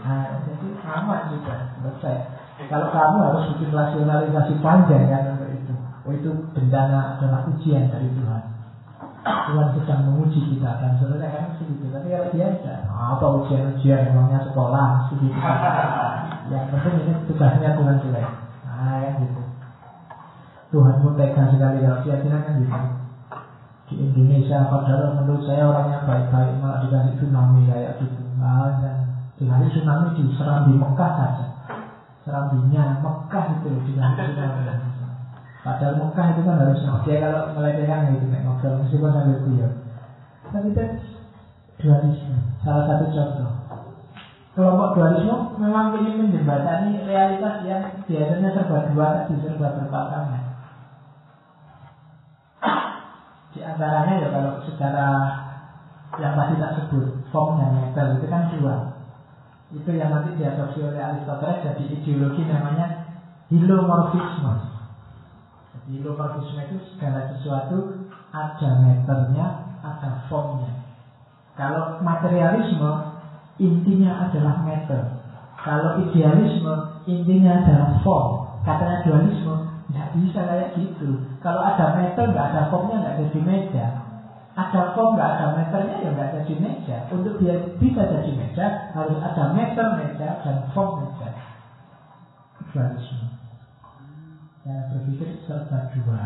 [0.06, 2.22] Nah jadi amat juga menurut saya.
[2.70, 5.74] Kalau kamu harus bikin rasionalisasi panjang kan untuk itu.
[6.06, 8.53] Oh itu bencana adalah ujian dari Tuhan
[9.24, 11.88] Tuhan sedang menguji kita dan sebenarnya kan segitu.
[11.88, 15.32] Tapi kalau dia tidak, apa ujian-ujian emangnya sekolah segitu.
[16.52, 18.28] Yang penting ini tugasnya Tuhan jelek.
[18.68, 19.42] Nah ya gitu.
[20.76, 22.78] Tuhan pun tega sekali kalau dia bilang kan gitu.
[23.84, 28.20] Di Indonesia padahal menurut saya orangnya baik-baik malah dikasih tsunami kayak gitu.
[28.36, 28.96] Nah, dan
[29.40, 31.46] dikasih tsunami di Serambi Mekah saja.
[32.28, 34.93] Serambinya Mekah itu dikasih tsunami.
[35.64, 39.72] Padahal Mekah itu kan harus dia kalau melecehkan gitu naik ngobrol meskipun sambil kuyur.
[40.52, 40.84] Tapi itu
[41.80, 42.36] dualisme.
[42.60, 43.52] Salah satu contoh.
[44.54, 50.42] kelompok dualisme memang ingin menjembatani realitas yang biasanya serba dua tadi serba berpasangan.
[53.50, 55.06] Di antaranya ya kalau secara
[56.20, 58.76] yang tadi tak sebut form dan metal itu kan dua.
[59.74, 63.10] Itu yang nanti diadopsi oleh Aristoteles jadi ideologi namanya
[63.50, 64.63] hilomorfisme.
[65.84, 67.76] Jadi hilomorfisme itu segala sesuatu
[68.32, 70.72] ada meternya, ada formnya.
[71.60, 72.88] Kalau materialisme
[73.60, 75.12] intinya adalah meter.
[75.60, 78.48] Kalau idealisme intinya adalah form.
[78.64, 79.54] Katanya dualisme
[79.92, 81.20] nggak bisa kayak gitu.
[81.44, 83.84] Kalau ada meter nggak ada formnya nggak jadi meja.
[84.56, 86.96] Ada form nggak ada meternya ya nggak jadi meja.
[87.12, 91.28] Untuk dia bisa jadi meja harus ada meter meja dan form meja.
[92.72, 93.23] Dualisme.
[94.64, 96.24] Saya berpikir serba dua.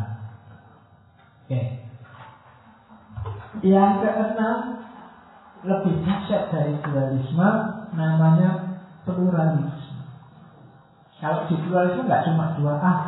[1.42, 1.82] Oke.
[3.66, 4.58] Yang keenam
[5.66, 7.48] lebih dahsyat dari dualisme
[7.98, 10.06] namanya pluralisme.
[11.18, 13.02] Kalau di pluralisme nggak cuma dua ah,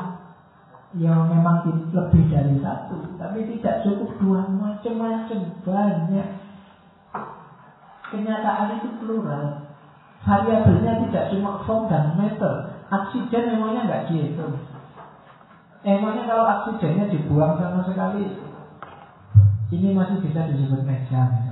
[0.98, 1.62] yang memang
[1.94, 6.28] lebih dari satu, tapi tidak cukup dua macam-macam banyak.
[8.11, 9.70] Kenyataan itu plural.
[10.27, 12.82] Variabelnya tidak cuma form dan meter.
[12.90, 14.69] Aksiden memangnya nggak dihitung.
[15.81, 18.36] Emangnya kalau aksidennya dibuang sama sekali,
[19.73, 21.51] ini masih bisa disebut meja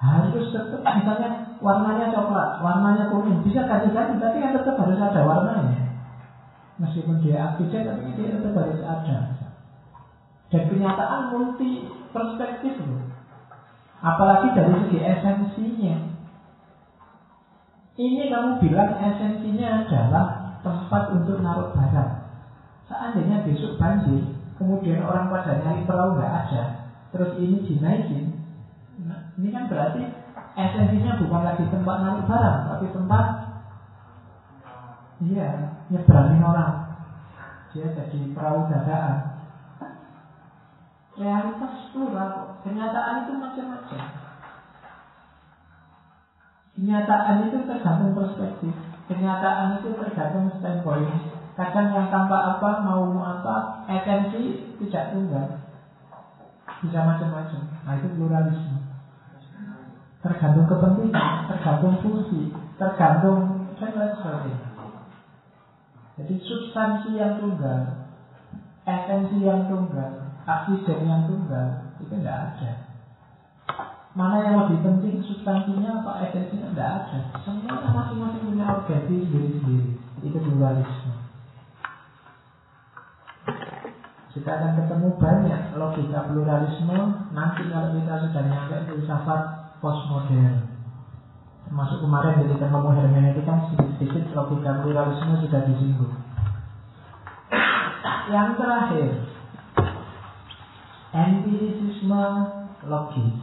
[0.00, 5.92] harus tetap misalnya warnanya coklat, warnanya kuning, bisa ganti-ganti, tapi kan tetap harus ada warnanya.
[6.80, 9.36] Meskipun dia aktif, tapi dia tetap harus ada.
[10.48, 11.84] Dan kenyataan multi
[12.16, 13.12] perspektif loh.
[14.00, 15.96] Apalagi dari segi esensinya.
[18.00, 20.26] Ini kamu bilang esensinya adalah
[20.64, 22.19] tempat untuk naruh barang.
[22.90, 26.62] Seandainya besok banjir, kemudian orang pada nyari perahu nggak ada,
[27.14, 28.34] terus ini dinaikin,
[29.38, 30.10] ini kan berarti
[30.58, 33.26] esensinya bukan lagi tempat naruh barang, tapi tempat
[35.22, 36.72] iya nyebrangin orang.
[37.70, 39.38] Dia jadi perahu dadaan.
[41.14, 44.02] Realitas plural, kenyataan itu macam-macam.
[46.74, 48.74] Kenyataan itu tergantung perspektif.
[49.06, 51.29] Kenyataan itu tergantung standpoint.
[51.60, 55.60] Kadang yang tanpa apa, mau apa, esensi tidak tunggal.
[56.80, 57.60] Bisa macam-macam.
[57.84, 58.80] Nah itu pluralisme.
[60.24, 62.48] Tergantung kepentingan, tergantung fungsi,
[62.80, 64.68] tergantung dan lain sebagainya.
[66.16, 68.08] Jadi substansi yang tunggal,
[68.88, 72.72] esensi yang tunggal, aksiden yang tunggal, itu tidak ada.
[74.12, 77.18] Mana yang lebih penting substansinya atau esensinya tidak ada.
[77.40, 79.92] Semuanya masing-masing punya organisasi sendiri-sendiri.
[80.20, 80.99] Itu dualisme.
[84.30, 86.98] Kita akan ketemu banyak logika pluralisme
[87.34, 89.40] nanti kalau kita sudah nyampe filsafat
[89.82, 90.70] postmodern.
[91.66, 96.14] Termasuk kemarin jadi ketemu hermeneutika sedikit-sedikit logika pluralisme sudah disinggung.
[98.30, 99.10] Yang terakhir,
[101.10, 102.22] empirisisme
[102.86, 103.34] logis.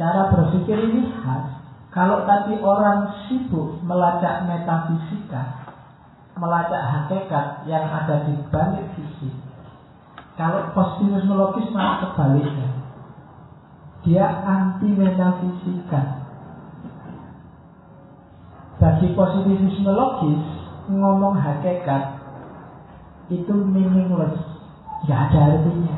[0.00, 1.60] Cara berpikir ini khas.
[1.92, 5.65] Kalau tadi orang sibuk melacak metafisika,
[6.36, 9.32] melacak hakikat yang ada di balik fisik.
[10.36, 12.76] Kalau positivisme logis malah kebaliknya.
[14.04, 16.28] Dia anti metafisika.
[18.76, 20.44] Bagi positivisme logis,
[20.92, 22.20] ngomong hakikat
[23.32, 24.36] itu meaningless,
[25.08, 25.96] nggak ada artinya.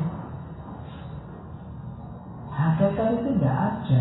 [2.54, 4.00] Hakikat itu nggak ada.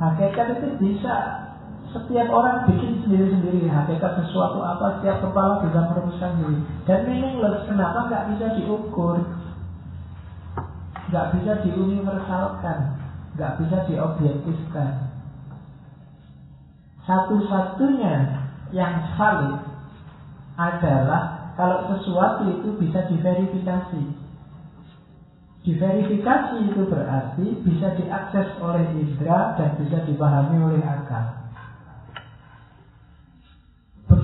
[0.00, 1.43] Hakikat itu bisa
[1.94, 6.58] setiap orang bikin sendiri-sendiri hakikat sesuatu apa setiap kepala bisa merumuskan sendiri
[6.90, 9.22] dan meaningless kenapa nggak bisa diukur
[11.14, 12.78] nggak bisa diuniversalkan,
[13.38, 15.14] nggak bisa diobjektifkan.
[17.06, 18.14] Satu-satunya
[18.72, 19.62] yang valid
[20.58, 24.24] adalah kalau sesuatu itu bisa diverifikasi.
[25.64, 31.43] Diverifikasi itu berarti bisa diakses oleh indera dan bisa dipahami oleh akal.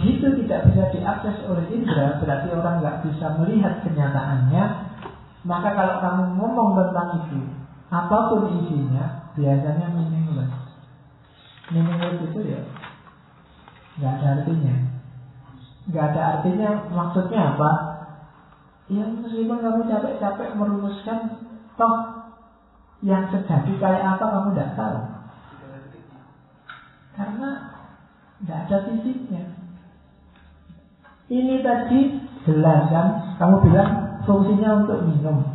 [0.00, 4.64] Begitu tidak bisa diakses oleh indera, berarti orang nggak bisa melihat kenyataannya,
[5.44, 7.40] maka kalau kamu ngomong tentang itu,
[7.92, 10.56] apa pun isinya, biasanya meaningless.
[11.68, 12.64] Meaningless itu ya
[14.00, 14.74] nggak ada artinya.
[15.84, 17.70] Nggak ada artinya maksudnya apa?
[18.88, 21.44] Ya meskipun kamu capek-capek merumuskan,
[21.76, 21.96] toh
[23.04, 24.98] yang terjadi kayak apa kamu tidak tahu.
[27.20, 27.50] Karena
[28.40, 29.59] nggak ada fisiknya.
[31.30, 32.10] Ini tadi
[32.42, 35.46] jelas kan, kamu bilang fungsinya untuk minum.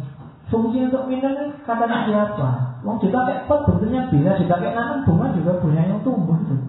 [0.48, 2.80] Fungsi untuk minum kata siapa?
[2.86, 6.64] Wong dipakai pot bentuknya bisa dipakai nanam bunga juga bunga yang tumbuh tuh.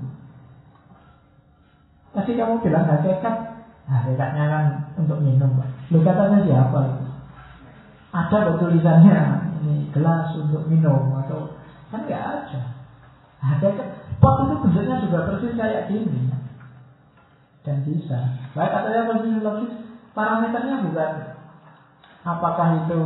[2.16, 3.37] Tadi kamu bilang hakikat,
[3.87, 4.65] hakikatnya kan
[4.99, 5.55] untuk minum.
[5.93, 7.05] Lu katanya siapa itu?
[8.11, 9.19] Ada tulisannya
[9.61, 11.55] ini gelas untuk minum atau
[11.95, 12.61] kan nggak ada.
[13.39, 16.36] Hakikat pot itu bentuknya juga persis kayak gini
[17.66, 18.18] dan bisa.
[18.55, 19.74] Baik katanya posisi logis,
[20.14, 21.12] parameternya bukan
[22.22, 23.02] apakah itu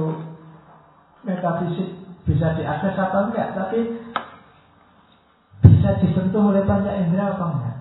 [1.24, 1.88] metafisik
[2.28, 3.96] bisa diakses atau enggak, tapi
[5.64, 7.76] bisa disentuh oleh panca indera apa enggak?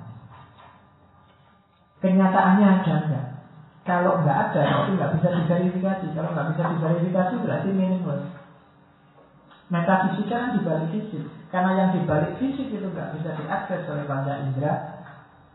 [2.00, 3.26] Kenyataannya ada enggak?
[3.84, 6.06] Kalau enggak ada, berarti enggak bisa diverifikasi.
[6.16, 8.24] Kalau enggak bisa diverifikasi berarti meaningless.
[9.70, 11.28] Metafisika kan dibalik fisik.
[11.54, 14.89] Karena yang dibalik fisik itu enggak bisa diakses oleh panca indera,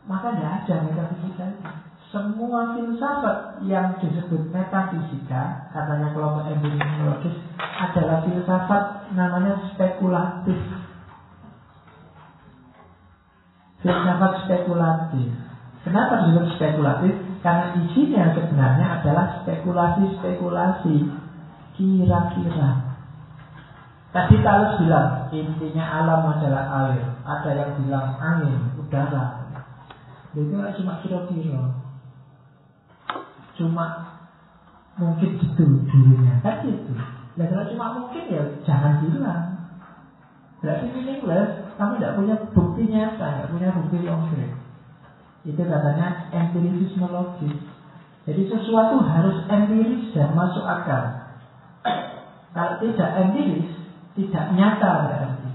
[0.04, 1.64] maka enggak ada metafisika itu.
[2.14, 10.60] Semua filsafat yang disebut metafisika, katanya kelompok epidemiologis, adalah filsafat namanya spekulatif.
[13.82, 15.28] Filsafat spekulatif.
[15.82, 17.12] Kenapa disebut spekulatif?
[17.42, 20.96] Karena isinya sebenarnya adalah spekulasi-spekulasi.
[21.74, 22.94] Kira-kira.
[24.14, 29.43] Tadi kalau bilang intinya alam adalah air, ada yang bilang angin, udara.
[30.34, 31.62] Itu cuma kira-kira
[33.54, 33.86] cuma
[34.98, 36.34] mungkin gitu dirinya.
[36.42, 36.92] Kan gitu.
[37.38, 39.44] Ya kalau cuma mungkin ya jangan bilang.
[40.58, 44.52] Berarti meaningless kamu tidak punya bukti nyata tidak punya bukti konkret
[45.44, 47.52] itu katanya empirisisme logis
[48.24, 51.28] jadi sesuatu harus empiris dan masuk akal.
[52.56, 53.68] Kalau tidak empiris
[54.16, 55.48] tidak nyata berarti.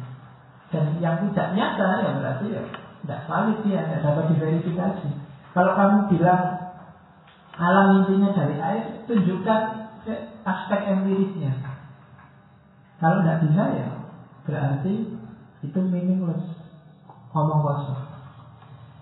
[0.69, 2.61] Dan yang tidak nyata ya berarti ya
[3.09, 5.09] tidak valid ya tidak dapat diverifikasi
[5.49, 6.69] kalau kamu bilang
[7.59, 9.61] alam intinya dari air, tunjukkan
[10.45, 11.51] aspek empirisnya.
[13.01, 13.87] Kalau tidak bisa ya
[14.47, 14.93] berarti
[15.59, 16.45] itu meaningless,
[17.35, 18.07] ngomong kosong.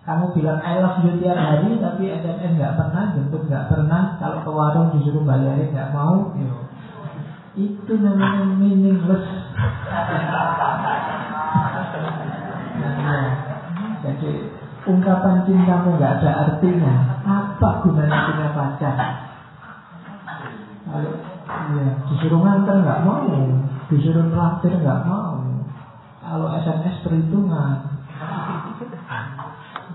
[0.07, 4.15] Kamu bilang I love you tiap hari tapi SMS nggak pernah, jemput nggak pernah.
[4.17, 6.63] Kalau ke warung disuruh bayarin nggak mau, yo.
[7.59, 9.27] itu namanya meaningless.
[14.03, 14.31] nah, jadi
[14.87, 16.93] ungkapan cintamu nggak ada artinya,
[17.27, 18.95] apa gunanya punya pacar?
[20.87, 21.11] Kalau
[21.75, 23.27] ya, disuruh nganter nggak mau,
[23.91, 25.43] disuruh traktir nggak mau.
[26.23, 27.87] Kalau SMS perhitungan,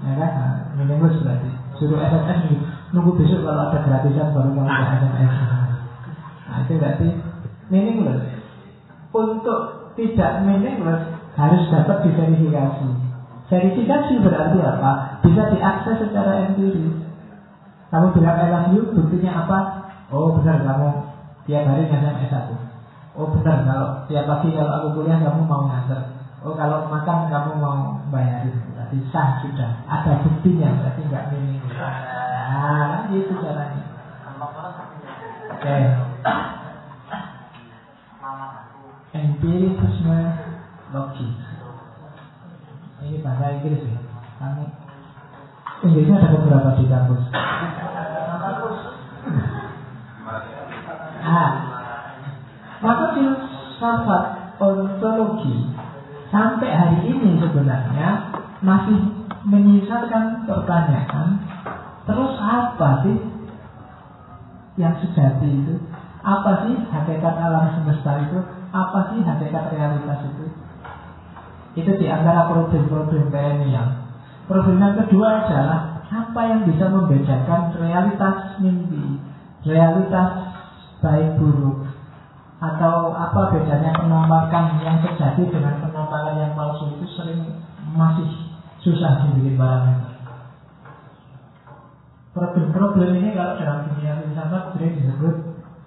[0.01, 0.33] ya kan?
[0.77, 1.51] Meaningless berarti.
[1.77, 2.41] Suruh SMS
[2.93, 5.33] nunggu besok kalau ada gratisan baru kamu ke SMS.
[6.49, 7.09] Nah itu berarti
[7.73, 8.23] meaningless.
[9.13, 9.61] Untuk
[9.97, 11.05] tidak meaningless
[11.37, 13.12] harus dapat diverifikasi.
[13.53, 15.21] Verifikasi berarti apa?
[15.21, 16.97] Bisa diakses secara empiris.
[17.93, 19.59] Kamu bilang I love you, buktinya apa?
[20.09, 20.89] Oh benar kamu
[21.45, 22.49] tiap hari ngasih S1.
[23.13, 26.01] Oh benar kalau tiap pagi kalau aku kuliah kamu mau nganter.
[26.41, 28.57] Oh kalau makan kamu mau bayarin.
[28.73, 29.85] Berarti sah sudah.
[29.85, 31.61] Ada buktinya berarti nggak minim.
[31.69, 33.85] Nah itu caranya.
[35.53, 35.61] Oke.
[35.61, 35.83] Okay.
[39.13, 40.21] Empirisme
[40.97, 41.42] logis.
[43.03, 43.99] Ini bahasa Inggris ya.
[44.39, 44.65] Kami
[45.83, 47.23] Inggrisnya ada beberapa di kampus.
[51.23, 51.51] Ah,
[52.83, 54.25] maka filsafat
[54.63, 55.71] ontologi
[56.31, 58.31] sampai hari ini sebenarnya
[58.63, 58.99] masih
[59.47, 61.43] menyisakan pertanyaan
[62.07, 63.19] terus apa sih
[64.79, 65.75] yang sejati itu?
[66.23, 68.39] Apa sih hakikat alam semesta itu?
[68.71, 70.47] Apa sih hakikat realitas itu?
[71.73, 74.05] Itu di antara problem-problem perennial.
[74.45, 79.17] Problem yang kedua adalah apa yang bisa membedakan realitas mimpi,
[79.65, 80.31] realitas
[81.01, 81.89] baik buruk,
[82.61, 87.41] atau apa bedanya penampakan yang terjadi dengan penampakan yang palsu itu sering
[87.97, 88.29] masih
[88.85, 90.13] susah dibikin parameter.
[92.37, 95.37] Problem-problem ini kalau dalam dunia filsafat sering disebut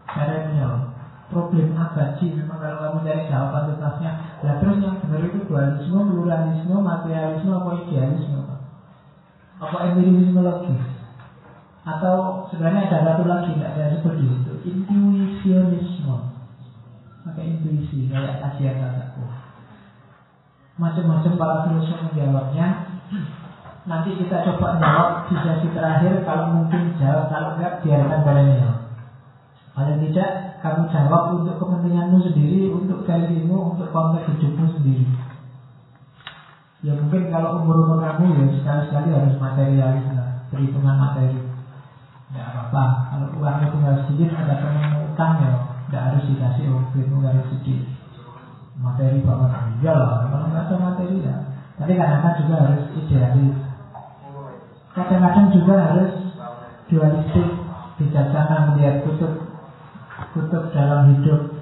[0.10, 0.85] perennial
[1.30, 4.12] problem abadi memang kalau kamu cari jawaban tuntasnya
[4.46, 8.42] ya terus yang benar itu dualisme, pluralisme, materialisme, apa idealisme
[9.56, 10.84] apa empirisme logis
[11.86, 14.54] atau sebenarnya ada satu lagi tidak ada seperti itu?
[14.68, 16.34] Intuisionisme.
[17.24, 19.26] Pakai intuisi kayak kajian tataku
[20.76, 22.68] macam-macam para filsuf menjawabnya.
[23.86, 28.85] Nanti kita coba jawab di sesi terakhir kalau mungkin jawab kalau enggak biarkan kalian
[29.76, 35.06] paling tidak kamu jawab untuk kepentinganmu sendiri, untuk value untuk konteks hidupmu sendiri.
[36.82, 41.38] Ya mungkin kalau umur-umur kamu ya sekali-sekali harus materialis lah, perhitungan materi.
[42.32, 45.52] Ya apa-apa, kalau uangnya tinggal sedikit, ada teman utang ya,
[45.86, 46.82] tidak harus dikasih oh,
[47.22, 47.82] harus sedikit.
[48.76, 51.36] materi banget iya lah kalau nggak ada materi ya
[51.80, 53.56] tapi kadang-kadang juga harus idealis
[54.92, 56.12] kadang-kadang juga harus
[56.92, 57.48] dualistik
[57.96, 59.32] bijaksana melihat kutub
[60.36, 61.56] kutub dalam hidup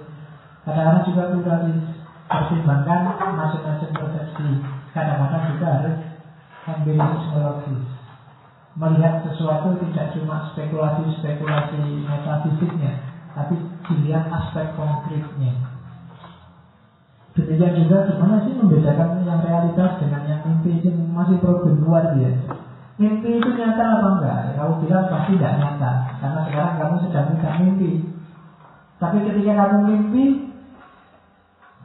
[0.65, 1.81] kadang-kadang juga pluralis
[2.25, 2.99] pertimbangkan
[3.37, 4.49] masing-masing persepsi
[4.97, 5.97] kadang-kadang juga harus
[6.65, 7.85] empirisismologis
[8.73, 12.93] melihat sesuatu tidak cuma spekulasi-spekulasi metafisiknya
[13.37, 15.53] tapi dilihat aspek konkretnya
[17.33, 22.53] Demikian juga gimana sih membedakan yang realitas dengan yang mimpi itu masih problem luar biasa.
[23.01, 24.37] Mimpi itu nyata apa enggak?
[24.53, 25.91] Kamu bilang pasti tidak nyata
[26.21, 27.91] karena sekarang kamu sedang tidak mimpi.
[29.01, 30.23] Tapi ketika kamu mimpi,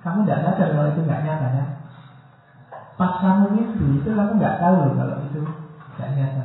[0.04, 1.66] kamu tidak sadar kalau itu nggak nyata ya.
[2.98, 5.40] Pas kamu mimpi itu kamu nggak tahu kalau itu
[5.96, 6.44] nggak nyata.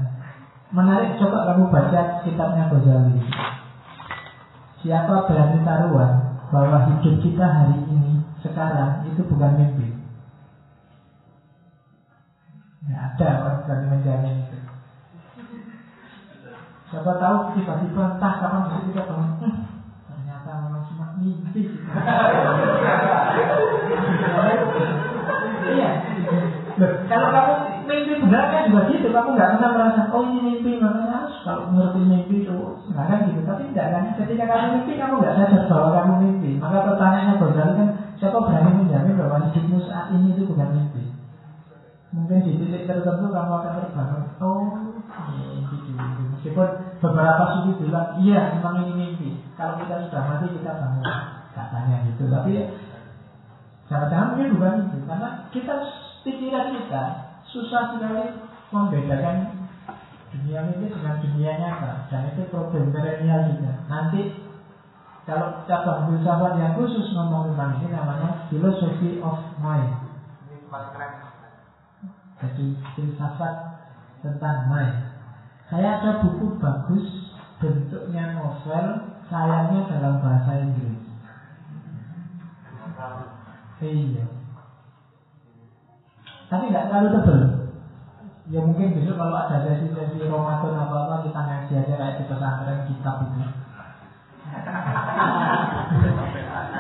[0.74, 3.22] Menarik coba kamu baca kitabnya Ghazali.
[4.82, 6.12] Siapa berani taruhan
[6.50, 9.88] bahwa hidup kita hari ini sekarang itu bukan mimpi.
[12.84, 14.58] Ya, ada orang berani menjamin itu.
[16.94, 19.58] Siapa tahu tiba-tiba entah kapan kita bangun, hmm,
[20.06, 21.62] ternyata memang cuma mimpi.
[25.74, 25.90] iya.
[27.06, 27.54] kalau kamu
[27.86, 31.70] mimpi benar kan juga gitu, kamu nggak pernah merasa, oh ini mimpi, makanya harus kalau
[31.70, 32.58] mengerti mimpi itu,
[32.90, 33.42] nggak kan gitu.
[33.46, 36.50] Tapi tidak kan, ketika kamu mimpi, kamu nggak sadar bahwa kamu mimpi.
[36.58, 37.90] Maka pertanyaannya Ghazali kan,
[38.24, 41.12] Siapa berani menjamin bahwa hidupmu saat ini itu bukan mimpi?
[42.16, 44.24] Mungkin di titik tertentu kamu akan terbangun.
[44.40, 44.64] Oh,
[45.36, 46.24] mimpi dulu.
[46.32, 46.68] Meskipun
[47.04, 49.23] beberapa suku bilang, iya memang ini mimpi.
[49.64, 51.08] Kalau kita sudah mati kita bangun.
[51.56, 52.28] Katanya gitu.
[52.28, 52.52] Tapi
[53.88, 54.98] jangan-jangan mungkin bukan itu.
[55.08, 55.76] Karena kita
[56.28, 57.04] pikiran kita
[57.48, 58.44] susah sekali
[58.76, 59.64] membedakan
[60.36, 62.12] dunia mimpi dengan dunia nyata.
[62.12, 63.88] Dan itu problem milenial juga.
[63.88, 64.36] Nanti
[65.24, 69.96] kalau cabang filsafat yang khusus ngomong tentang ini namanya philosophy of mind.
[72.44, 72.66] Jadi
[73.00, 73.56] filsafat
[74.20, 75.16] tentang mind.
[75.72, 77.32] Saya ada buku bagus
[77.64, 81.02] bentuknya novel, sayangnya dalam bahasa Inggris.
[83.82, 84.26] Iya.
[86.54, 87.42] Tapi nggak terlalu tebel.
[88.54, 93.26] Ya mungkin besok kalau ada sesi-sesi Ramadan apa-apa kita ngaji aja kayak di pesantren kitab
[93.26, 93.50] ini.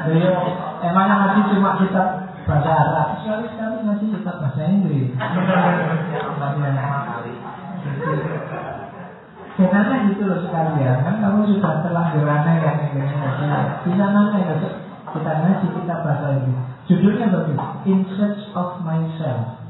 [0.06, 0.38] Beliau
[0.86, 2.08] emangnya ngaji cuma kitab
[2.44, 5.10] bahasa Arab, sekali sekali ngaji kitab bahasa Inggris.
[9.54, 12.76] Kenapa gitu loh sekalian Kan kamu sudah terlanjur aneh kan?
[13.86, 14.56] Bisa nanya ya
[15.14, 16.60] Kita ngaji kita bahasa Inggris
[16.90, 19.62] Judulnya bagus In Search of Myself.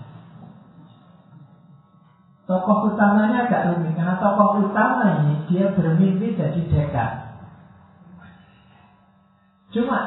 [2.43, 7.11] Tokoh utamanya agak rumit Karena tokoh utama ini Dia bermimpi jadi dekat.
[9.73, 9.99] Cuma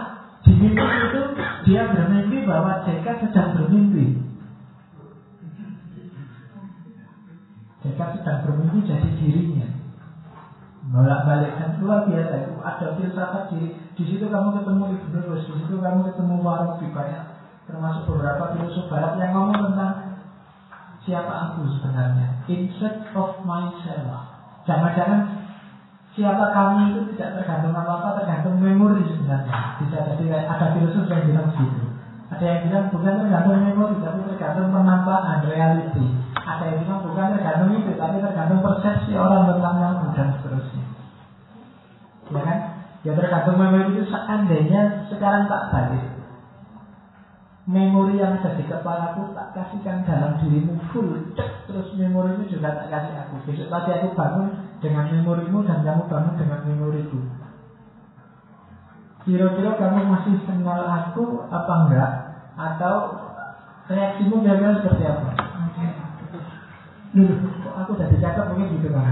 [0.47, 1.23] di mimpi itu
[1.66, 4.15] dia bermimpi bahwa Jeka sedang bermimpi.
[7.86, 9.68] Jeka sedang bermimpi jadi dirinya.
[10.90, 13.78] Bolak balik dan luar biasa itu ada filsafat diri.
[13.94, 17.24] Di situ kamu ketemu Ibnu Rus, di situ kamu ketemu Farabi banyak
[17.66, 19.94] termasuk beberapa filosof barat yang ngomong tentang
[21.02, 22.42] siapa aku sebenarnya.
[22.46, 24.22] In search of myself.
[24.66, 25.46] Jangan-jangan
[26.16, 29.76] Siapa kami itu tidak tergantung apa-apa, tergantung memori sebenarnya.
[29.84, 31.92] Bisa jadi ada filosof yang bilang begitu.
[32.32, 36.06] Ada yang bilang bukan tergantung memori, tapi tergantung penampakan, reality.
[36.47, 40.85] Ada yang bilang bukan tergantung itu, tapi tergantung persepsi orang tentang kamu dan seterusnya.
[42.31, 42.59] Ya kan?
[43.02, 46.06] Ya tergantung memori itu seandainya sekarang tak balik.
[47.66, 51.35] Memori yang ada di kepalaku tak kasihkan dalam dirimu full,
[51.66, 53.43] terus memori itu juga tak kasih aku.
[53.51, 54.47] Besok pagi aku bangun
[54.78, 57.18] dengan memorimu dan kamu bangun dengan memoriku.
[59.27, 62.10] Kira-kira kamu masih kenal aku apa enggak?
[62.55, 62.94] Atau
[63.90, 65.45] reaksimu kira-kira seperti apa?
[67.16, 67.32] Duh,
[67.64, 69.09] kok aku udah dicatat mungkin gitu kan?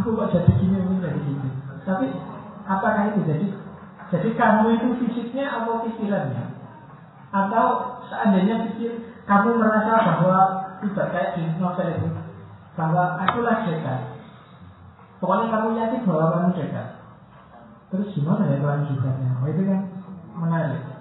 [0.00, 1.48] Aku kok jadi gini mungkin jadi gini.
[1.84, 2.16] Tapi
[2.64, 3.46] apakah itu jadi?
[4.08, 6.48] Jadi kamu itu fisiknya atau pikirannya?
[7.28, 7.66] Atau
[8.08, 10.40] seandainya pikir kamu merasa bahwa
[10.80, 12.08] tidak kayak di novel itu
[12.72, 14.00] bahwa akulah dekat.
[15.20, 16.88] Pokoknya kamu yakin bahwa kamu dekat.
[17.92, 19.28] Terus gimana ya kelanjutannya?
[19.44, 19.80] Oh itu kan
[20.40, 20.91] menarik.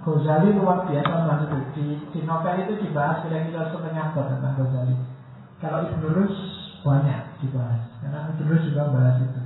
[0.00, 1.58] Ghazali luar biasa banget itu.
[1.76, 4.96] Di, di novel itu dibahas kira-kira setengah bab tentang Ghazali.
[5.60, 6.36] Kalau Ibn Rus
[6.80, 7.84] banyak dibahas.
[8.00, 9.40] Karena Ibn Rus juga bahas itu.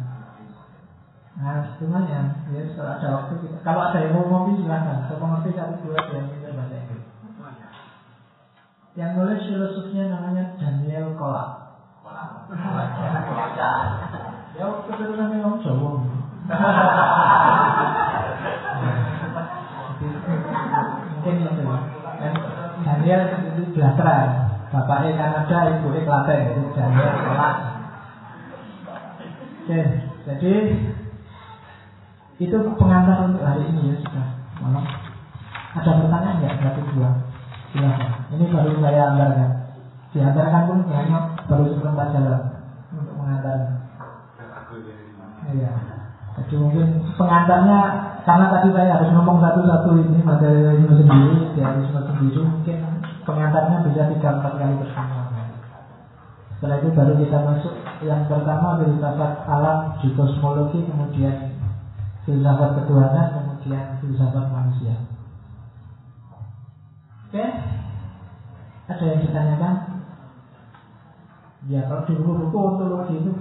[1.35, 2.47] Nah, lumayan.
[2.55, 3.59] Ya, kalau ada waktu kita.
[3.67, 5.11] Kalau ada yang mau ngomong silahkan.
[5.11, 7.05] Saya mengerti satu dua yang kita bahasa Inggris.
[8.95, 11.51] Yang nulis filosofnya namanya Daniel Kolak.
[14.55, 15.93] Ya, keturunan yang Jawa.
[21.25, 22.33] mungkin itu kan
[22.85, 24.17] Daniel itu Belatra
[24.69, 27.55] bapaknya Kanada ibu Klaten itu Daniel sekolah.
[29.65, 29.81] Oke
[30.29, 30.53] jadi
[32.45, 34.27] itu pengantar untuk hari ini ya sudah.
[34.61, 34.85] Malam.
[35.81, 36.55] Ada pertanyaan nggak?
[36.61, 37.11] Satu dua.
[37.73, 39.51] Silahkan ini baru saya antarkan.
[40.13, 41.19] Diantarkan pun hanya
[41.49, 42.43] baru seperempat jalan
[42.93, 43.73] untuk mengantarnya
[45.55, 45.73] iya.
[46.35, 47.81] Jadi mungkin pengantarnya
[48.25, 52.77] karena tadi saya harus ngomong satu-satu ini materialisme sendiri, idealisme sendiri, mungkin
[53.29, 55.25] pengantarnya bisa tiga empat kali bersama.
[56.65, 57.75] Setelah itu baru kita masuk
[58.09, 61.61] yang pertama filsafat alam kosmologi, kemudian
[62.25, 64.97] filsafat ketuhanan, kemudian filsafat manusia.
[67.29, 67.45] Oke,
[68.89, 69.75] ada yang ditanyakan?
[71.69, 73.33] Ya kalau di buku-buku ontologi itu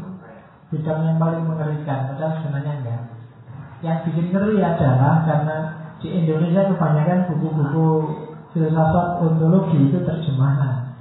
[0.75, 3.02] bidang yang paling mengerikan, padahal sebenarnya enggak.
[3.83, 5.57] Yang bikin ngeri adalah karena
[5.99, 7.87] di Indonesia kebanyakan buku-buku
[8.55, 10.95] filsafat ontologi itu terjemahan.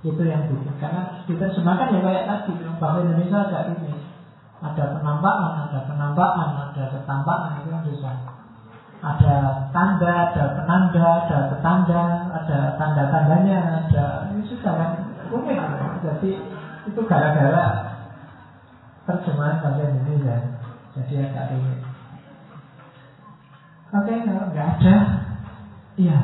[0.00, 0.72] Itu yang bikin.
[0.80, 3.92] Karena diterjemahkan ya kayak tadi bahasa Indonesia agak ini.
[4.64, 8.16] Ada penampakan, ada penampakan, ada ketampakan itu yang susah.
[9.04, 9.34] Ada
[9.68, 12.02] tanda, ada penanda, ada petanda,
[12.32, 14.90] ada tanda-tandanya, ada ini susah kan?
[15.28, 15.60] Rumit.
[16.00, 16.30] Jadi
[16.88, 17.92] itu gara-gara
[19.04, 20.53] terjemahan bahasa Indonesia.
[20.94, 21.82] Jadi agak rumit.
[23.94, 24.94] Oke, kalau nggak ada,
[25.98, 26.18] iya.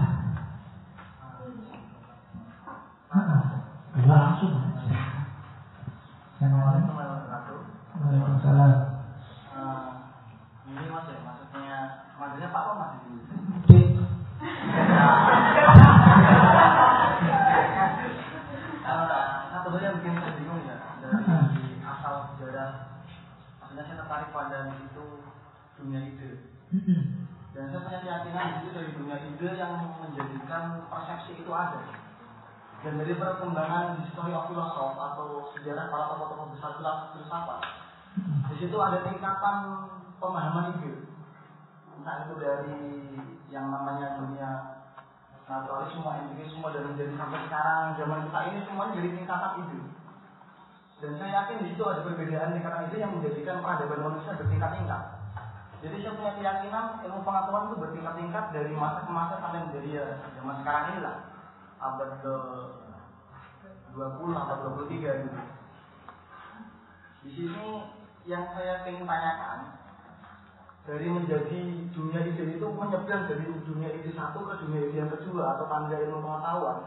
[3.99, 4.55] Dua langsung.
[6.39, 8.75] Yang Waalaikumsalam.
[10.71, 12.99] Ini mas ya, maksudnya, maksudnya Pak Pak masih
[13.67, 13.99] di
[25.81, 26.31] dunia ide.
[27.51, 31.83] Dan saya punya keyakinan itu dari dunia ide yang menjadikan persepsi itu ada.
[32.81, 36.81] Dan dari perkembangan histori of philosoph atau sejarah para tokoh-tokoh besar
[37.13, 37.61] filsafat,
[38.49, 39.57] di situ ada tingkatan
[40.17, 41.05] pemahaman ide.
[42.01, 42.81] Entah itu dari
[43.53, 44.51] yang namanya dunia
[45.45, 49.81] naturalisme, empirisme dan menjadi sampai sekarang zaman kita ini semuanya jadi tingkatan ide.
[51.01, 55.20] Dan saya yakin di situ ada perbedaan tingkatan ide yang menjadikan peradaban manusia bertingkat-tingkat.
[55.81, 60.05] Jadi saya punya keyakinan ilmu pengetahuan itu bertingkat-tingkat dari masa ke masa sampai menjadi ya
[60.37, 61.17] zaman sekarang inilah
[61.81, 62.35] abad ke
[63.97, 65.41] 20 atau 23 gitu.
[67.25, 67.69] Di sini
[68.29, 69.81] yang saya ingin tanyakan
[70.85, 71.61] dari menjadi
[71.97, 75.97] dunia ide itu menyeberang dari dunia ide satu ke dunia ide yang kedua atau tanda
[75.97, 76.79] ilmu pengetahuan.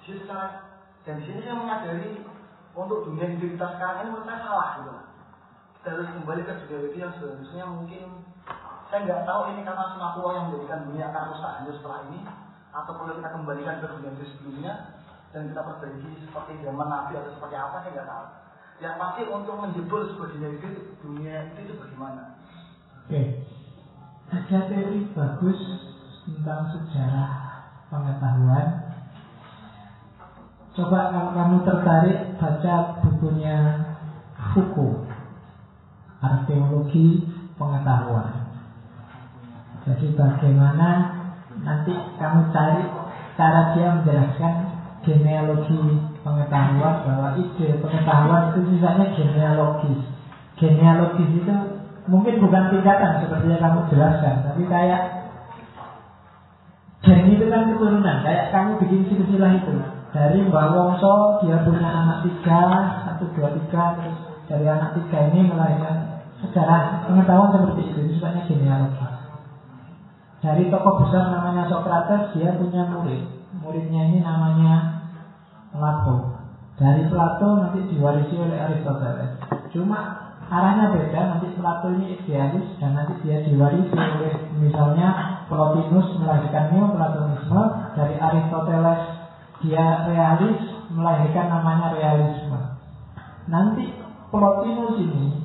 [0.00, 0.64] Di secara
[1.04, 2.24] dan di sini saya menyadari
[2.72, 4.92] untuk dunia ide kita sekarang ini menurut saya salah gitu.
[5.80, 8.29] Kita harus kembali ke dunia ide yang seharusnya mungkin
[8.90, 12.18] saya nggak tahu ini karena sunatullah yang menjadikan dunia akan rusak hanya setelah ini
[12.74, 14.72] atau perlu kita kembalikan ke dunia sebelumnya
[15.30, 18.26] dan kita perbaiki seperti zaman Nabi atau seperti apa saya nggak tahu.
[18.82, 20.68] Yang pasti untuk menjebol dunia ide
[20.98, 22.22] dunia ide itu bagaimana?
[23.06, 23.22] Oke.
[24.30, 25.60] Ada teori bagus
[26.26, 27.30] tentang sejarah
[27.90, 28.66] pengetahuan.
[30.74, 33.58] Coba kalau kamu tertarik baca bukunya
[34.54, 35.06] Foucault,
[36.22, 37.26] Arkeologi
[37.58, 38.39] Pengetahuan.
[39.90, 40.88] Jadi bagaimana
[41.66, 42.86] nanti kamu cari
[43.34, 44.54] cara dia menjelaskan
[45.02, 45.80] genealogi
[46.22, 50.00] pengetahuan bahwa ide pengetahuan itu sisanya genealogis.
[50.60, 51.54] Genealogis itu
[52.06, 55.02] mungkin bukan tingkatan seperti yang kamu jelaskan, tapi kayak
[57.00, 59.72] gen itu kan keturunan, kayak kamu bikin silsilah itu
[60.10, 62.60] dari Mbak Wongso dia punya anak tiga,
[63.08, 64.16] satu dua tiga, terus
[64.50, 69.19] dari anak tiga ini melahirkan sejarah pengetahuan seperti itu, itu sebenarnya genealogi.
[70.40, 73.28] Dari tokoh besar namanya Socrates dia punya murid,
[73.60, 75.04] muridnya ini namanya
[75.68, 76.40] Plato.
[76.80, 79.36] Dari Plato nanti diwarisi oleh Aristoteles.
[79.68, 85.08] Cuma arahnya beda nanti Plato ini idealis dan nanti dia diwarisi oleh misalnya
[85.46, 87.62] Plotinus melahirkan Neoplatonisme
[87.94, 89.02] dari Aristoteles
[89.62, 90.60] dia realis
[90.90, 92.58] melahirkan namanya realisme
[93.46, 93.94] nanti
[94.34, 95.38] Plotinus ini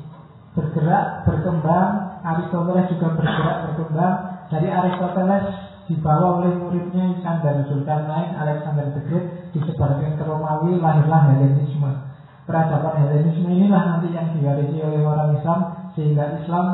[0.58, 5.46] bergerak berkembang Aristoteles juga bergerak berkembang dari Aristoteles
[5.86, 11.92] dibawa oleh muridnya Iskandar Zulkarnain Alexander the Great disebarkan ke Romawi lahirlah Helenisme
[12.46, 15.60] peradaban Helenisme inilah nanti yang diwarisi oleh orang Islam
[15.98, 16.66] sehingga Islam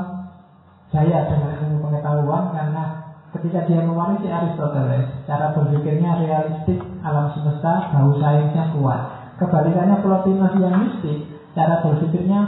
[0.91, 2.83] jaya dengan ilmu pengetahuan karena
[3.31, 9.01] ketika dia mewarisi Aristoteles cara berpikirnya realistik alam semesta bau sainsnya kuat.
[9.39, 11.25] Kebalikannya Plotinus yang mistik
[11.55, 12.39] cara berpikirnya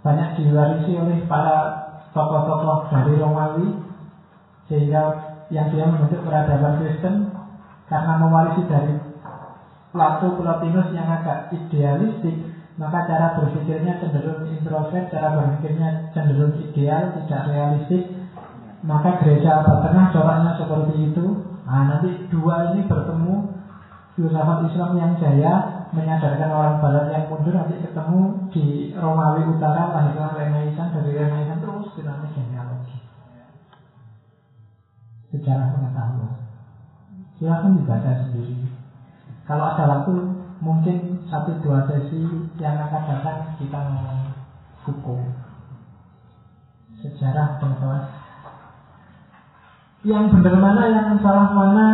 [0.00, 1.56] banyak diwarisi oleh para
[2.16, 3.83] tokoh-tokoh dari Romawi
[4.68, 5.02] sehingga
[5.52, 7.28] yang dia membentuk peradaban Kristen
[7.88, 8.92] karena mewarisi dari
[9.94, 12.42] Plato Plotinus yang agak idealistik,
[12.74, 18.02] maka cara berpikirnya cenderung introvert, cara berpikirnya cenderung ideal, tidak realistik.
[18.84, 21.24] Maka gereja abad tengah coraknya seperti itu.
[21.64, 23.34] Nah, nanti dua ini bertemu
[24.14, 25.52] filsafat Islam yang jaya
[25.94, 31.86] menyadarkan orang Barat yang mundur nanti ketemu di Romawi Utara lahirlah Renaissance dari Renaissance terus
[31.98, 32.23] dinamis
[35.34, 36.32] sejarah pengetahuan.
[37.34, 38.70] Silahkan dibaca sendiri.
[39.42, 40.14] Kalau ada waktu
[40.62, 42.22] mungkin satu dua sesi
[42.62, 44.30] yang akan datang kita ngomong
[44.86, 45.20] hukum.
[47.02, 48.06] Sejarah pengetahuan.
[50.06, 51.86] Yang benar mana yang salah mana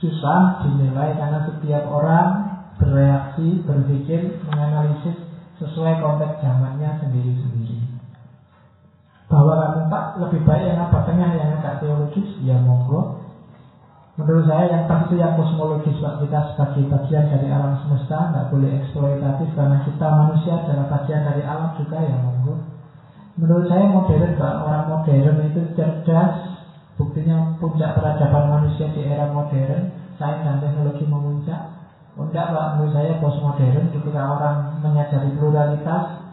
[0.00, 5.16] susah dinilai karena setiap orang bereaksi, berpikir, menganalisis
[5.58, 7.83] sesuai konteks zamannya sendiri-sendiri.
[9.34, 13.18] Bahwa kamu pak lebih baik yang apa tengah yang agak teologis, ya monggo.
[14.14, 18.70] Menurut saya yang pasti yang kosmologis Pak kita sebagai bagian dari alam semesta nggak boleh
[18.78, 22.54] eksploitatif karena kita manusia adalah bagian dari alam juga ya monggo.
[23.42, 26.34] Menurut saya modern Pak orang modern itu cerdas,
[26.94, 31.74] buktinya puncak peradaban manusia di era modern, sains dan teknologi memuncak.
[32.14, 36.23] Enggak Pak, menurut saya postmodern ketika orang menyadari pluralitas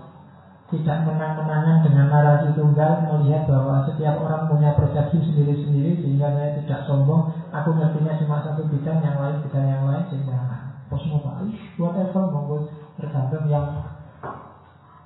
[0.71, 6.87] tidak menang-menangan dengan narasi tunggal melihat bahwa setiap orang punya persepsi sendiri-sendiri sehingga saya tidak
[6.87, 7.27] sombong.
[7.51, 10.39] Aku ngertinya cuma satu bidang yang lain bidang yang lain sehingga
[10.87, 13.67] kosmopolis whatever monggo tergantung yang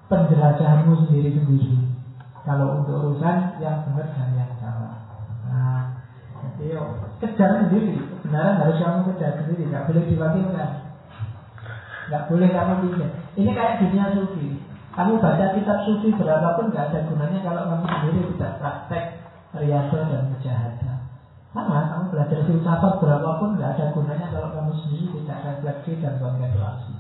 [0.05, 1.97] penjelajahanmu sendiri-sendiri.
[2.45, 5.01] Kalau untuk urusan yang benar dan yang salah.
[5.49, 6.05] Nah
[6.61, 6.77] jadi
[7.25, 7.97] kejar sendiri.
[8.21, 10.69] Kebenaran harus kamu kejar sendiri, nggak boleh diwakilkan.
[12.05, 13.09] Nggak boleh kamu pikir.
[13.33, 14.64] Ini kayak dunia sufi.
[14.95, 19.03] Kamu baca kitab sufi berapapun nggak ada gunanya kalau kamu sendiri tidak praktek
[19.51, 20.95] riasa dan mujahadah.
[21.51, 26.95] Sama, kamu belajar filsafat berapapun nggak ada gunanya kalau kamu sendiri tidak refleksi dan kontemplasi.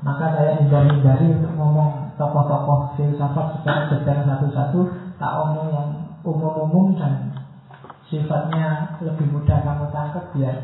[0.00, 4.80] Maka saya hindari-hindari untuk ngomong tokoh-tokoh filsafat secara detail satu-satu,
[5.20, 5.88] tak omong yang
[6.24, 7.36] umum-umum dan
[8.08, 10.56] sifatnya lebih mudah kamu tangkap biar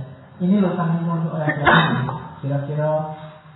[0.42, 2.08] ini loh kami untuk refleksi
[2.42, 2.88] kira-kira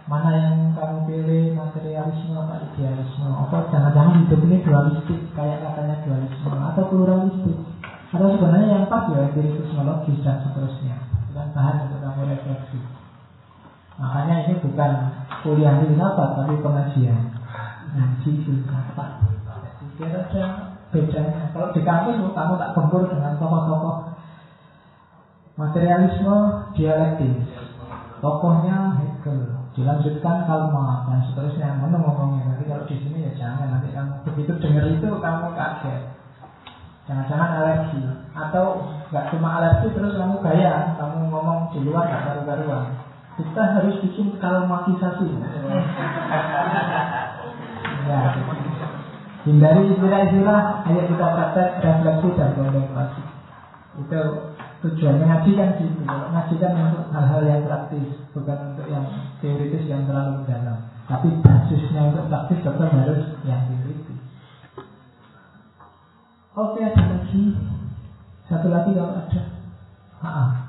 [0.08, 3.28] mana yang kamu pilih materialisme atau idealisme?
[3.28, 7.58] Atau jangan-jangan hidup ini dualistik kayak katanya dualisme atau pluralistik?
[8.08, 10.96] Atau sebenarnya yang pas ya empirismologis dan seterusnya.
[11.28, 12.80] Bukan bahan untuk kamu refleksi.
[14.00, 14.92] Makanya ini bukan
[15.44, 17.22] kuliah filsafat tapi pengajian.
[17.92, 19.10] Ngaji filsafat.
[20.00, 20.48] Kira-kira
[20.88, 21.52] bedanya.
[21.52, 24.16] Kalau di kampus kamu tak gempur dengan tokoh-tokoh
[25.58, 26.36] materialisme
[26.78, 27.42] dialektis.
[28.22, 31.78] Tokohnya Hegel, dilanjutkan Kalma dan seterusnya.
[31.78, 32.50] Mana ngomongnya?
[32.50, 33.78] Nanti kalau di sini ya jangan.
[33.78, 36.02] Nanti kamu begitu dengar itu kamu kaget.
[37.06, 38.02] Jangan-jangan alergi
[38.36, 42.84] atau nggak cuma alergi terus kamu gaya, kamu ngomong di luar nggak karu-karuan.
[43.38, 45.30] Kita harus bikin kalmatisasi.
[48.10, 48.20] ya,
[49.46, 53.22] Hindari istilah-istilah, ayo kita praktek refleksi dan kontemplasi.
[54.02, 54.20] Itu
[54.84, 56.02] tujuannya ngaji kan gitu.
[56.06, 59.04] Ngaji kan untuk hal-hal yang praktis, bukan untuk yang
[59.42, 60.86] teoritis yang terlalu dalam.
[61.08, 64.18] Tapi basisnya untuk praktis tetap harus yang teoritis.
[66.58, 67.42] Oke, ada lagi.
[68.50, 69.42] Satu lagi kalau ada.
[70.18, 70.67] Maaf.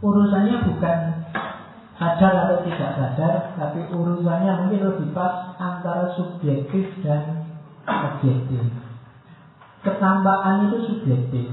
[0.00, 0.98] Urusannya bukan
[2.00, 7.44] sadar atau tidak sadar, tapi urusannya mungkin lebih pas antara subjektif dan
[7.84, 8.64] objektif.
[9.84, 11.52] Ketambahan itu subjektif.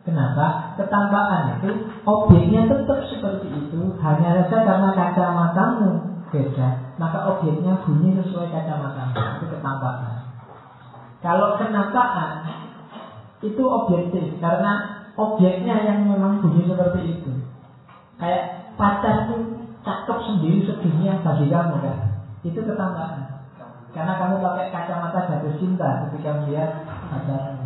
[0.00, 0.76] Kenapa?
[0.80, 5.90] Ketambahan itu objeknya tetap seperti itu, hanya saja karena kacamatamu
[6.32, 9.12] beda, maka objeknya bunyi sesuai kacamatamu.
[9.36, 10.24] Itu ketambahan.
[11.20, 12.48] Kalau kenataan
[13.44, 17.32] itu objektif karena objeknya yang memang bunyi seperti itu.
[18.20, 18.42] Kayak
[18.76, 19.36] pacar itu
[19.80, 21.98] cakep sendiri sedunia bagi kamu kan.
[22.44, 23.40] Itu ketambahan.
[23.90, 27.64] Karena kamu pakai kacamata jatuh cinta ketika melihat pacarmu.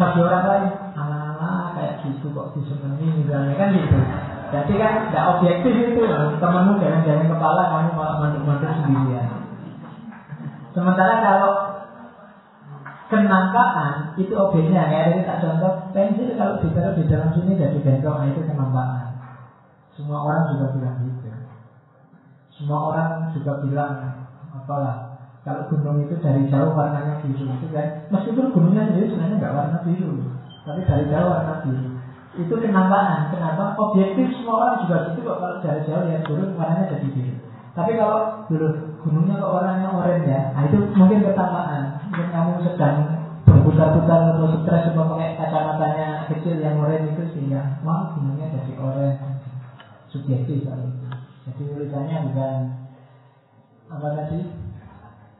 [0.00, 3.98] Bagi orang lain, ala-ala kayak gitu kok disenangi misalnya kan gitu.
[4.50, 6.02] Jadi kan tidak objektif itu
[6.40, 9.28] temanmu jalan-jalan kepala kamu malah manduk-manduk sendirian.
[10.72, 11.52] Sementara kalau
[13.10, 18.14] kenampakan itu objeknya ya jadi tak contoh pensil kalau ditaruh di dalam sini jadi bengkok
[18.14, 19.09] nah itu kenampakan
[19.98, 21.28] semua orang juga bilang gitu.
[22.54, 23.92] Semua orang juga bilang
[24.52, 25.10] apalah
[25.40, 29.78] kalau gunung itu dari jauh warnanya biru itu kan meskipun gunungnya sendiri sebenarnya nggak warna
[29.88, 30.20] biru
[30.68, 31.88] tapi dari jauh warna biru.
[32.30, 33.74] Itu kenampakan kenapa?
[33.74, 37.34] Objektif semua orang juga gitu kok kalau dari jauh lihat gunung warnanya jadi biru.
[37.72, 38.68] Tapi kalau dulu
[39.00, 40.40] gunungnya kok warnanya oranye ya?
[40.52, 42.96] Nah itu mungkin ketamaan mungkin kamu sedang
[43.48, 49.29] berputar-putar atau stres atau pakai kacamatanya kecil yang oranye itu sehingga wah gunungnya jadi oranye
[50.10, 50.70] subjektif itu
[51.48, 52.54] jadi tulisannya bukan
[53.90, 54.40] apa tadi?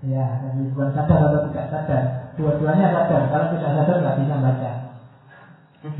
[0.00, 2.04] Ya tapi bukan sadar atau tidak sadar.
[2.40, 3.28] Dua-duanya sadar.
[3.28, 4.72] Kalau tidak sadar nggak bisa baca.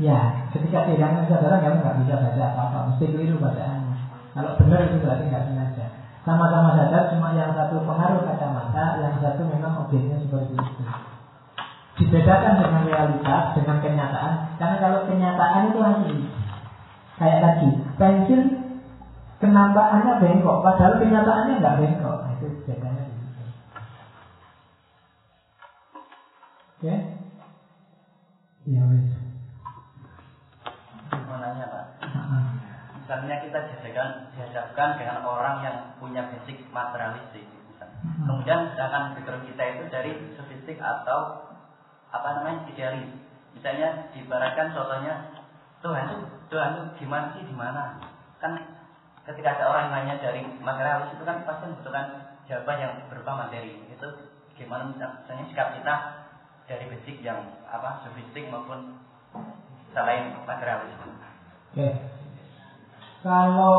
[0.01, 0.19] Ya
[0.49, 2.77] ketika kehilangan kesadaran kamu nggak bisa baca apa-apa.
[2.91, 3.95] Mesti keliru bacaannya.
[4.33, 5.85] Kalau benar itu berarti nggak sengaja.
[6.25, 10.83] Sama-sama sadar cuma yang satu pengaruh kacamata yang satu memang objeknya seperti itu.
[12.01, 14.33] Dibedakan dengan realitas dengan kenyataan.
[14.57, 16.17] Karena kalau kenyataan itu asli
[17.21, 17.69] kayak tadi
[18.01, 18.60] pensil
[19.41, 22.17] kenampakannya bengkok padahal kenyataannya nggak bengkok.
[22.21, 23.43] Nah, itu bedanya di situ
[26.77, 26.95] oke?
[28.69, 29.09] Ya wes.
[31.25, 31.85] Mau nanya pak.
[33.01, 37.43] Misalnya kita dihadapkan, dihadapkan dengan orang yang punya basic materialistik
[37.73, 37.97] misalnya.
[38.05, 38.25] Hmm.
[38.29, 41.49] kemudian sedangkan background kita itu dari sofistik atau
[42.13, 43.09] apa namanya idealis.
[43.57, 45.33] Misalnya diibaratkan contohnya
[45.81, 47.97] Tuhan itu Tuhan itu gimana sih di mana?
[48.37, 48.80] Kan
[49.27, 52.05] ketika ada orang yang nanya dari materialis itu kan pasti membutuhkan
[52.49, 54.07] jawaban yang berupa materi itu
[54.57, 55.95] gimana misalnya sikap kita
[56.65, 57.39] dari basic yang
[57.69, 58.97] apa sofistik maupun
[59.91, 61.87] selain materialis oke.
[63.21, 63.75] Kalau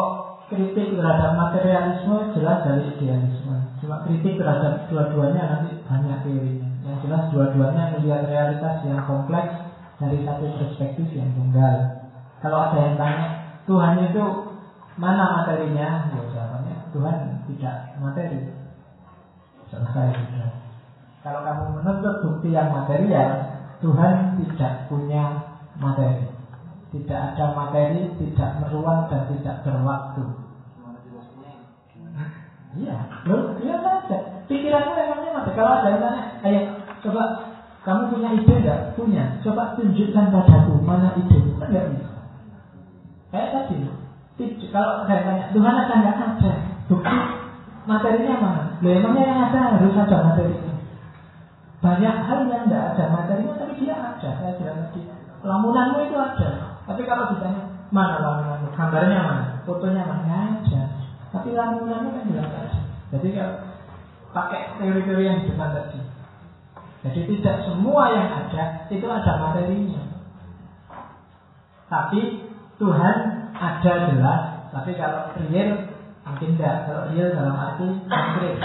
[0.52, 3.56] kritik terhadap materialisme jelas dari idealisme.
[3.81, 6.69] Cuma kritik terhadap dua-duanya nanti banyak teorinya.
[6.85, 9.56] Yang jelas dua-duanya melihat realitas yang kompleks
[9.97, 12.05] dari satu perspektif yang tunggal.
[12.44, 13.27] Kalau ada yang tanya,
[13.64, 14.52] Tuhan itu
[14.97, 16.12] mana materinya?
[16.12, 17.16] Ya jawabannya Tuhan
[17.48, 18.40] tidak materi.
[19.73, 20.52] Selesai sudah.
[21.23, 23.31] Kalau kamu menuntut bukti yang material,
[23.81, 25.24] Tuhan tidak punya
[25.78, 26.28] materi.
[26.93, 30.24] Tidak ada materi, tidak meruang dan tidak berwaktu.
[32.73, 32.97] Iya,
[33.28, 34.19] lo dia saja.
[34.48, 35.51] Pikiranmu memangnya mati.
[35.52, 36.60] Kalau ada yang tanya, ayo
[37.05, 37.23] coba
[37.85, 38.81] kamu punya ide enggak?
[38.97, 39.24] Punya.
[39.44, 41.39] Coba tunjukkan padaku mana ide.
[41.60, 42.09] Kan nggak bisa.
[43.28, 44.02] Kayak tadi.
[44.73, 46.52] Kalau saya tanya, Tuhan akan nggak ada.
[46.86, 47.19] Bukti
[47.86, 48.62] materinya mana?
[48.82, 50.74] Loh, emangnya yang ada harus ada materinya.
[51.82, 54.28] Banyak hal yang tidak ada materinya, tapi dia ada.
[54.39, 55.01] Saya bilang tadi,
[55.43, 56.48] lamunanmu itu ada.
[56.86, 60.82] Tapi kalau ditanya mana lamunannya, gambarnya mana, fotonya mana, nggak ada.
[61.35, 62.81] Tapi lamunannya kan jelas ada.
[63.12, 63.56] Jadi kalau
[64.32, 66.01] pakai teori-teori yang depan tadi.
[67.02, 70.02] Jadi tidak semua yang ada itu ada materinya.
[71.90, 72.20] Tapi
[72.78, 73.16] Tuhan
[73.63, 74.41] ada jelas.
[74.75, 75.71] Tapi kalau real
[76.27, 76.91] mungkin tidak.
[76.91, 78.57] Kalau real dalam arti konkret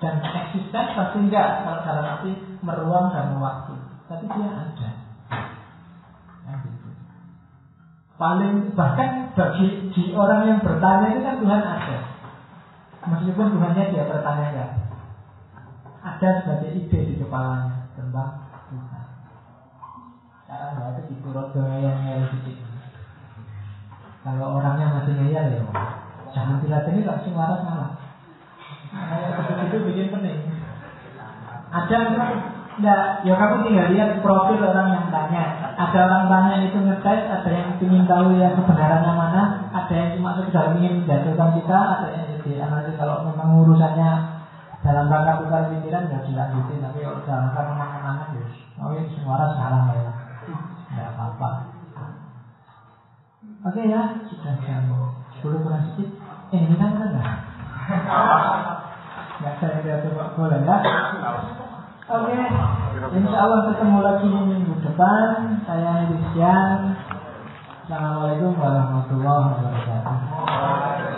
[0.00, 1.48] dan eksisten pasti enggak.
[1.64, 2.30] Kalau dalam arti
[2.64, 3.74] meruang dan waktu.
[4.08, 4.90] Tapi dia ada.
[8.16, 11.98] Paling bahkan bagi di orang yang bertanya itu kan Tuhan ada.
[13.12, 14.66] Meskipun Tuhannya dia bertanya ya.
[16.00, 19.04] Ada sebagai ide di kepalanya tentang Tuhan.
[20.46, 22.65] Sekarang bahasa di rodo yang sedikit.
[24.26, 25.62] Kalau orangnya masih ngeyel ya,
[26.34, 27.94] jangan dilatih sih waras malah.
[28.90, 30.50] Kayak itu bikin pening.
[31.70, 31.98] Ada
[32.76, 35.72] Enggak, ya kamu tinggal lihat profil orang yang tanya.
[35.80, 39.42] Ada orang tanya itu ngetes, ada yang ingin tahu yang kebenarannya mana,
[39.72, 44.10] ada yang cuma sekedar ingin menjatuhkan kita, ada yang jadi analisis kalau memang urusannya
[44.84, 48.44] dalam rangka tukar pikiran ya dilanjutin, tapi kalau dalam rangka menang-menangan ya,
[48.76, 50.12] oh ini semua salah ya,
[50.92, 51.65] tidak apa-apa.
[53.66, 54.86] Oke ya, sudah jam
[55.42, 56.14] 10 kurang sedikit.
[56.54, 57.26] Eh, ini kan enggak?
[59.42, 60.78] Enggak saya lihat coba boleh ya.
[62.06, 62.46] Oke, okay.
[63.18, 65.58] insya Allah ketemu lagi minggu depan.
[65.66, 66.94] Saya Rizyan.
[67.90, 71.15] Assalamualaikum warahmatullahi wabarakatuh.